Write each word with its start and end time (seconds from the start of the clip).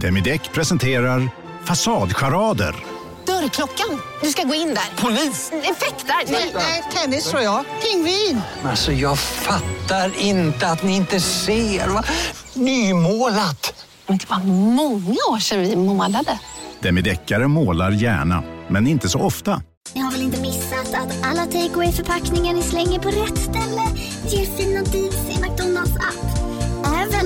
Demideck 0.00 0.52
presenterar 0.52 1.28
Fasadcharader. 1.64 2.74
Dörrklockan. 3.26 4.00
Du 4.22 4.28
ska 4.30 4.42
gå 4.42 4.54
in 4.54 4.68
där. 4.68 5.02
Polis? 5.02 5.52
Effektar? 5.52 6.32
Nej, 6.32 6.52
Nej, 6.54 6.82
tennis 6.94 7.30
tror 7.30 7.42
jag. 7.42 7.64
Pingvin. 7.82 8.40
Alltså 8.64 8.92
jag 8.92 9.18
fattar 9.18 10.12
inte 10.18 10.66
att 10.68 10.82
ni 10.82 10.96
inte 10.96 11.20
ser. 11.20 11.88
Va? 11.88 12.04
Nymålat! 12.54 13.84
Men 14.06 14.18
det 14.18 14.30
var 14.30 14.38
många 14.74 15.16
år 15.30 15.38
sedan 15.38 15.60
vi 15.60 15.76
målade. 15.76 16.38
Demideckare 16.80 17.48
målar 17.48 17.90
gärna, 17.90 18.42
men 18.68 18.86
inte 18.86 19.08
så 19.08 19.20
ofta. 19.20 19.62
Ni 19.94 20.00
har 20.00 20.12
väl 20.12 20.22
inte 20.22 20.40
missat 20.40 20.94
att 20.94 21.26
alla 21.26 21.44
takeaway 21.44 21.92
förpackningar 21.92 22.54
ni 22.54 22.62
slänger 22.62 22.98
på 22.98 23.08
rätt 23.08 23.38
ställe 23.38 23.82
ger 24.28 24.56
fina 24.56 24.82
deals 24.82 25.16
i 25.30 25.40
McDonalds 25.40 25.96
app. 25.96 26.25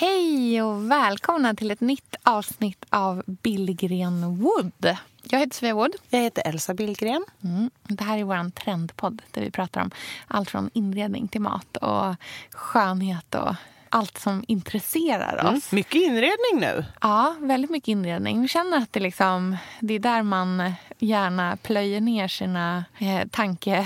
Hej 0.00 0.62
och 0.62 0.90
välkomna 0.90 1.54
till 1.54 1.70
ett 1.70 1.80
nytt 1.80 2.16
avsnitt 2.22 2.84
av 2.90 3.22
Billgren 3.26 4.36
Wood. 4.36 4.96
Jag 5.22 5.38
heter 5.38 5.56
Svea 5.56 5.74
Wood. 5.74 5.92
Jag 6.10 6.20
heter 6.20 6.42
Elsa 6.46 6.74
Billgren. 6.74 7.24
Mm. 7.44 7.70
Det 7.82 8.04
här 8.04 8.18
är 8.18 8.24
vår 8.24 8.50
trendpodd 8.50 9.22
där 9.30 9.42
vi 9.42 9.50
pratar 9.50 9.80
om 9.80 9.90
allt 10.26 10.50
från 10.50 10.70
inredning 10.72 11.28
till 11.28 11.40
mat 11.40 11.76
och 11.76 12.14
skönhet 12.50 13.34
och 13.34 13.54
allt 13.90 14.18
som 14.18 14.44
intresserar 14.48 15.36
oss. 15.36 15.50
Mm. 15.50 15.60
Mycket 15.70 15.94
inredning 15.94 16.60
nu. 16.60 16.84
Ja, 17.00 17.36
väldigt 17.40 17.70
mycket 17.70 17.88
inredning. 17.88 18.42
Vi 18.42 18.48
känner 18.48 18.78
att 18.78 18.92
det, 18.92 19.00
liksom, 19.00 19.56
det 19.80 19.94
är 19.94 19.98
där 19.98 20.22
man 20.22 20.72
gärna 20.98 21.56
plöjer 21.56 22.00
ner 22.00 22.28
sina 22.28 22.84
eh, 22.98 23.28
tankebanor 23.30 23.84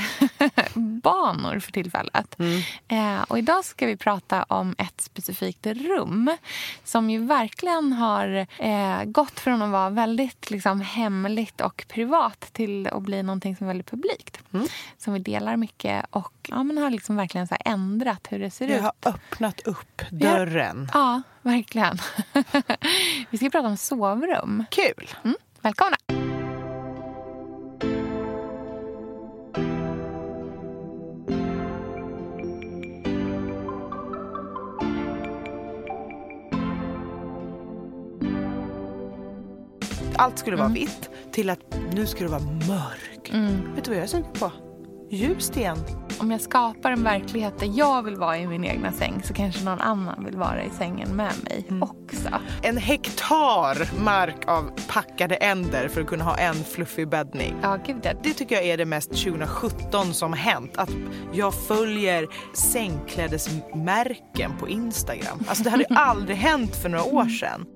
för 1.58 1.72
tillfället. 1.72 2.36
Mm. 2.38 2.62
Eh, 2.88 3.22
och 3.22 3.38
idag 3.38 3.64
ska 3.64 3.86
vi 3.86 3.96
prata 3.96 4.42
om 4.42 4.74
ett 4.78 5.00
specifikt 5.00 5.66
rum 5.66 6.36
som 6.84 7.11
ju 7.11 7.18
verkligen 7.18 7.92
har 7.92 8.46
eh, 8.58 9.05
gått 9.05 9.41
från 9.41 9.62
att 9.62 9.70
vara 9.70 9.91
väldigt 9.91 10.50
liksom, 10.50 10.80
hemligt 10.80 11.61
och 11.61 11.84
privat 11.89 12.41
till 12.52 12.86
att 12.86 13.02
bli 13.02 13.22
någonting 13.22 13.56
som 13.56 13.66
är 13.66 13.68
väldigt 13.68 13.91
publikt. 13.91 14.41
Mm. 14.52 14.66
Som 14.98 15.12
vi 15.12 15.18
delar 15.18 15.56
mycket 15.56 16.06
och 16.11 16.33
ja, 16.48 16.62
men 16.62 16.78
har 16.78 16.91
liksom 16.91 17.16
verkligen 17.16 17.48
så 17.48 17.56
ändrat 17.64 18.27
hur 18.30 18.39
det 18.39 18.50
ser 18.50 18.68
det 18.68 18.74
ut. 18.74 18.78
Det 18.78 18.84
har 18.84 18.92
öppnat 19.14 19.61
upp 19.61 19.93
dörren. 20.10 20.88
Ja, 20.92 21.00
ja 21.00 21.22
verkligen. 21.42 21.98
vi 23.30 23.38
ska 23.38 23.50
prata 23.50 23.68
om 23.68 23.76
sovrum. 23.76 24.64
Kul! 24.70 25.10
Mm, 25.24 25.36
välkomna! 25.60 25.96
allt 40.24 40.38
skulle 40.38 40.56
vara 40.56 40.66
mm. 40.66 40.74
vitt 40.74 41.10
till 41.32 41.50
att 41.50 41.60
nu 41.92 42.06
ska 42.06 42.24
det 42.24 42.30
vara 42.30 42.42
mörk. 42.42 43.30
Mm. 43.32 43.74
Vet 43.74 43.84
du 43.84 43.90
vad 43.90 43.98
jag 43.98 44.04
är 44.04 44.08
sugen 44.08 44.32
på? 44.32 44.52
Ljust 45.10 45.56
igen. 45.56 45.78
Om 46.19 46.30
jag 46.30 46.41
skapar 46.41 46.91
en 46.91 47.05
verklighet 47.05 47.58
där 47.58 47.70
jag 47.74 48.02
vill 48.02 48.16
vara 48.16 48.38
i 48.38 48.47
min 48.47 48.64
egna 48.64 48.92
säng 48.92 49.22
så 49.24 49.34
kanske 49.34 49.64
någon 49.64 49.80
annan 49.80 50.24
vill 50.24 50.36
vara 50.36 50.64
i 50.64 50.70
sängen 50.70 51.17
med 51.17 51.33
mig 51.45 51.67
mm. 51.68 51.83
också. 51.83 52.28
En 52.62 52.77
hektar 52.77 54.02
mark 54.05 54.48
av 54.48 54.70
packade 54.89 55.34
änder 55.34 55.89
för 55.89 56.01
att 56.01 56.06
kunna 56.06 56.24
ha 56.24 56.36
en 56.36 56.55
fluffig 56.55 57.08
bäddning. 57.08 57.55
Ja, 57.62 57.78
gud 57.86 57.96
det. 58.02 58.17
det 58.23 58.34
tycker 58.34 58.55
jag 58.55 58.64
är 58.64 58.77
det 58.77 58.84
mest 58.84 59.11
2017 59.11 60.14
som 60.14 60.33
hänt. 60.33 60.77
Att 60.77 60.90
jag 61.33 61.55
följer 61.55 62.27
sängklädesmärken 62.55 64.57
på 64.61 64.68
Instagram. 64.68 65.39
Alltså 65.48 65.64
det 65.64 65.70
hade 65.70 65.86
aldrig 65.90 66.36
hänt 66.36 66.77
för 66.77 66.89
några 66.89 67.05
år 67.05 67.28
sedan. 67.28 67.67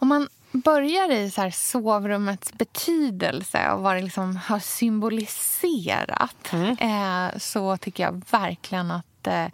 Om 0.00 0.08
man 0.08 0.28
börjar 0.52 1.12
i 1.12 1.30
så 1.30 1.40
här 1.40 1.50
sovrummets 1.50 2.52
betydelse 2.52 3.70
och 3.70 3.82
vad 3.82 3.96
det 3.96 4.02
liksom 4.02 4.36
har 4.36 4.58
symboliserat 4.58 6.52
mm. 6.52 6.76
eh, 6.78 7.38
så 7.38 7.76
tycker 7.76 8.02
jag 8.02 8.22
verkligen 8.30 8.90
att 8.90 9.26
eh, 9.26 9.46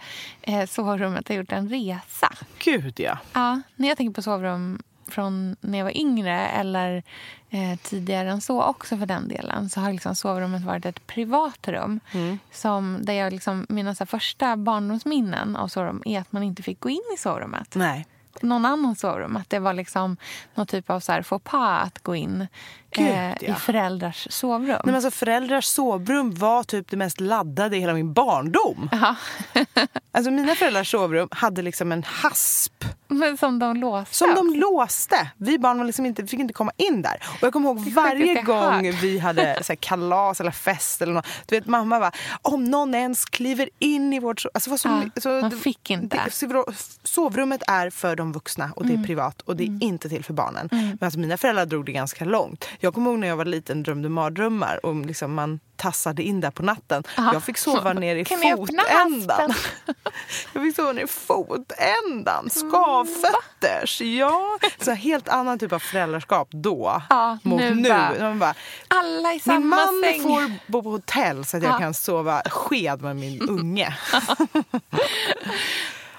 eh, 0.43 0.67
sovrummet 0.67 1.29
har 1.29 1.35
gjort 1.35 1.53
en 1.53 1.69
resa. 1.69 2.33
Gud, 2.59 3.01
ja. 3.01 3.19
ja. 3.33 3.61
När 3.77 3.89
jag 3.89 3.97
tänker 3.97 4.15
på 4.15 4.23
sovrum 4.23 4.83
från 5.09 5.57
när 5.61 5.79
jag 5.79 5.85
var 5.85 5.97
yngre 5.97 6.47
eller 6.47 7.03
eh, 7.51 7.79
tidigare 7.83 8.31
än 8.31 8.41
så 8.41 8.63
också 8.63 8.97
för 8.97 9.07
den 9.07 9.29
delen 9.29 9.71
så 9.71 9.81
har 9.81 9.93
liksom 9.93 10.15
sovrummet 10.15 10.63
varit 10.63 10.87
ett 10.87 11.07
privat 11.07 11.69
rum. 11.69 12.01
Mm. 12.13 12.39
Som, 12.53 12.99
där 13.03 13.13
jag 13.13 13.33
liksom, 13.33 13.67
mina 13.69 13.95
så 13.95 14.07
första 14.07 14.57
barndomsminnen 14.57 15.57
av 15.57 15.69
sovrum 15.69 16.03
är 16.05 16.21
att 16.21 16.33
man 16.33 16.43
inte 16.43 16.63
fick 16.63 16.81
gå 16.81 16.91
in 16.91 17.03
i 17.15 17.19
sovrummet. 17.19 17.75
Nej 17.75 18.07
någon 18.43 18.65
annans 18.65 19.01
sovrum. 19.01 19.37
Att 19.37 19.51
det 19.51 19.59
var 19.59 19.73
liksom 19.73 20.17
någon 20.55 20.67
typ 20.67 20.91
av 20.91 21.01
så 21.01 21.13
här 21.13 21.23
faux 21.23 21.45
pas 21.45 21.87
att 21.87 22.03
gå 22.03 22.15
in 22.15 22.47
Gud, 22.91 23.09
eh, 23.09 23.29
ja. 23.29 23.35
i 23.41 23.53
föräldrars 23.53 24.27
sovrum. 24.31 24.67
Nej, 24.69 24.81
men 24.85 24.95
alltså, 24.95 25.11
föräldrars 25.11 25.65
sovrum 25.65 26.35
var 26.35 26.63
typ 26.63 26.91
det 26.91 26.97
mest 26.97 27.21
laddade 27.21 27.77
i 27.77 27.81
hela 27.81 27.95
min 27.95 28.13
barndom. 28.13 28.91
alltså, 30.13 30.31
mina 30.31 30.55
föräldrars 30.55 30.91
sovrum 30.91 31.29
hade 31.31 31.63
liksom 31.63 31.93
en 31.93 32.03
hasp. 32.03 32.85
Men 33.09 33.37
som 33.37 33.59
de 33.59 33.77
låste? 33.77 34.15
Som 34.15 34.35
de 34.35 34.55
låste. 34.55 35.31
Vi 35.37 35.59
barn 35.59 35.79
var 35.79 35.85
liksom 35.85 36.07
inte, 36.07 36.27
fick 36.27 36.41
inte 36.41 36.55
komma 36.55 36.73
in 36.77 37.03
där. 37.03 37.23
Och 37.29 37.43
jag 37.43 37.53
kommer 37.53 37.69
ihåg 37.69 37.79
varje 37.79 38.43
gång 38.43 38.93
vi 39.01 39.19
hade 39.19 39.59
så 39.63 39.73
här, 39.73 39.77
kalas 39.77 40.41
eller 40.41 40.51
fest 40.51 41.03
eller 41.03 41.13
något. 41.13 41.27
Du 41.47 41.57
vet, 41.57 41.67
mamma 41.67 41.99
var 41.99 42.15
om 42.43 42.65
någon 42.65 42.95
ens 42.95 43.25
kliver 43.25 43.69
in 43.79 44.13
i 44.13 44.19
vårt 44.19 44.45
alltså, 44.55 44.71
var 44.71 44.77
så, 44.77 44.89
ja, 44.89 45.21
så, 45.21 45.29
Man 45.29 45.51
fick 45.51 45.91
inte. 45.91 46.21
Det, 46.25 46.75
sovrummet 47.03 47.63
är 47.67 47.91
för 47.91 48.17
de 48.17 48.33
vuxna 48.33 48.73
och 48.77 48.87
det 48.87 48.93
är 48.93 48.95
mm. 48.95 49.07
privat 49.07 49.41
och 49.41 49.57
det 49.57 49.65
är 49.65 49.69
mm. 49.69 49.83
inte 49.83 50.09
till 50.09 50.25
för 50.25 50.33
barnen. 50.33 50.69
Mm. 50.73 50.87
Men 50.87 50.99
alltså, 51.01 51.19
mina 51.19 51.37
föräldrar 51.37 51.67
drog 51.67 51.87
det 51.87 51.93
ganska 51.93 52.25
långt. 52.25 52.69
Jag 52.81 52.86
kommer 52.95 53.11
ihåg 53.11 53.19
när 53.19 53.29
jag 53.29 53.37
var 53.37 53.45
liten 53.45 53.83
drömde 53.83 54.09
mardrömmar 54.09 54.87
och 54.87 55.07
liksom 55.07 55.35
man 55.35 55.61
tassade 55.77 56.23
in 56.23 56.41
där 56.41 56.51
på 56.51 56.63
natten. 56.63 57.03
Aha. 57.19 57.33
Jag 57.33 57.45
fick 57.45 57.59
sova 57.59 57.93
ner 57.93 58.17
i 58.17 58.25
kan 58.25 58.39
fotändan. 58.39 59.55
jag 60.53 60.63
fick 60.63 60.77
sova 60.77 60.93
ner 60.93 61.05
i 61.05 61.07
fotändan. 61.07 62.51
Skavfötters. 62.51 64.01
Ja. 64.01 64.59
Så 64.81 64.93
helt 64.93 65.29
annan 65.29 65.59
typ 65.59 65.73
av 65.73 65.79
föräldraskap 65.79 66.49
då. 66.51 67.03
Ja, 67.09 67.39
mot 67.43 67.61
nu. 67.61 67.75
nu. 67.75 68.35
Bara, 68.35 68.55
alla 68.89 69.35
i 69.35 69.41
samma 69.41 69.59
Min 69.59 69.69
man 69.69 70.03
säng. 70.05 70.23
får 70.23 70.73
bo 70.73 70.83
på 70.83 70.91
hotell 70.91 71.45
så 71.45 71.57
att 71.57 71.63
jag 71.63 71.73
ja. 71.73 71.79
kan 71.79 71.95
sova 71.95 72.43
sked 72.51 73.03
med 73.03 73.17
min 73.17 73.41
unge. 73.49 73.97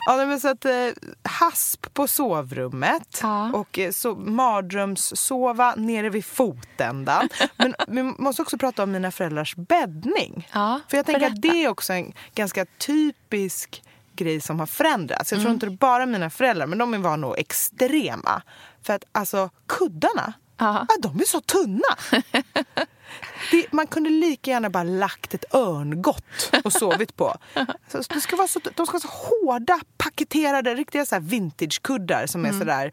Ja, 0.07 0.25
men 0.25 0.40
så 0.40 0.47
att, 0.47 0.66
eh, 0.66 0.72
hasp 1.23 1.94
på 1.94 2.07
sovrummet 2.07 3.19
ja. 3.22 3.51
och 3.53 3.79
eh, 3.79 3.91
så, 3.91 4.16
mardrömssova 4.16 5.73
nere 5.75 6.09
vid 6.09 6.25
fotändan. 6.25 7.29
men 7.57 7.75
vi 7.88 8.03
måste 8.03 8.41
också 8.41 8.57
prata 8.57 8.84
om 8.84 8.91
mina 8.91 9.12
föräldrars 9.12 9.56
bäddning. 9.56 10.50
Ja, 10.53 10.79
För 10.90 10.97
jag 10.97 11.06
tänker 11.06 11.19
berätta. 11.19 11.35
att 11.35 11.41
det 11.41 11.63
är 11.63 11.69
också 11.69 11.94
en 11.94 12.13
ganska 12.35 12.66
typisk 12.66 13.84
grej 14.16 14.41
som 14.41 14.59
har 14.59 14.68
förändrats. 14.68 15.31
Jag 15.31 15.40
tror 15.40 15.50
mm. 15.50 15.53
inte 15.53 15.66
det 15.66 15.73
är 15.73 15.78
bara 15.78 16.06
mina 16.06 16.30
föräldrar, 16.30 16.68
men 16.68 16.77
de 16.77 17.01
var 17.01 17.18
nog 17.18 17.39
extrema. 17.39 18.42
För 18.83 18.94
att 18.94 19.03
alltså 19.12 19.50
kuddarna, 19.65 20.33
ja, 20.57 20.88
de 21.00 21.19
är 21.19 21.25
så 21.25 21.42
tunna. 21.42 21.95
Det, 23.51 23.71
man 23.71 23.88
kunde 23.88 24.09
lika 24.09 24.51
gärna 24.51 24.69
bara 24.69 24.83
lagt 24.83 25.33
ett 25.33 25.54
örngott 25.54 26.51
och 26.63 26.74
sovit 26.74 27.15
på. 27.15 27.38
Så 27.88 27.98
det 28.09 28.21
ska 28.21 28.36
vara 28.36 28.48
så, 28.48 28.59
de 28.75 28.86
ska 28.86 28.94
vara 28.94 29.01
så 29.01 29.07
hårda, 29.07 29.80
paketerade, 29.98 30.75
riktiga 30.75 31.06
så 31.06 31.19
vintagekuddar 31.19 32.27
som 32.27 32.45
är 32.45 32.50
mm. 32.50 32.59
sådär 32.59 32.92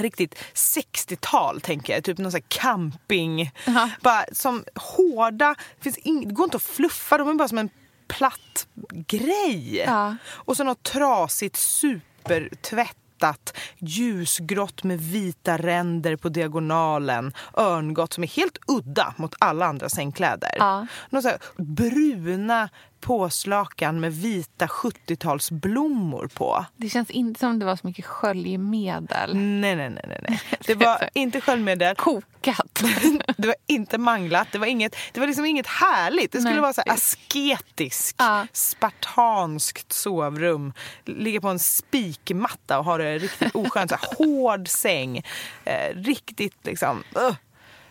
riktigt 0.00 0.34
60-tal, 0.54 1.60
tänker 1.60 1.92
jag. 1.92 2.04
Typ 2.04 2.18
någon 2.18 2.32
sån 2.32 2.40
camping. 2.48 3.50
Uh-huh. 3.64 3.88
Bara 4.00 4.24
som 4.32 4.64
hårda. 4.74 5.54
Det, 5.76 5.82
finns 5.82 5.98
ing, 5.98 6.28
det 6.28 6.34
går 6.34 6.44
inte 6.44 6.56
att 6.56 6.62
fluffa, 6.62 7.18
de 7.18 7.28
är 7.28 7.34
bara 7.34 7.48
som 7.48 7.58
en 7.58 7.70
platt 8.08 8.66
grej. 8.90 9.84
Uh-huh. 9.86 10.16
Och 10.26 10.56
så 10.56 10.64
något 10.64 10.82
trasigt 10.82 11.56
supertvätt 11.56 12.97
matat, 13.18 13.56
ljusgrått 13.78 14.84
med 14.84 15.00
vita 15.00 15.56
ränder 15.58 16.16
på 16.16 16.28
diagonalen, 16.28 17.32
örngott 17.54 18.12
som 18.12 18.24
är 18.24 18.28
helt 18.28 18.58
udda 18.66 19.14
mot 19.16 19.34
alla 19.38 19.66
andra 19.66 19.88
sängkläder. 19.88 20.54
Ja. 20.58 20.86
Så 21.22 21.30
bruna 21.56 22.68
påslakan 23.00 24.00
med 24.00 24.12
vita 24.12 24.66
70-talsblommor 24.66 26.28
på. 26.28 26.64
Det 26.76 26.88
känns 26.88 27.10
inte 27.10 27.40
som 27.40 27.58
det 27.58 27.66
var 27.66 27.76
så 27.76 27.86
mycket 27.86 28.04
sköljmedel. 28.04 29.36
Nej, 29.36 29.76
nej, 29.76 29.90
nej. 29.90 30.20
nej. 30.28 30.40
Det 30.66 30.74
var 30.74 31.10
inte 31.14 31.40
sköljmedel. 31.40 31.94
Kokat. 31.96 32.82
det 33.36 33.46
var 33.46 33.56
inte 33.66 33.98
manglat. 33.98 34.48
Det 34.52 34.58
var, 34.58 34.66
inget, 34.66 34.96
det 35.12 35.20
var 35.20 35.26
liksom 35.26 35.44
inget 35.44 35.66
härligt. 35.66 36.32
Det 36.32 36.38
skulle 36.38 36.52
Nej, 36.52 36.60
vara 36.60 36.72
så 36.72 36.82
asketiskt, 36.86 38.16
Ja. 38.18 38.46
spartanskt 38.52 39.92
sovrum. 39.92 40.72
Ligga 41.04 41.40
på 41.40 41.48
en 41.48 41.58
spikmatta 41.58 42.78
och 42.78 42.84
ha 42.84 42.98
det 42.98 43.18
riktigt 43.18 43.54
oskönt. 43.54 43.90
Så 43.90 43.96
hård 44.18 44.68
säng. 44.68 45.22
Eh, 45.64 45.94
riktigt 45.94 46.56
liksom... 46.66 47.02
Uh. 47.16 47.34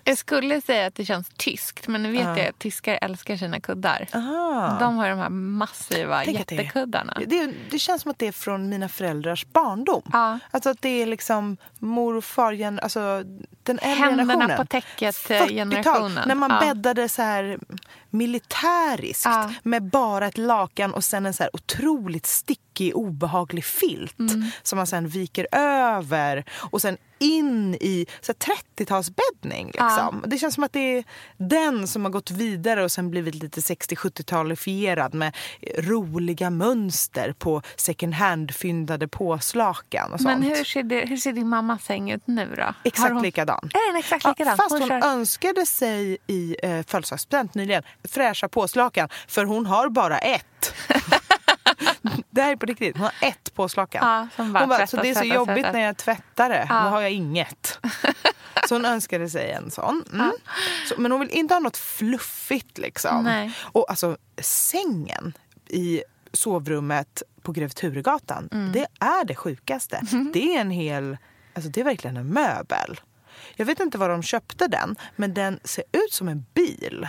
Jag 0.07 0.18
skulle 0.18 0.62
säga 0.62 0.86
att 0.88 0.95
det 0.95 1.06
känns 1.06 1.30
tyskt, 1.38 1.88
men 1.88 2.04
nu 2.04 2.12
vet 2.12 2.21
jag 2.38 2.39
att 2.48 2.59
tyskar 2.59 3.00
älskar 3.01 3.38
sina 3.38 3.59
kuddar. 3.59 4.07
Aha. 4.13 4.77
De 4.80 4.98
har 4.98 5.09
de 5.09 5.19
här 5.19 5.30
massiva 5.30 6.21
Tänk 6.25 6.48
det 6.48 6.56
jättekuddarna. 6.56 7.18
Det, 7.27 7.51
det 7.71 7.80
känns 7.80 8.01
som 8.01 8.12
att 8.12 8.19
det 8.19 8.27
är 8.27 8.31
från 8.31 8.69
mina 8.69 8.89
föräldrars 8.89 9.45
barndom. 9.45 10.01
Ja. 10.13 10.39
Alltså 10.51 10.69
att 10.69 10.81
det 10.81 10.89
är 11.01 11.06
liksom 11.06 11.57
mor 11.80 12.15
och 12.15 12.24
far, 12.24 12.77
alltså 12.81 13.24
den 13.63 13.80
äldre 13.80 14.06
Händerna 14.06 14.33
generationen. 14.33 14.57
på 14.57 14.65
täcket, 14.65 15.15
40-tal, 15.15 15.50
generationen. 15.50 16.27
När 16.27 16.36
man 16.36 16.51
Ja. 16.51 16.60
bäddade 16.60 17.10
så 17.10 17.21
här 17.21 17.57
militäriskt 18.09 19.25
Ja. 19.25 19.51
med 19.63 19.83
bara 19.83 20.27
ett 20.27 20.38
lakan 20.38 20.94
och 20.94 21.04
sen 21.04 21.25
en 21.25 21.33
så 21.33 21.44
här 21.44 21.50
otroligt 21.56 22.25
stickig, 22.25 22.95
obehaglig 22.95 23.65
filt 23.65 24.19
Mm. 24.19 24.44
som 24.63 24.77
man 24.77 24.88
sen 24.88 25.07
viker 25.07 25.48
över 25.51 26.44
och 26.71 26.81
sen 26.81 26.98
in 27.19 27.75
i 27.75 28.06
så 28.21 28.33
här 28.48 28.56
30-talsbäddning. 28.56 29.65
Liksom. 29.65 30.24
Det 30.27 30.38
känns 30.38 30.56
som 30.56 30.63
att 30.63 30.74
det 30.74 30.98
är 30.98 31.04
den 31.38 31.88
som 31.88 32.04
har 32.06 32.12
gått 32.12 32.31
vidare 32.31 32.83
och 32.83 32.92
sen 32.92 33.09
blivit 33.12 33.36
lite 33.36 33.62
60-70-talifierad 33.62 35.13
med 35.13 35.36
roliga 35.77 36.50
mönster 36.50 37.33
på 37.33 37.62
second 37.75 38.13
hand-fyndade 38.13 39.07
påslakan 39.07 40.13
och 40.13 40.19
sånt. 40.21 40.39
Men 40.39 40.44
hur 40.50 40.63
ser, 40.63 40.83
det, 40.83 41.00
hur 41.06 41.18
ser 41.18 41.33
din 41.33 41.48
mammas 41.50 41.83
säng 41.83 42.12
ut 42.12 42.27
nu 42.27 42.56
då? 42.57 42.74
Exakt 42.83 43.13
hon, 43.13 43.21
likadan. 43.21 43.69
Är 43.74 43.92
den 43.92 44.00
exakt 44.00 44.24
Ja, 44.24 44.30
likadan? 44.30 44.57
fast 44.57 44.71
hon 44.80 44.88
kör- 44.88 45.03
önskade 45.06 45.65
sig 45.65 46.18
i 46.27 46.56
eh, 46.63 46.83
födelsedagspresent 46.88 47.53
nyligen 47.56 47.83
fräscha 48.07 48.48
påslakan 48.50 49.09
för 49.27 49.45
hon 49.45 49.65
har 49.65 49.89
bara 49.89 50.18
ett. 50.19 50.74
det 52.30 52.42
här 52.42 52.51
är 52.51 52.56
på 52.56 52.65
riktigt. 52.65 52.95
Hon 52.98 53.04
har 53.04 53.13
ett 53.30 53.54
påslakan. 53.54 54.07
Ja, 54.07 54.27
som 54.36 54.54
bara 54.54 54.59
hon 54.59 54.69
bara, 54.69 54.77
tvättas, 54.77 54.92
så 54.92 54.98
det 54.98 55.09
är 55.09 55.13
så 55.13 55.19
tvättas, 55.19 55.36
jobbigt 55.36 55.56
tvättas." 55.56 55.74
när 55.74 55.81
jag 55.81 55.98
tvättar 55.98 56.50
det. 56.50 56.65
Ja. 56.69 56.83
Nu 56.83 56.89
har 56.89 57.01
jag 57.01 57.12
inget. 57.12 57.80
Så 58.68 58.75
hon 58.75 58.86
önskade 58.86 59.30
sig 59.30 59.51
en 59.51 59.71
sån. 59.71 60.04
Mm. 60.13 60.31
Så, 60.89 61.01
men 61.01 61.12
hon 61.12 61.19
vill 61.21 61.30
inte 61.30 61.54
ha 61.54 61.59
något 61.59 61.77
fluffigt 61.77 62.77
liksom. 62.77 63.24
Nej. 63.24 63.51
Och 63.63 63.89
alltså 63.89 64.18
sängen 64.42 65.33
i 65.69 66.01
sovrummet 66.33 67.24
på 67.42 67.51
Grev 67.51 67.69
Turegatan, 67.69 68.50
Mm. 68.51 68.71
det 68.71 68.88
är 69.00 69.25
det 69.25 69.36
sjukaste. 69.36 70.01
Det 70.33 70.56
är 70.56 70.62
en 70.62 70.71
hel, 70.71 71.18
alltså 71.53 71.69
det 71.71 71.80
är 71.81 71.86
verkligen 71.86 72.18
en 72.18 72.27
möbel. 72.27 73.00
Jag 73.56 73.65
vet 73.65 73.80
inte 73.80 73.98
var 73.98 74.10
de 74.10 74.24
köpte 74.24 74.68
den, 74.68 74.95
men 75.15 75.33
den 75.33 75.60
ser 75.63 75.83
ut 75.92 76.13
som 76.13 76.27
en 76.27 76.45
bil. 76.53 77.07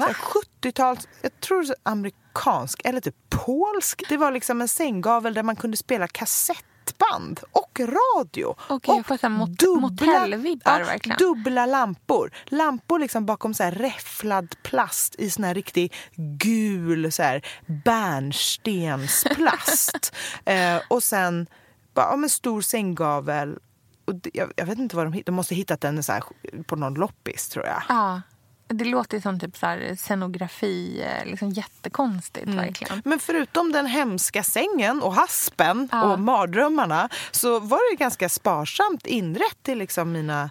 Så 0.00 0.06
här 0.06 0.14
70-tals, 0.62 1.08
jag 1.22 1.40
tror 1.40 1.62
det 1.62 1.68
är 1.68 1.74
amerikansk 1.82 2.80
eller 2.84 3.00
typ 3.00 3.14
polsk. 3.30 4.02
Det 4.08 4.16
var 4.16 4.32
liksom 4.32 4.60
en 4.60 4.68
sänggavel 4.68 5.34
där 5.34 5.42
man 5.42 5.56
kunde 5.56 5.76
spela 5.76 6.08
kassettband 6.08 7.40
och 7.52 7.80
radio. 7.80 8.56
Okej, 8.68 9.04
jag 9.08 9.20
så 9.20 9.26
här 9.26 9.28
mot- 9.28 9.62
motellvibbar 9.80 10.78
verkligen. 10.84 11.18
Dubbla 11.18 11.66
lampor. 11.66 12.30
Lampor 12.44 12.98
liksom 12.98 13.26
bakom 13.26 13.54
så 13.54 13.62
här 13.62 13.72
räfflad 13.72 14.54
plast 14.62 15.14
i 15.18 15.30
sån 15.30 15.44
här 15.44 15.54
riktig 15.54 15.92
gul 16.16 17.12
så 17.12 17.22
här 17.22 17.46
bärnstensplast. 17.84 20.14
eh, 20.44 20.76
och 20.88 21.02
sen 21.02 21.46
bara, 21.94 22.10
ja, 22.10 22.16
men 22.16 22.30
stor 22.30 22.60
sänggavel. 22.60 23.58
Och 24.04 24.14
det, 24.14 24.30
jag, 24.34 24.52
jag 24.56 24.66
vet 24.66 24.78
inte 24.78 24.96
vad 24.96 25.06
de 25.06 25.12
hittade. 25.12 25.32
De 25.32 25.34
måste 25.34 25.54
ha 25.54 25.56
hittat 25.56 25.80
den 25.80 26.02
så 26.02 26.12
här, 26.12 26.22
på 26.66 26.76
någon 26.76 26.94
loppis 26.94 27.48
tror 27.48 27.66
jag. 27.66 27.82
Ja. 27.88 28.22
Det 28.68 28.84
låter 28.84 29.20
som 29.20 29.40
typ 29.40 29.56
så 29.56 29.66
här 29.66 29.96
scenografi, 29.96 31.02
eh, 31.02 31.26
liksom 31.30 31.50
jättekonstigt 31.50 32.46
Mm. 32.46 32.56
verkligen. 32.56 33.02
Men 33.04 33.18
förutom 33.18 33.72
den 33.72 33.86
hemska 33.86 34.42
sängen 34.42 35.02
och 35.02 35.14
haspen 35.14 35.88
Ja. 35.92 36.02
och 36.12 36.20
mardrömmarna 36.20 37.08
så 37.30 37.60
var 37.60 37.90
det 37.92 37.96
ganska 37.96 38.28
sparsamt 38.28 39.06
inrett 39.06 39.62
till 39.62 39.78
liksom 39.78 40.12
mina 40.12 40.50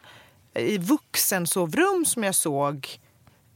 i 0.59 0.77
vuxensovrum 0.77 2.05
som 2.05 2.23
jag 2.23 2.35
såg 2.35 2.87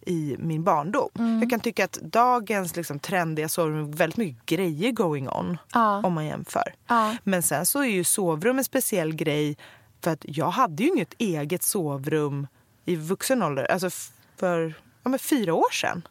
i 0.06 0.36
min 0.40 0.64
barndom. 0.64 1.10
Mm. 1.20 1.40
Jag 1.42 1.50
kan 1.50 1.60
tycka 1.60 1.86
att 1.86 1.94
dagens 2.02 2.76
liksom, 2.76 3.00
trendiga 3.00 3.50
sovrum 3.50 3.92
är 3.94 3.98
väldigt 3.98 4.18
mycket 4.18 4.46
grejer 4.46 4.92
going 4.92 5.30
on 5.30 5.58
Ja. 5.74 6.02
om 6.04 6.14
man 6.14 6.26
jämför. 6.26 6.74
Ja. 6.88 7.16
Men 7.24 7.44
sen 7.44 7.66
så 7.66 7.80
är 7.80 7.88
ju 7.88 8.04
sovrum 8.04 8.58
en 8.58 8.64
speciell 8.64 9.16
grej 9.16 9.58
för 10.04 10.12
att 10.12 10.26
jag 10.28 10.50
hade 10.50 10.84
ju 10.84 10.90
inget 10.90 11.14
eget 11.18 11.64
sovrum 11.64 12.48
i 12.86 12.96
vuxen 12.96 13.44
ålder, 13.44 13.72
alltså 13.72 13.90
för 14.40 14.74
ja, 15.04 15.10
men 15.10 15.20
fyra 15.20 15.54
år 15.54 15.72
sedan. 15.72 16.08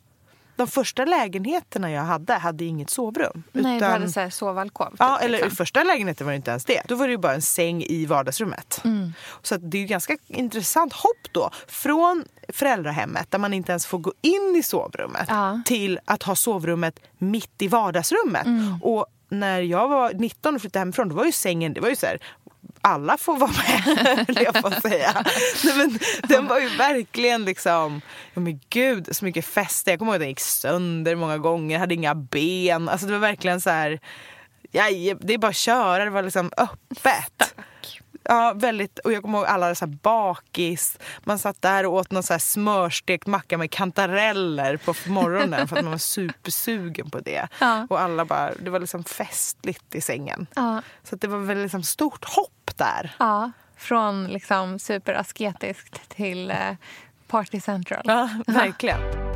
De 0.57 0.67
första 0.69 1.05
lägenheterna 1.05 1.91
jag 1.91 2.03
hade 2.03 2.33
hade 2.35 2.65
inget 2.65 2.91
sovrum. 2.91 3.43
Nej, 3.53 3.63
du 3.73 3.77
utan- 3.77 3.91
hade 3.93 4.09
så 4.09 4.21
här 4.21 4.31
sovalkov. 4.31 4.97
Ja, 4.99 5.17
typ, 5.17 5.25
eller 5.25 5.39
i 5.39 5.43
liksom. 5.43 5.57
första 5.57 5.85
lägenheten 5.85 6.27
var 6.27 6.33
det 6.33 6.37
inte 6.37 6.51
ens 6.51 6.65
det. 6.65 6.83
Då 6.89 6.95
var 6.95 7.07
det 7.07 7.11
ju 7.11 7.19
bara 7.19 7.35
en 7.35 7.43
säng 7.43 7.83
i 7.83 8.07
vardagsrummet. 8.07 8.81
Mm. 8.85 9.13
Så 9.43 9.57
det 9.57 9.77
är 9.79 9.81
ju 9.81 9.87
ganska 9.87 10.17
intressant 10.27 10.93
hopp 10.93 11.33
då. 11.33 11.51
Från 11.69 12.25
föräldrahemmet 12.49 13.31
där 13.31 13.39
man 13.39 13.53
inte 13.53 13.73
ens 13.73 13.87
får 13.87 13.99
gå 13.99 14.13
in 14.21 14.57
i 14.59 14.63
sovrummet 14.63 15.25
Ja. 15.29 15.61
till 15.65 16.01
att 16.05 16.23
ha 16.23 16.37
sovrummet 16.37 17.01
mitt 17.19 17.63
i 17.63 17.69
vardagsrummet. 17.69 18.47
Mm. 18.47 18.83
Och 18.83 19.07
när 19.29 19.61
jag 19.61 19.89
var 19.89 20.13
19 20.15 20.55
och 20.55 20.61
flyttade 20.61 20.79
hemifrån 20.81 21.09
då 21.09 21.15
var 21.15 21.25
ju 21.25 21.33
sängen, 21.33 21.73
det 21.73 21.81
var 21.81 21.89
ju 21.89 21.97
så 21.97 22.07
här 22.07 22.19
alla 22.81 23.17
får 23.17 23.37
vara 23.37 23.51
med, 23.51 24.27
höll 24.27 24.45
jag 24.45 24.63
på 24.63 24.69
att 24.69 24.83
säga. 24.83 25.25
Nej, 25.65 25.77
men 25.77 25.99
den 26.23 26.47
var 26.47 26.61
ju 26.61 26.69
verkligen 26.69 27.45
liksom, 27.45 28.01
ja 28.35 28.41
men 28.41 28.61
gud, 28.71 29.17
så 29.17 29.25
mycket 29.25 29.47
fäste. 29.47 29.91
Jag 29.91 29.99
kommer 29.99 30.13
ihåg 30.13 30.17
att 30.17 30.21
den 30.21 30.29
gick 30.29 30.41
sönder 30.41 31.15
många 31.15 31.39
gånger, 31.39 31.79
hade 31.79 31.95
inga 31.95 32.15
ben. 32.15 32.89
Alltså 32.89 33.07
det 33.07 33.13
var 33.13 33.19
verkligen 33.19 33.61
så 33.61 33.71
här, 33.71 34.01
ja, 34.71 34.85
det 35.21 35.35
är 35.35 35.39
bara 35.39 35.49
att 35.49 35.57
köra, 35.57 36.05
det 36.05 36.11
var 36.11 36.23
liksom 36.23 36.51
öppet. 36.57 37.55
Ja, 38.31 38.53
väldigt. 38.57 38.99
Och 38.99 39.13
jag 39.13 39.23
kommer 39.23 39.39
ihåg 39.39 39.47
alla 39.47 39.75
så 39.75 39.87
bakis. 39.87 40.99
Man 41.21 41.39
satt 41.39 41.63
där 41.63 41.87
och 41.87 41.93
åt 41.93 42.11
någon 42.11 42.23
så 42.23 42.39
smörstekt 42.39 43.27
macka 43.27 43.59
med 43.59 43.71
kantareller 43.71 44.77
på 44.77 44.95
morgonen 45.07 45.69
för 45.69 45.77
att 45.77 45.85
man 45.85 45.91
var 45.91 45.99
supersugen 46.19 47.11
på 47.11 47.21
det. 47.21 47.49
Ja. 47.61 47.87
Och 47.91 48.01
alla 48.01 48.25
bara, 48.25 48.51
det 48.55 48.71
var 48.71 48.81
liksom 48.81 49.05
festligt 49.05 49.95
i 49.95 50.01
sängen. 50.01 50.47
Ja. 50.57 50.83
Så 51.03 51.17
det 51.17 51.27
var 51.29 51.39
väl 51.39 51.63
liksom 51.63 51.83
stort 51.83 52.25
hopp 52.25 52.71
där. 52.77 53.15
ja, 53.19 53.51
från 53.77 54.27
liksom 54.27 54.79
superasketiskt 54.79 56.09
till 56.09 56.51
eh, 56.51 56.57
party 57.27 57.61
central. 57.61 58.03
Ja, 58.05 58.29
verkligen. 58.47 59.28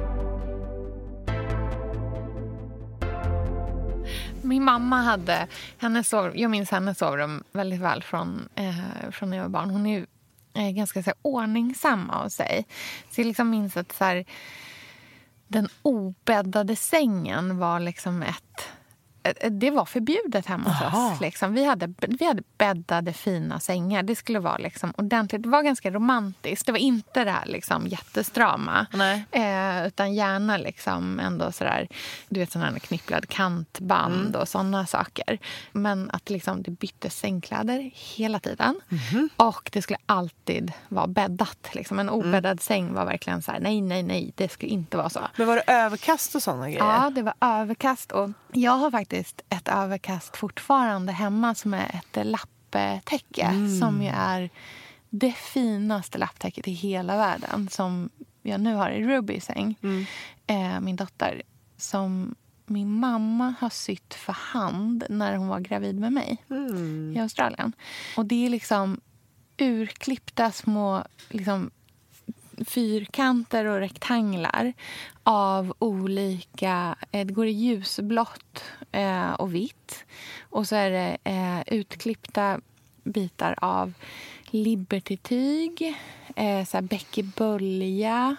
Min 4.53 4.65
mamma 4.65 5.03
hade 5.03 5.47
hennes 5.79 6.09
sov, 6.09 6.37
jag 6.37 6.51
minns 6.51 6.71
hennes 6.71 6.99
sovrum 6.99 7.45
väldigt 7.53 7.81
väl 7.81 8.03
från, 8.03 8.49
eh, 8.55 9.11
från 9.11 9.31
när 9.31 9.37
jag 9.37 9.45
var 9.45 9.51
barn. 9.51 9.71
Hon 9.71 9.87
är 9.87 9.99
ju 9.99 10.07
eh, 10.55 10.71
ganska 10.71 11.03
så 11.03 11.11
här, 11.11 11.15
ordningsam 11.23 12.11
av 12.11 12.29
sig. 12.29 12.67
Så 13.11 13.21
jag 13.21 13.27
liksom 13.27 13.51
minns 13.51 13.77
att 13.77 13.93
så 13.93 14.05
här, 14.05 14.25
den 15.49 15.69
obäddade 15.83 16.77
sängen 16.77 17.59
var 17.59 17.81
liksom 17.81 18.23
ett 18.23 18.69
ett- 19.23 19.61
Det 19.61 19.71
var 19.71 19.85
förbjudet 19.85 20.47
hemma 20.47 20.71
hos 20.71 20.95
oss. 21.13 21.21
Liksom. 21.21 21.55
Vi, 21.55 21.65
hade, 21.65 21.95
vi 21.99 22.25
hade 22.27 22.43
bäddade 22.59 23.13
fina 23.13 23.61
sängar. 23.61 24.03
Det 24.03 24.15
skulle 24.17 24.39
vara 24.41 24.57
liksom 24.57 24.93
ordentligt. 24.97 25.43
Det 25.43 25.49
var 25.49 25.63
ganska 25.63 25.91
romantiskt. 25.91 26.67
Det 26.67 26.73
var 26.73 26.79
inte 26.79 27.25
det 27.25 27.31
här 27.31 27.47
liksom 27.47 27.87
jättestrama. 27.87 28.87
Eh, 29.31 29.87
utan 29.87 30.15
gärna 30.15 30.57
liksom 30.57 31.21
ändå 31.21 31.53
sådär, 31.53 31.89
du 32.29 32.41
vet 32.41 32.53
sådana 32.53 32.71
här 32.71 32.79
knipplad 32.79 33.29
kantband 33.29 34.27
Mm. 34.29 34.41
och 34.41 34.49
sådana 34.49 34.87
saker. 34.87 35.39
Men 35.73 36.11
att 36.11 36.31
liksom 36.31 36.63
det 36.63 36.71
byttes 36.71 37.19
sängkläder 37.19 37.91
hela 37.95 38.39
tiden. 38.41 38.81
Mhm. 38.89 39.29
Och 39.37 39.71
det 39.73 39.83
skulle 39.83 39.99
alltid 40.07 40.73
vara 40.89 41.07
bäddat. 41.07 41.69
Liksom. 41.73 41.99
En 41.99 42.09
Mm. 42.09 42.21
obäddad 42.21 42.61
säng 42.61 42.95
var 42.95 43.05
verkligen 43.05 43.43
så 43.43 43.53
här, 43.53 43.61
nej, 43.61 43.81
nej, 43.81 44.03
nej, 44.03 44.33
det 44.37 44.49
skulle 44.53 44.73
inte 44.73 44.97
vara 44.97 45.11
så. 45.11 45.21
Men 45.37 45.47
var 45.47 45.57
det 45.57 45.63
överkast 45.73 46.35
och 46.35 46.43
sådana 46.43 46.67
grejer? 46.71 46.85
Ja, 46.85 47.11
det 47.15 47.23
var 47.23 47.35
överkast. 47.41 48.13
Och 48.13 48.31
jag 48.53 48.73
har 48.73 48.91
faktiskt 48.91 49.12
ett 49.49 49.69
överkast 49.69 50.37
fortfarande 50.37 51.13
hemma 51.13 51.55
som 51.55 51.75
är 51.75 51.91
ett 51.95 52.27
lapptäcke 52.27 53.43
Mm. 53.43 53.79
som 53.81 54.03
ju 54.03 54.09
är 54.09 54.51
det 55.11 55.33
finaste 55.33 56.19
lapptäcket 56.19 56.69
i 56.69 56.73
hela 56.73 57.17
världen 57.17 57.69
som 57.69 58.11
jag 58.43 58.61
nu 58.61 58.75
har 58.75 58.91
i 58.91 59.07
Rubys 59.07 59.45
säng. 59.45 59.79
Mm. 59.83 60.05
Eh, 60.47 60.81
min 60.81 60.97
dotter 60.97 61.43
som 61.77 62.35
min 62.67 62.91
mamma 63.01 63.55
har 63.61 63.71
sytt 63.71 64.15
för 64.15 64.33
hand 64.33 65.05
när 65.09 65.37
hon 65.37 65.49
var 65.49 65.61
gravid 65.61 65.99
med 66.01 66.13
mig 66.13 66.45
Mm. 66.51 67.13
i 67.17 67.21
Australien. 67.21 67.73
Och 68.17 68.27
det 68.27 68.47
är 68.47 68.51
liksom 68.51 69.01
urklippta 69.59 70.53
små 70.53 71.05
liksom, 71.29 71.71
fyrkanter 72.65 73.65
och 73.65 73.79
rektanglar 73.79 74.73
av 75.23 75.75
olika... 75.79 76.97
Eh, 77.11 77.27
det 77.27 77.33
går 77.33 77.47
i 77.47 77.51
ljusblått 77.51 78.65
eh, 78.93 79.33
och 79.33 79.55
vitt. 79.55 80.05
Och 80.51 80.69
så 80.69 80.77
är 80.77 80.91
det 80.91 81.17
eh, 81.25 81.75
utklippta 81.79 82.61
bitar 83.05 83.55
av 83.59 83.93
Liberty-tyg, 84.51 85.95
eh, 86.37 86.65
så 86.65 86.83
bäckebölja. 86.83 88.37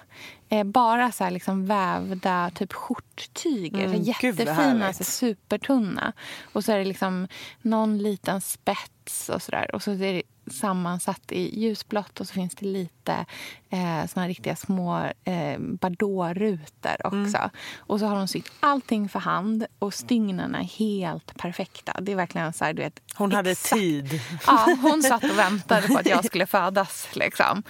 Eh, 0.50 0.64
bara 0.64 1.12
så 1.12 1.24
här 1.24 1.32
liksom 1.32 1.66
vävda 1.66 2.52
typ 2.56 2.74
skjorttyger. 2.74 3.86
Mm, 3.86 4.02
Jättefina, 4.02 4.94
så 4.94 5.04
supertunna. 5.04 6.14
Och 6.54 6.66
så 6.66 6.72
är 6.72 6.78
det 6.78 6.86
liksom 6.86 7.28
någon 7.62 7.98
liten 7.98 8.42
spets 8.42 9.30
och 9.30 9.42
sådär. 9.42 9.76
Och 9.76 9.84
så 9.84 9.92
är 9.92 10.14
det 10.14 10.24
sammansatt 10.48 11.32
i 11.32 11.60
ljusblått 11.60 12.20
och 12.20 12.28
så 12.28 12.34
finns 12.34 12.56
det 12.56 12.66
lite 12.66 13.26
eh, 13.70 14.06
såna 14.08 14.28
riktiga 14.28 14.56
små 14.56 15.12
eh, 15.24 15.60
bardotrutor 15.60 16.96
också. 17.04 17.38
Mm. 17.38 17.50
Och 17.78 18.00
så 18.00 18.06
har 18.06 18.16
de 18.16 18.28
sytt 18.28 18.52
allting 18.60 19.10
för 19.10 19.20
hand 19.20 19.66
och 19.80 19.94
stygnen 19.94 20.56
är 20.56 20.64
helt 20.64 21.38
perfekta. 21.38 21.94
Det 22.02 22.12
är 22.12 22.16
verkligen 22.16 22.54
så 22.54 22.66
här, 22.66 22.74
du 22.74 22.82
vet, 22.82 23.00
Hon 23.16 23.30
exakt. 23.30 23.36
hade 23.36 23.56
tid. 23.56 24.22
Ja, 24.48 24.78
hon 24.82 25.04
satt 25.04 25.24
och 25.24 25.38
väntade 25.38 25.88
på 25.88 25.98
att 25.98 26.06
jag 26.06 26.26
skulle 26.26 26.46
födas. 26.46 27.08
Liksom. 27.14 27.64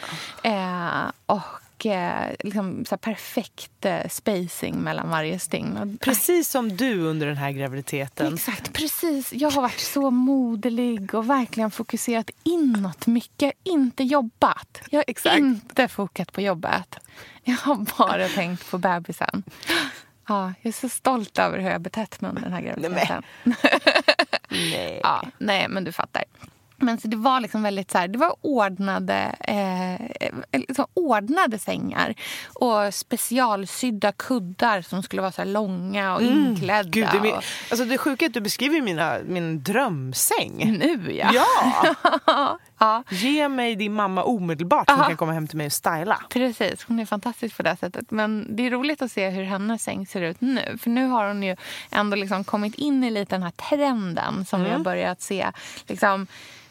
Eh, 0.43 1.11
och 1.25 1.62
liksom, 2.39 2.85
så 2.85 2.97
perfekt 2.97 3.85
eh, 3.85 4.07
spacing 4.09 4.75
mellan 4.75 5.09
varje 5.09 5.39
stygn. 5.39 5.97
Precis 6.01 6.49
som 6.49 6.77
du 6.77 6.99
under 7.01 7.27
den 7.27 7.37
här 7.37 7.51
graviditeten. 7.51 8.33
Exakt, 8.33 8.73
precis. 8.73 9.33
Jag 9.33 9.51
har 9.51 9.61
varit 9.61 9.79
så 9.79 10.11
moderlig 10.11 11.15
och 11.15 11.29
verkligen 11.29 11.71
fokuserat 11.71 12.29
inåt 12.43 13.07
mycket. 13.07 13.53
Inte 13.63 14.03
jobbat. 14.03 14.81
Jag 14.89 14.99
har 14.99 15.05
Exakt. 15.07 15.37
inte 15.37 15.87
fokat 15.87 16.31
på 16.31 16.41
jobbet. 16.41 16.95
Jag 17.43 17.55
har 17.55 17.75
bara 17.97 18.27
tänkt 18.27 18.71
på 18.71 18.77
bebisen. 18.77 19.43
Ja, 20.27 20.53
jag 20.61 20.69
är 20.69 20.71
så 20.71 20.89
stolt 20.89 21.39
över 21.39 21.59
hur 21.59 21.69
jag 21.69 21.81
betett 21.81 22.21
mig 22.21 22.29
under 22.29 22.41
den 22.41 22.53
här 22.53 22.61
graviditeten. 22.61 23.23
Nej. 24.49 24.99
ja, 25.03 25.23
nej, 25.37 25.67
men 25.69 25.83
du 25.83 25.91
fattar. 25.91 26.23
Men 26.83 26.97
så 26.97 27.07
det 27.07 27.17
var 27.17 27.39
liksom 27.39 27.63
väldigt 27.63 27.91
så 27.91 27.97
här, 27.97 28.07
det 28.07 28.17
var 28.17 28.35
ordnade, 28.41 29.35
eh, 29.39 30.59
liksom 30.59 30.85
ordnade 30.93 31.59
sängar 31.59 32.15
och 32.53 32.93
specialsydda 32.93 34.11
kuddar 34.11 34.81
som 34.81 35.03
skulle 35.03 35.21
vara 35.21 35.31
så 35.31 35.43
långa 35.43 36.15
och 36.15 36.21
mm, 36.21 36.47
inklädda. 36.47 36.89
Gud, 36.89 37.07
det, 37.21 37.29
är, 37.29 37.45
alltså 37.69 37.85
det 37.85 37.97
sjuka 37.97 38.25
är 38.25 38.29
att 38.29 38.33
du 38.33 38.41
beskriver 38.41 38.81
mina, 38.81 39.17
min 39.25 39.63
drömsäng. 39.63 40.77
Nu 40.79 41.11
ja. 41.11 41.31
Ja! 41.33 42.59
ja. 42.77 43.03
Ge 43.09 43.49
mig 43.49 43.75
din 43.75 43.93
mamma 43.93 44.23
omedelbart 44.23 44.89
som 44.89 44.99
kan 44.99 45.17
komma 45.17 45.31
hem 45.31 45.47
till 45.47 45.57
mig 45.57 45.65
och 45.65 45.73
styla. 45.73 46.21
Precis, 46.29 46.83
hon 46.83 46.99
är 46.99 47.05
fantastisk 47.05 47.57
på 47.57 47.63
det 47.63 47.77
sättet. 47.79 48.11
Men 48.11 48.55
det 48.55 48.67
är 48.67 48.71
roligt 48.71 49.01
att 49.01 49.11
se 49.11 49.29
hur 49.29 49.43
hennes 49.43 49.83
säng 49.83 50.07
ser 50.07 50.21
ut 50.21 50.41
nu. 50.41 50.77
För 50.81 50.89
nu 50.89 51.05
har 51.05 51.27
hon 51.27 51.43
ju 51.43 51.55
ändå 51.91 52.15
liksom 52.15 52.43
kommit 52.43 52.75
in 52.75 53.03
i 53.03 53.11
lite 53.11 53.35
den 53.35 53.43
här 53.43 53.51
trenden 53.51 54.45
som 54.45 54.59
mm. 54.59 54.63
vi 54.63 54.69
har 54.69 54.75
mm. 54.75 54.83
börjat 54.83 55.21
se. 55.21 55.51
Liksom, 55.87 56.27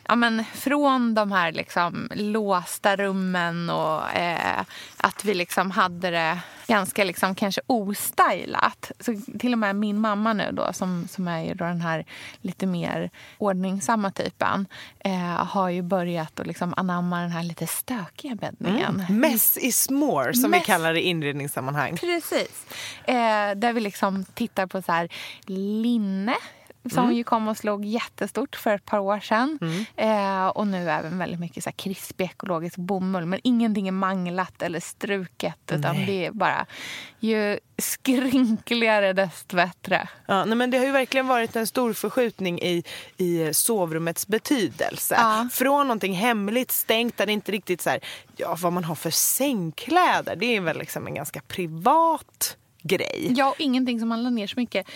ja, 0.09 0.17
men 0.17 0.45
från 0.55 1.15
de 1.15 1.33
här 1.33 1.53
liksom 1.53 2.09
låsta 2.15 2.97
rummen 2.97 3.71
och 3.71 4.15
eh, 4.15 4.61
att 4.97 5.25
vi 5.25 5.35
liksom 5.35 5.71
hade 5.71 6.11
det 6.11 6.39
ganska 6.67 7.05
liksom 7.05 7.35
kanske 7.35 7.61
ostylat. 7.67 8.93
Så 9.01 9.21
till 9.39 9.53
och 9.53 9.59
med 9.59 9.77
min 9.77 10.01
mamma 10.01 10.33
nu 10.33 10.51
då 10.53 10.73
som, 10.73 11.09
som 11.11 11.29
är 11.29 11.45
ju 11.45 11.55
då 11.55 11.65
den 11.65 11.81
här 11.81 12.07
lite 12.41 12.67
mer 12.67 13.11
ordningsamma 13.39 14.11
typen 14.11 14.67
eh, 14.99 15.47
har 15.47 15.69
ju 15.69 15.83
börjat 15.83 16.41
att 16.41 16.47
liksom 16.47 16.75
anamma 16.77 17.21
den 17.21 17.31
här 17.31 17.43
lite 17.43 17.67
stökiga 17.67 18.35
bäddningen. 18.35 19.01
Mm. 19.01 19.21
Mess 19.21 19.57
is 19.57 19.91
more 19.91 20.35
som 20.35 20.51
Mess. 20.51 20.63
vi 20.63 20.65
kallar 20.65 20.95
det 20.95 21.01
i 21.01 21.09
inredningssammanhang. 21.09 21.97
Precis. 21.97 22.67
Eh, 23.05 23.15
där 23.57 23.73
vi 23.73 23.81
liksom 23.81 24.25
tittar 24.25 24.67
på 24.67 24.83
så 24.83 24.93
här 24.93 25.09
linne 25.47 26.37
som 26.91 27.05
mm. 27.05 27.17
ju 27.17 27.25
kom 27.25 27.49
och 27.49 27.57
slog 27.57 27.85
jättestort 27.85 28.57
för 28.57 28.75
ett 28.75 28.85
par 28.85 28.99
år 28.99 29.21
sedan. 29.21 29.59
Mm. 29.61 29.85
Eh, 29.97 30.47
och 30.47 30.67
nu 30.67 30.91
även 30.91 31.19
väldigt 31.19 31.41
mycket 31.41 31.65
så 31.65 31.71
här 31.71 31.75
krispig 31.77 32.25
ekologisk 32.25 32.77
bomull. 32.77 33.27
Men 33.27 33.41
ingenting 33.45 33.89
är 33.89 33.93
manglat 33.93 34.63
eller 34.63 34.81
struket. 34.81 35.73
Utan 35.73 35.97
nej. 35.97 36.07
det 36.07 36.27
är 36.27 36.31
bara 36.31 36.67
ju 37.21 37.59
skrynkligare 37.79 39.13
desto 39.13 39.57
bättre. 39.57 40.09
Ja, 40.27 40.45
nej, 40.45 40.57
men 40.57 40.71
det 40.71 40.79
har 40.79 40.85
ju 40.85 40.93
verkligen 40.93 41.27
varit 41.27 41.57
en 41.57 41.67
stor 41.67 41.93
förskjutning 41.93 42.59
i, 42.61 42.85
i 43.17 43.55
sovrummets 43.55 44.27
betydelse. 44.27 45.15
Ja. 45.19 45.49
Från 45.53 45.87
någonting 45.87 46.15
hemligt, 46.15 46.71
stängt, 46.71 47.17
där 47.17 47.27
det 47.27 47.33
inte 47.33 47.53
riktigt 47.53 47.81
så 47.81 47.91
här, 47.91 48.01
ja, 48.37 48.57
vad 48.61 48.73
man 48.73 48.85
har 48.85 48.95
för 48.95 49.11
sängkläder. 49.11 50.37
Det 50.37 50.57
är 50.57 50.61
väl 50.61 50.79
liksom 50.79 51.07
en 51.07 51.15
ganska 51.15 51.41
privat 51.41 52.57
grej. 52.83 53.33
Ja, 53.37 53.51
och 53.51 53.61
ingenting 53.61 54.01
som 54.01 54.09
man 54.09 54.23
la 54.23 54.31
ner 54.31 54.47
så 54.47 54.61
mycket 54.61 54.87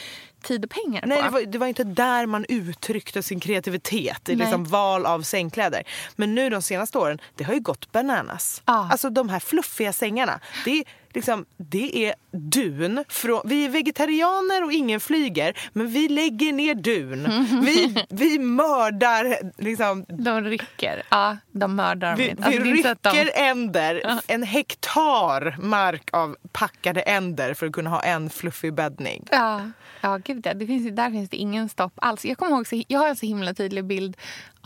tid 0.43 0.65
och 0.65 0.71
pengar 0.71 1.07
Nej, 1.07 1.23
Det 1.23 1.31
var, 1.31 1.41
det 1.41 1.59
var 1.59 1.67
inte 1.67 1.85
där 1.85 2.27
man 2.27 2.47
uttryckte 2.49 3.23
sin 3.23 3.41
kreativitet 3.41 4.29
i 4.29 4.37
liksom 4.37 4.65
val 4.65 5.07
av 5.07 5.23
sängkläder. 5.23 5.83
Men 6.17 6.35
nu 6.35 6.51
de 6.51 6.63
senaste 6.63 6.99
åren, 6.99 7.19
det 7.35 7.45
har 7.45 7.55
ju 7.55 7.61
gått 7.61 7.93
bananas. 7.93 8.63
Ah. 8.65 8.89
Alltså 8.91 9.11
de 9.11 9.29
här 9.29 9.41
fluffiga 9.41 9.93
sängarna. 9.93 10.41
Det 10.65 10.85
liksom, 11.17 11.45
det 11.57 12.07
är 12.07 12.15
dun. 12.31 13.05
Från, 13.09 13.41
vi 13.45 13.65
är 13.65 13.69
vegetarianer 13.69 14.65
och 14.65 14.73
ingen 14.73 15.01
flyger, 15.01 15.57
men 15.73 15.89
vi 15.89 16.09
lägger 16.09 16.53
ner 16.53 16.75
dun. 16.75 17.29
Vi, 17.65 18.05
vi 18.11 18.39
mördar... 18.39 19.37
Liksom, 19.63 20.05
de 20.09 20.41
rycker. 20.41 21.03
Ja, 21.11 21.37
de 21.53 21.77
mördar. 21.77 22.17
Vi, 22.17 22.31
alltså, 22.31 22.51
vi 22.51 22.59
rycker 22.59 23.25
de... 23.25 23.31
änder. 23.35 24.21
En 24.27 24.43
hektar 24.43 25.63
mark 25.63 26.11
av 26.13 26.37
packade 26.53 27.01
änder 27.01 27.55
för 27.55 27.67
att 27.67 27.73
kunna 27.73 27.91
ha 27.91 28.01
en 28.01 28.31
fluffig 28.31 28.75
bäddning. 28.75 29.27
Ja, 29.31 29.71
ja 30.01 30.17
gud 30.17 30.47
ja. 30.47 30.55
Det 30.55 30.67
finns, 30.67 30.97
där 30.97 31.11
finns 31.11 31.31
det 31.31 31.37
ingen 31.37 31.69
stopp 31.69 31.93
alls. 31.97 32.25
Jag 32.25 32.39
kommer 32.39 32.53
ihåg, 32.53 32.85
jag 32.89 33.01
har 33.01 33.09
en 33.09 33.17
så 33.17 33.27
himla 33.27 33.55
tydlig 33.55 33.85
bild 33.85 34.17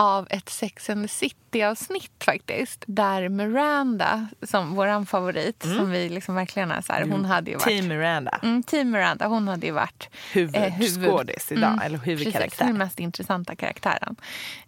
av 0.00 0.26
ett 0.30 0.49
Sex 0.49 0.90
and 0.90 1.04
the 1.04 1.09
City-avsnitt 1.09 2.25
faktiskt. 2.25 2.85
Där 2.87 3.28
Miranda, 3.28 4.28
som 4.42 4.75
vår 4.75 5.04
favorit, 5.04 5.64
mm. 5.64 5.78
som 5.78 5.90
vi 5.90 6.09
liksom 6.09 6.37
verkligen 6.41 6.71
är 6.71 6.81
så 6.81 6.93
här, 6.93 7.03
hon 7.03 7.25
hade 7.25 7.51
ju 7.51 7.57
varit... 7.57 7.65
Team 7.65 7.89
Miranda. 7.89 8.41
Mm, 8.43 8.63
Team 8.63 8.91
Miranda, 8.91 9.27
hon 9.27 9.49
hade 9.49 9.67
ju 9.67 9.73
varit... 9.73 10.09
Huvudskådis 10.33 10.57
eh, 10.57 11.57
huvud, 11.57 11.59
idag, 11.59 11.73
mm, 11.73 11.81
eller 11.81 11.99
huvudkaraktär. 11.99 12.41
Precis, 12.41 12.59
den 12.59 12.79
mest 12.79 13.01
intressanta 13.01 13.55
karaktären. 13.55 14.17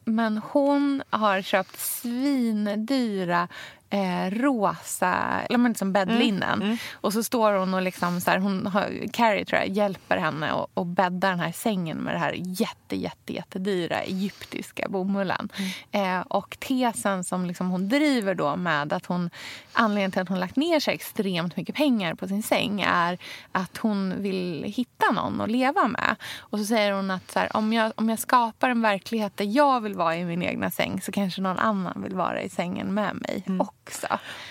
Men 0.05 0.39
hon 0.39 1.03
har 1.11 1.43
köpt 1.43 1.81
svindyra 1.81 3.49
eh, 3.93 4.31
rosa 4.31 5.41
eller 5.51 5.69
liksom 5.69 5.93
bäddlinnen. 5.93 6.53
Mm, 6.53 6.67
mm. 6.67 6.79
Och 6.93 7.13
så 7.13 7.23
står 7.23 7.53
hon 7.53 7.75
och 7.75 7.83
liksom 7.83 8.21
så 8.21 8.31
här, 8.31 8.39
hon 8.39 8.67
har, 8.67 9.13
Carrie 9.13 9.45
tror 9.45 9.61
jag, 9.61 9.69
hjälper 9.69 10.17
henne 10.17 10.53
och, 10.53 10.71
och 10.75 10.87
bädda 10.87 11.29
den 11.29 11.41
här 11.41 11.53
sängen 11.53 11.99
med 11.99 12.15
det 12.15 12.19
här 12.19 12.35
jätte, 12.37 12.97
jätte, 12.97 13.33
jättedyra 13.33 14.01
egyptiska 14.01 14.89
bomullen. 14.89 15.49
Mm. 15.93 16.19
Eh, 16.21 16.21
och 16.21 16.57
tesen 16.61 17.25
som 17.25 17.47
liksom 17.47 17.71
hon 17.71 17.89
driver 17.89 18.35
då 18.35 18.57
med 18.57 18.93
att 18.93 19.07
hon 19.07 19.31
anledningen 19.73 20.11
till 20.11 20.23
att 20.23 20.29
hon 20.29 20.41
lagt 20.41 20.57
ner 20.57 20.81
så 20.81 20.91
extremt 20.91 21.57
mycket 21.57 21.75
pengar 21.75 22.15
på 22.15 22.29
sin 22.29 22.43
säng 22.43 22.81
är 22.81 23.19
att 23.53 23.77
hon 23.77 24.23
vill 24.23 24.65
hitta 24.77 25.11
någon 25.13 25.41
att 25.41 25.51
leva 25.51 25.89
med. 25.89 26.17
Och 26.39 26.59
så 26.59 26.65
säger 26.65 26.93
hon 26.93 27.11
att 27.11 27.31
så 27.31 27.39
här, 27.39 27.57
om, 27.57 27.73
jag, 27.73 27.93
om 27.95 28.09
jag 28.09 28.19
skapar 28.19 28.71
en 28.71 28.83
verklighet 28.83 29.37
där 29.37 29.57
jag 29.57 29.81
vill 29.81 29.95
vara 29.95 30.17
i 30.17 30.25
min 30.25 30.43
egna 30.43 30.71
säng 30.71 31.01
så 31.01 31.13
kanske 31.13 31.41
någon 31.41 31.59
annan 31.59 32.03
vill 32.03 32.15
vara 32.15 32.43
i 32.43 32.49
sängen 32.49 32.95
med 32.95 33.17
mig 33.17 33.43
mm. 33.47 33.61
också. 33.61 33.82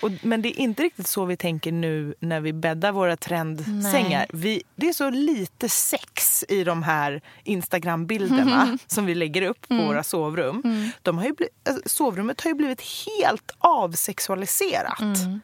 Och, 0.01 0.11
men 0.21 0.41
det 0.41 0.49
är 0.49 0.59
inte 0.59 0.83
riktigt 0.83 1.07
så 1.07 1.25
vi 1.25 1.37
tänker 1.37 1.71
nu 1.71 2.13
när 2.19 2.41
vi 2.41 2.53
bäddar 2.53 2.91
våra 2.91 3.17
trendsängar. 3.17 4.25
Vi, 4.33 4.63
det 4.75 4.89
är 4.89 4.93
så 4.93 5.09
lite 5.09 5.69
sex 5.69 6.45
i 6.49 6.63
de 6.63 6.83
här 6.83 7.21
Instagram-bilderna 7.43 8.63
mm. 8.63 8.77
som 8.87 9.05
vi 9.05 9.15
lägger 9.15 9.41
upp 9.41 9.67
på 9.67 9.73
mm. 9.73 9.87
våra 9.87 10.03
sovrum. 10.03 10.61
Mm. 10.65 10.89
De 11.01 11.17
har 11.17 11.25
ju 11.25 11.33
blivit, 11.33 11.67
alltså, 11.69 11.89
sovrummet 11.89 12.41
har 12.41 12.49
ju 12.49 12.55
blivit 12.55 12.81
helt 12.81 13.51
avsexualiserat. 13.59 14.99
Mm. 14.99 15.41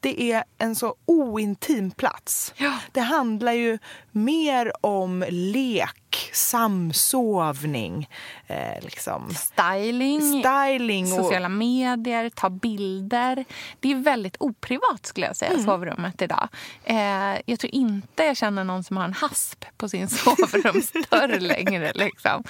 Det 0.00 0.32
är 0.32 0.44
en 0.58 0.74
så 0.76 0.94
ointim 1.06 1.90
plats. 1.90 2.54
Ja. 2.56 2.78
Det 2.92 3.00
handlar 3.00 3.52
ju 3.52 3.78
mer 4.12 4.86
om 4.86 5.24
lek, 5.28 6.30
samsovning, 6.32 8.08
eh, 8.46 8.82
liksom. 8.82 9.34
styling, 9.34 10.20
Styling 10.20 11.12
och... 11.12 11.18
sociala 11.18 11.48
medier, 11.48 12.30
ta 12.30 12.50
bilder. 12.50 13.44
Det 13.80 13.92
är 13.92 13.94
väldigt 13.96 14.36
oprivat 14.40 15.06
skulle 15.06 15.26
jag 15.26 15.36
säga, 15.36 15.50
mm. 15.50 15.64
sovrummet 15.64 16.22
idag. 16.22 16.48
Eh, 16.84 17.40
jag 17.46 17.60
tror 17.60 17.74
inte 17.74 18.24
jag 18.24 18.36
känner 18.36 18.64
någon 18.64 18.84
som 18.84 18.96
har 18.96 19.04
en 19.04 19.12
hasp 19.12 19.64
på 19.76 19.88
sin 19.88 20.08
sovrumsdörr 20.08 21.40
längre. 21.40 21.92
Liksom. 21.94 22.44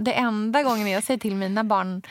Det 0.00 0.12
enda 0.12 0.62
gången 0.62 0.88
jag 0.88 1.02
säger 1.02 1.20
till 1.20 1.36
mina 1.36 1.64
barn 1.64 2.02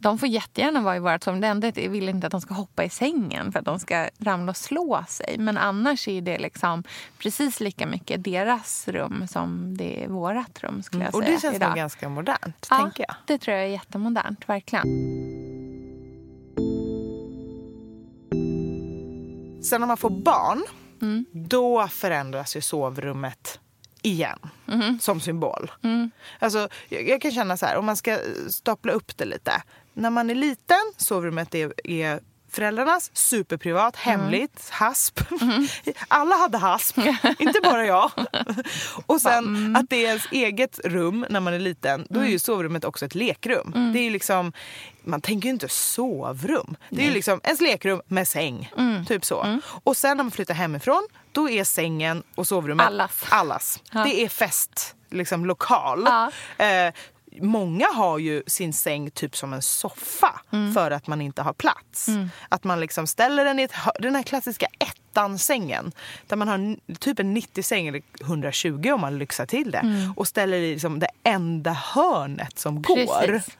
de 0.00 0.18
får 0.18 0.28
jättegärna 0.28 0.80
vara 0.80 0.96
i 0.96 0.98
vårt 0.98 1.24
sovrum. 1.24 1.40
Det 1.40 1.46
enda 1.46 1.66
är 1.66 1.68
att 1.68 1.76
jag 1.76 1.90
vill 1.90 2.08
inte 2.08 2.26
att 2.26 2.30
de 2.30 2.40
ska 2.40 2.54
hoppa 2.54 2.84
i 2.84 2.90
sängen 2.90 3.52
för 3.52 3.58
att 3.58 3.64
de 3.64 3.78
ska 3.78 4.08
ramla 4.18 4.50
och 4.50 4.56
slå 4.56 5.04
sig. 5.08 5.36
Men 5.38 5.58
annars 5.58 6.08
är 6.08 6.20
det 6.20 6.38
liksom 6.38 6.84
precis 7.18 7.60
lika 7.60 7.86
mycket 7.86 8.24
deras 8.24 8.88
rum 8.88 9.28
som 9.28 9.76
det 9.76 10.04
är 10.04 10.08
vårt 10.08 10.62
rum. 10.62 10.82
Skulle 10.82 11.04
jag 11.04 11.14
mm, 11.14 11.26
och 11.26 11.32
det 11.32 11.40
känns 11.40 11.60
nog 11.60 11.74
ganska 11.74 12.08
modernt, 12.08 12.66
ja, 12.70 12.76
tänker 12.76 13.04
jag. 13.08 13.16
det 13.26 13.38
tror 13.38 13.56
jag 13.56 13.66
är 13.66 13.70
jättemodernt, 13.70 14.48
verkligen. 14.48 14.84
Sen 19.62 19.80
när 19.80 19.86
man 19.86 19.96
får 19.96 20.10
barn, 20.10 20.62
då 21.32 21.88
förändras 21.88 22.56
ju 22.56 22.60
sovrummet 22.60 23.60
igen 24.02 24.38
som 25.00 25.20
symbol. 25.20 25.70
Alltså, 26.38 26.68
jag, 26.88 27.08
jag 27.08 27.22
kan 27.22 27.30
känna 27.30 27.56
så 27.56 27.66
här, 27.66 27.76
om 27.76 27.86
man 27.86 27.96
ska 27.96 28.18
stapla 28.48 28.92
upp 28.92 29.16
det 29.16 29.24
lite. 29.24 29.62
När 29.94 30.10
man 30.10 30.30
är 30.30 30.34
liten, 30.34 30.92
sovrummet 30.96 31.54
är, 31.54 31.72
är 31.84 32.20
föräldrarnas, 32.50 33.10
superprivat, 33.12 33.96
hemligt, 33.96 34.68
hasp. 34.70 35.20
Alla 36.08 36.36
hade 36.36 36.58
hasp, 36.58 36.98
inte 37.38 37.60
bara 37.62 37.86
jag. 37.86 38.10
Och 39.06 39.20
sen 39.20 39.76
att 39.76 39.90
det 39.90 39.96
är 39.96 40.08
ens 40.08 40.26
eget 40.32 40.80
rum 40.84 41.26
när 41.30 41.40
man 41.40 41.54
är 41.54 41.58
liten, 41.58 42.06
då 42.10 42.20
är 42.20 42.26
ju 42.26 42.38
sovrummet 42.38 42.84
också 42.84 43.04
ett 43.04 43.14
lekrum. 43.14 43.90
Det 43.94 43.98
är 44.06 44.10
liksom, 44.10 44.52
man 45.04 45.20
tänker 45.20 45.46
ju 45.46 45.50
inte 45.52 45.68
sovrum. 45.68 46.76
Det 46.88 47.02
är 47.02 47.06
ju 47.06 47.12
liksom 47.12 47.40
ens 47.44 47.60
lekrum 47.60 48.02
med 48.06 48.28
säng. 48.28 48.72
Typ 49.08 49.24
så. 49.24 49.58
Och 49.84 49.96
sen 49.96 50.16
när 50.16 50.24
man 50.24 50.30
flyttar 50.30 50.54
hemifrån, 50.54 51.06
då 51.32 51.50
är 51.50 51.64
sängen 51.64 52.22
och 52.34 52.46
sovrummet 52.46 52.86
Allas. 52.86 53.24
allas. 53.28 53.82
Det 53.92 54.24
är 54.24 54.28
fest, 54.28 54.94
liksom 55.10 55.46
lokal. 55.46 56.06
Eh, 56.58 56.92
Många 57.40 57.86
har 57.94 58.18
ju 58.18 58.42
sin 58.46 58.72
säng 58.72 59.10
typ 59.10 59.36
som 59.36 59.52
en 59.52 59.62
soffa 59.62 60.40
för 60.74 60.90
att 60.90 61.06
man 61.06 61.20
inte 61.20 61.42
har 61.42 61.52
plats. 61.52 62.06
Att 62.48 62.64
man 62.64 62.80
liksom 62.80 63.06
ställer 63.06 63.44
den 63.44 63.58
i 63.58 63.62
ett, 63.62 63.72
den 63.98 64.14
här 64.14 64.22
klassiska 64.22 64.66
ettan-sängen 65.10 65.92
där 66.26 66.36
man 66.36 66.48
har 66.48 66.76
typ 66.94 67.18
en 67.18 67.36
90-säng 67.36 67.86
eller 67.88 68.02
120 68.20 68.90
om 68.94 69.00
man 69.00 69.18
lyxar 69.18 69.46
till 69.46 69.70
det 69.70 70.12
och 70.16 70.28
ställer 70.28 70.56
i 70.56 70.72
liksom 70.72 70.98
det 70.98 71.08
enda 71.22 71.72
hörnet 71.72 72.58
som 72.58 72.82
går. 72.82 73.26
Precis. 73.26 73.56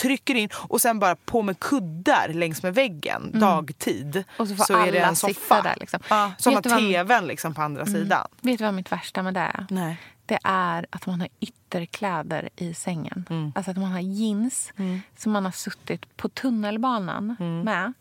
Trycker 0.00 0.34
in 0.34 0.48
och 0.54 0.80
sen 0.80 0.98
bara 0.98 1.16
på 1.16 1.42
med 1.42 1.58
kuddar 1.60 2.28
längs 2.28 2.62
med 2.62 2.74
väggen 2.74 3.30
dagtid. 3.40 4.24
Och 4.36 4.48
så 4.48 4.54
får 4.56 4.74
är 4.74 4.92
det 4.92 4.98
alla 4.98 5.08
en 5.08 5.16
soffa. 5.16 5.62
där, 5.62 5.76
liksom. 5.80 6.00
Ja, 6.10 6.32
som 6.38 6.54
har 6.54 6.62
du 6.62 6.68
vad- 6.68 6.78
tvn 6.78 7.26
liksom 7.26 7.54
på 7.54 7.62
andra 7.62 7.86
sidan. 7.86 8.26
Vet 8.40 8.58
du 8.58 8.64
vad 8.64 8.74
mitt 8.74 8.92
värsta 8.92 9.22
med 9.22 9.34
det 9.34 9.40
är? 9.40 9.66
Nej. 9.70 9.96
Det 10.26 10.38
är 10.44 10.86
att 10.90 11.06
man 11.06 11.20
har 11.20 11.28
ytterkläder 11.40 12.48
i 12.56 12.74
sängen. 12.74 13.24
Mm. 13.30 13.52
Alltså 13.54 13.70
att 13.70 13.76
man 13.76 13.92
har 13.92 14.00
jeans 14.00 14.72
som 15.16 15.32
man 15.32 15.44
har 15.44 15.52
suttit 15.52 16.16
på 16.16 16.28
tunnelbanan 16.28 17.36
Mm. 17.40 17.60
med 17.60 17.92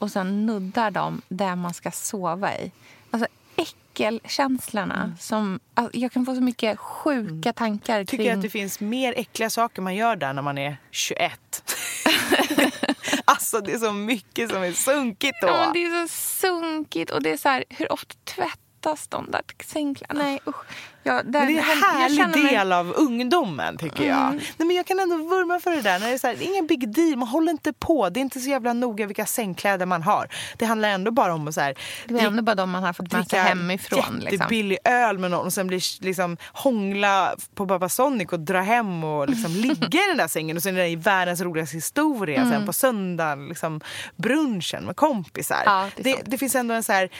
och 0.00 0.10
sen 0.10 0.46
nuddar 0.46 0.90
de 0.90 1.22
där 1.28 1.56
man 1.56 1.74
ska 1.74 1.90
sova 1.90 2.56
i. 2.56 2.72
Alltså 3.10 3.28
äckelkänslorna. 3.56 5.02
Mm. 5.04 5.16
Som, 5.16 5.60
alltså, 5.74 5.98
jag 5.98 6.12
kan 6.12 6.26
få 6.26 6.34
så 6.34 6.40
mycket 6.40 6.78
sjuka 6.78 7.52
tankar 7.52 8.04
Tycker 8.04 8.24
kring... 8.24 8.32
att 8.32 8.42
det 8.42 8.50
finns 8.50 8.80
mer 8.80 9.14
äckliga 9.16 9.50
saker 9.50 9.82
man 9.82 9.94
gör 9.94 10.16
där 10.16 10.32
när 10.32 10.42
man 10.42 10.58
är 10.58 10.76
21. 10.90 11.72
alltså 13.24 13.60
det 13.60 13.72
är 13.72 13.78
så 13.78 13.92
mycket 13.92 14.50
som 14.50 14.62
är 14.62 14.72
sunkigt 14.72 15.36
då. 15.40 15.48
Ja, 15.48 15.56
men 15.56 15.72
det 15.72 15.84
är 15.84 16.06
så 16.06 16.14
sunkigt 16.14 17.10
och 17.10 17.22
det 17.22 17.30
är 17.30 17.36
så 17.36 17.48
här, 17.48 17.64
hur 17.68 17.92
ofta 17.92 18.14
tvättas 18.24 18.69
de 19.08 19.30
där 19.30 19.40
sängkläderna? 19.64 20.22
Nej 20.24 20.40
usch. 20.46 20.56
Jag, 21.02 21.32
där, 21.32 21.40
Men 21.40 21.46
det 21.54 21.60
är 21.60 21.72
en 21.72 21.82
härlig 21.82 22.18
mig- 22.18 22.40
Mm. 22.40 22.46
del 22.54 22.72
av 22.72 22.92
ungdomen 22.96 23.76
tycker 23.76 24.04
jag. 24.08 24.34
Nej, 24.34 24.66
men 24.66 24.70
jag 24.76 24.86
kan 24.86 24.98
ändå 25.00 25.16
vurma 25.16 25.60
för 25.60 25.70
det 25.70 25.82
där. 25.82 25.98
När 25.98 26.06
det, 26.08 26.12
är 26.14 26.18
så 26.18 26.26
här, 26.26 26.36
det 26.36 26.44
är 26.44 26.48
ingen 26.48 26.66
big 26.66 26.94
deal, 26.94 27.16
man 27.16 27.28
håller 27.28 27.52
inte 27.52 27.72
på. 27.72 28.08
Det 28.10 28.20
är 28.20 28.22
inte 28.22 28.40
så 28.40 28.48
jävla 28.50 28.72
noga 28.72 29.06
vilka 29.06 29.26
sängkläder 29.26 29.86
man 29.86 30.02
har. 30.02 30.28
Det 30.58 30.64
handlar 30.64 30.88
ändå 30.88 31.10
bara 31.10 31.34
om 31.34 31.48
att 31.48 31.54
så 31.54 31.60
här, 31.60 31.74
Det 32.06 32.14
är 32.20 32.26
ändå 32.26 32.42
bara 32.42 32.54
de 32.54 32.70
man 32.70 32.82
har 32.82 32.92
fått 32.92 33.12
med 33.12 33.28
sig 33.28 33.38
hemifrån. 33.38 33.98
Liksom. 34.18 34.32
jättebillig 34.38 34.78
öl 34.84 35.18
med 35.18 35.30
någon 35.30 35.46
och 35.46 35.52
sen 35.52 35.66
blir 35.66 36.02
liksom 36.04 36.36
hångla 36.52 37.34
på 37.54 37.66
Babasonic 37.66 38.28
och 38.32 38.40
dra 38.40 38.60
hem 38.60 39.04
och 39.04 39.28
liksom 39.28 39.50
ligga 39.54 39.98
i 40.04 40.08
den 40.08 40.16
där 40.16 40.28
sängen 40.28 40.56
och 40.56 40.62
sen 40.62 40.76
är 40.76 40.80
det 40.80 40.88
i 40.88 40.96
världens 40.96 41.40
roligaste 41.40 41.76
historia 41.76 42.40
Mm. 42.40 42.50
sen 42.52 42.66
på 42.66 42.72
söndagen, 42.72 43.48
liksom 43.48 43.80
brunchen 44.16 44.84
med 44.84 44.96
kompisar. 44.96 45.62
Ja, 45.66 45.88
det 45.96 46.02
det, 46.02 46.22
det 46.26 46.38
finns 46.38 46.54
ändå 46.54 46.74
en 46.74 46.82
så 46.82 46.92
här 46.92 47.10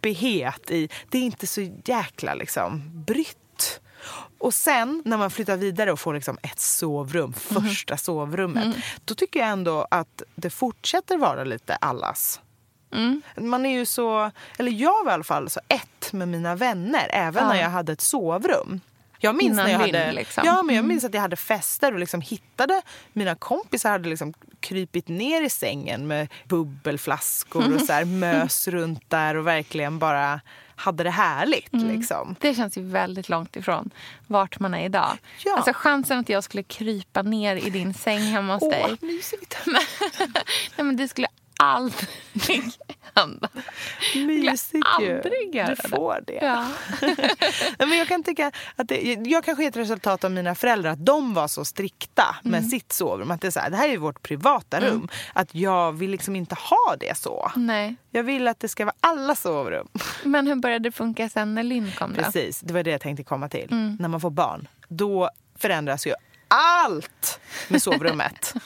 peppighet 0.00 0.70
i, 0.70 0.88
det 1.08 1.18
är 1.18 1.22
inte 1.22 1.46
så 1.46 1.60
jäkla 1.84 2.34
liksom 2.34 2.82
brytt. 3.06 3.80
Och 4.38 4.54
sen 4.54 5.02
när 5.04 5.16
man 5.16 5.30
flyttar 5.30 5.56
vidare 5.56 5.92
och 5.92 6.00
får 6.00 6.14
liksom 6.14 6.38
ett 6.42 6.60
sovrum, 6.60 7.34
Mhm. 7.50 7.62
första 7.62 7.96
sovrummet, 7.96 8.64
Mm. 8.64 8.78
då 9.04 9.14
tycker 9.14 9.40
jag 9.40 9.48
ändå 9.48 9.86
att 9.90 10.22
det 10.34 10.50
fortsätter 10.50 11.16
vara 11.18 11.44
lite 11.44 11.76
allas. 11.76 12.40
Mm. 12.92 13.22
Man 13.36 13.66
är 13.66 13.78
ju 13.78 13.86
så, 13.86 14.30
eller 14.58 14.72
jag 14.72 15.04
var 15.04 15.10
i 15.10 15.14
alla 15.14 15.24
fall 15.24 15.50
så 15.50 15.60
ett 15.68 16.12
med 16.12 16.28
mina 16.28 16.54
vänner 16.54 17.10
även 17.12 17.42
Ja. 17.44 17.48
när 17.52 17.60
jag 17.62 17.70
hade 17.70 17.92
ett 17.92 18.00
sovrum. 18.00 18.80
Jag 19.18 19.36
minns 19.36 19.52
Innan 19.52 19.64
när 19.64 19.72
jag 19.72 19.78
hade, 19.78 20.12
liksom. 20.12 20.42
ja, 20.46 20.62
men 20.62 20.76
jag 20.76 20.84
minns 20.84 21.04
att 21.04 21.14
jag 21.14 21.20
hade 21.20 21.36
fester 21.36 21.92
och 21.92 21.98
liksom 21.98 22.20
hittade 22.20 22.82
mina 23.12 23.34
kompisar 23.34 23.90
hade 23.90 24.08
liksom 24.08 24.34
krypit 24.60 25.08
ner 25.08 25.42
i 25.42 25.50
sängen 25.50 26.06
med 26.06 26.28
bubbelflaskor 26.48 27.74
och 27.74 27.80
så 27.80 27.92
här 27.92 28.04
mös 28.20 28.68
runt 28.68 29.10
där 29.10 29.34
och 29.34 29.46
verkligen 29.46 29.98
bara 29.98 30.40
hade 30.76 31.04
det 31.04 31.10
härligt. 31.10 31.72
Mm. 31.72 31.88
Liksom. 31.88 32.36
Det 32.40 32.54
känns 32.54 32.78
ju 32.78 32.82
väldigt 32.82 33.28
långt 33.28 33.56
ifrån 33.56 33.90
vart 34.26 34.60
man 34.60 34.74
är 34.74 34.84
idag. 34.84 35.18
Ja. 35.44 35.56
Alltså 35.56 35.72
chansen 35.74 36.18
att 36.18 36.28
jag 36.28 36.44
skulle 36.44 36.62
krypa 36.62 37.22
ner 37.22 37.56
i 37.56 37.70
din 37.70 37.94
säng 37.94 38.20
hemma 38.20 38.54
hos 38.54 38.70
dig. 38.70 38.84
Åh, 38.84 38.96
mysigt. 39.00 39.58
Nej, 40.76 40.86
men 40.86 40.96
det 40.96 41.08
skulle 41.08 41.28
aldrig 41.58 42.72
hända. 43.14 43.48
Mysigt 44.14 44.86
ju. 45.00 45.20
Du 45.66 45.76
får 45.88 46.20
det. 46.26 46.38
Ja. 46.42 46.68
Men 47.86 47.98
jag 47.98 48.08
kan 48.08 48.22
tycka 48.22 48.52
att 48.76 48.88
det, 48.88 49.14
jag 49.26 49.44
kanske 49.44 49.64
är 49.64 49.68
ett 49.68 49.76
resultat 49.76 50.24
av 50.24 50.30
mina 50.30 50.54
föräldrar 50.54 50.90
att 50.90 51.06
de 51.06 51.34
var 51.34 51.48
så 51.48 51.64
strikta 51.64 52.36
med 52.42 52.58
Mm. 52.58 52.70
sitt 52.70 52.92
sovrum. 52.92 53.30
Att 53.30 53.40
det, 53.40 53.46
är 53.46 53.50
så 53.50 53.60
här, 53.60 53.70
det 53.70 53.76
här 53.76 53.88
är 53.88 53.98
vårt 53.98 54.22
privata 54.22 54.80
rum. 54.80 55.08
Att 55.32 55.54
jag 55.54 55.92
vill 55.92 56.10
liksom 56.10 56.36
inte 56.36 56.54
ha 56.54 56.96
det 57.00 57.16
så. 57.18 57.52
Nej. 57.56 57.96
Jag 58.10 58.22
vill 58.22 58.48
att 58.48 58.60
det 58.60 58.68
ska 58.68 58.84
vara 58.84 58.94
alla 59.00 59.34
sovrum. 59.34 59.88
Men 60.24 60.46
hur 60.46 60.54
började 60.56 60.88
det 60.88 60.92
funka 60.92 61.28
sen 61.28 61.54
när 61.54 61.62
Linn 61.62 61.92
kom? 61.98 62.14
Då? 62.14 62.22
Precis, 62.22 62.60
det 62.60 62.74
var 62.74 62.82
det 62.82 62.90
jag 62.90 63.00
tänkte 63.00 63.24
komma 63.24 63.48
till. 63.48 63.68
Mm. 63.70 63.96
När 64.00 64.08
man 64.08 64.20
får 64.20 64.30
barn, 64.30 64.68
då 64.88 65.30
förändras 65.58 66.06
ju 66.06 66.12
allt 66.48 67.40
med 67.68 67.82
sovrummet. 67.82 68.54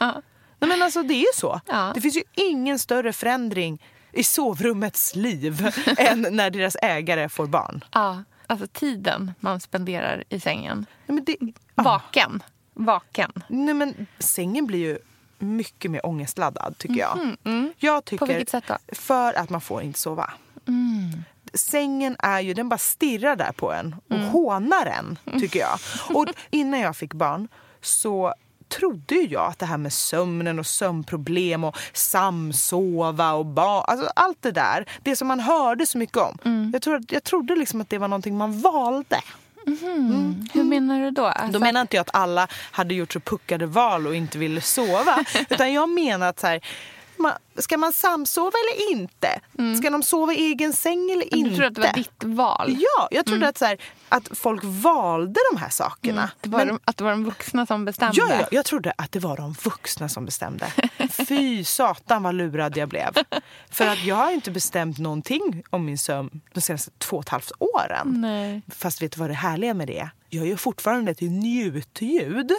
Nej, 0.63 0.69
men 0.69 0.83
alltså, 0.83 1.03
det 1.03 1.15
är 1.15 1.19
ju 1.21 1.33
så. 1.35 1.61
Ja. 1.67 1.93
Det 1.95 2.01
finns 2.01 2.17
ju 2.17 2.23
ingen 2.35 2.79
större 2.79 3.13
förändring 3.13 3.83
i 4.13 4.25
sovrummets 4.25 5.17
liv 5.17 5.69
än 5.99 6.27
när 6.31 6.51
deras 6.51 6.77
ägare 6.83 7.29
får 7.29 7.47
barn. 7.47 7.85
Ja, 7.93 8.23
alltså 8.47 8.67
tiden 8.67 9.33
man 9.41 9.61
spenderar 9.61 10.25
i 10.29 10.41
sängen. 10.41 10.87
Nej, 11.07 11.15
men 11.15 11.25
det, 11.25 11.37
ja. 11.75 11.83
Vaken. 11.83 12.43
Vaken. 12.75 13.33
Nej, 13.49 13.75
men 13.75 14.07
sängen 14.19 14.67
blir 14.67 14.79
ju 14.79 14.99
mycket 15.39 15.91
mer 15.91 16.07
ångestladdad 16.07 16.79
tycker 16.79 17.01
jag. 17.01 17.37
Jag 17.79 18.05
tycker, 18.05 18.27
På 18.27 18.33
vilket 18.33 18.49
sätt 18.49 18.65
då? 18.67 18.77
För 18.93 19.39
att 19.39 19.51
man 19.51 19.61
får 19.61 19.83
inte 19.83 19.99
sova. 19.99 20.31
Sängen 21.55 22.17
är 22.19 22.41
ju, 22.41 22.55
den 22.55 22.69
bara 22.69 22.79
stirrar 22.79 23.37
där 23.37 23.53
på 23.53 23.73
en 23.73 23.97
och 24.11 24.19
hånar 24.19 24.87
en 24.87 25.19
tycker 25.41 25.61
jag. 25.61 25.79
Och 26.17 26.27
innan 26.51 26.81
jag 26.81 26.97
fick 26.97 27.15
barn 27.15 27.49
så 27.81 28.35
trodde 28.79 29.15
ju 29.15 29.27
jag 29.27 29.47
att 29.47 29.59
det 29.59 29.67
här 29.67 29.79
med 29.79 29.93
sömnen 29.93 30.59
och 30.59 30.67
sömnproblem 30.67 31.65
och 31.65 31.77
samsova 31.93 33.33
och 33.33 33.47
barn, 33.47 33.85
alltså 33.87 34.11
allt 34.17 34.39
det 34.41 34.51
där, 34.53 34.87
det 35.03 35.17
som 35.17 35.29
man 35.29 35.41
hörde 35.41 35.87
så 35.87 35.99
mycket 35.99 36.17
om. 36.17 36.39
Jag, 36.73 36.83
trodde, 36.83 37.15
jag 37.15 37.25
trodde 37.25 37.57
liksom 37.57 37.81
att 37.81 37.89
det 37.91 37.99
var 37.99 38.09
någonting 38.09 38.37
man 38.37 38.61
valde. 38.61 39.21
Hur 40.53 40.65
menar 40.65 41.01
du 41.01 41.11
då? 41.11 41.27
Alltså, 41.27 41.53
Då 41.53 41.59
menar 41.59 41.81
inte 41.81 41.97
jag 41.97 42.01
att 42.01 42.15
alla 42.15 42.49
hade 42.71 42.95
gjort 42.95 43.13
så 43.13 43.21
puckade 43.21 43.67
val 43.67 44.07
och 44.07 44.15
inte 44.15 44.39
ville 44.39 44.61
sova. 44.61 45.25
utan 45.51 45.73
jag 45.73 45.89
menar 45.89 46.29
att 46.29 46.41
så 46.41 46.47
här, 46.47 46.61
man, 47.23 47.33
ska 47.57 47.79
man 47.79 47.93
samsova 47.93 48.53
eller 48.59 48.91
inte? 48.93 49.41
Ska 49.79 49.91
de 49.91 50.03
sova 50.03 50.33
i 50.33 50.37
egen 50.37 50.73
säng 50.73 51.11
eller 51.11 51.25
du 51.31 51.37
inte? 51.37 51.57
tror 51.57 51.67
att 51.67 51.75
det 51.75 51.81
var 51.81 51.93
ditt 51.93 52.25
val? 52.25 52.77
Ja, 52.81 53.09
jag 53.11 53.27
trodde 53.27 53.49
att, 53.49 53.59
så 53.59 53.65
här, 53.65 53.79
att 54.09 54.29
folk 54.39 54.61
valde 54.65 55.41
de 55.53 55.59
här 55.61 55.69
sakerna. 55.69 56.31
Det 56.41 56.49
var 56.51 56.59
Men- 56.59 56.69
de, 56.69 56.81
att 56.85 56.97
det 56.97 57.05
var 57.05 57.11
de 57.11 57.25
vuxna 57.25 57.67
som 57.67 57.85
bestämde? 57.85 58.17
Ja, 58.21 58.27
ja, 58.41 58.47
jag 58.51 58.65
trodde 58.65 58.93
att 58.99 59.13
det 59.13 59.19
var 59.19 59.37
de 59.37 59.53
vuxna 59.53 60.09
som 60.09 60.25
bestämde. 60.25 60.73
Fy 61.29 61.65
satan 61.65 62.23
vad 62.23 62.35
lurad 62.35 62.77
jag 62.77 62.89
blev. 62.89 63.13
För 63.71 63.87
att 63.87 64.05
jag 64.05 64.17
har 64.17 64.31
inte 64.31 64.51
bestämt 64.51 64.99
någonting 64.99 65.63
om 65.71 65.85
min 65.85 65.99
sömn 65.99 66.41
de 66.55 66.61
senaste 66.61 66.91
två 66.99 67.17
och 67.17 67.23
ett 67.23 67.29
halvt 67.29 67.53
åren. 67.59 68.21
Nej. 68.21 68.63
Fast 68.69 69.03
vet 69.03 69.13
du 69.13 69.21
vad 69.21 69.31
det 69.31 69.35
härliga 69.35 69.75
med 69.75 69.87
det 69.89 69.99
är? 69.99 70.11
Jag 70.29 70.47
gör 70.47 70.57
fortfarande 70.57 71.11
ett 71.11 71.21
njutljud 71.21 72.53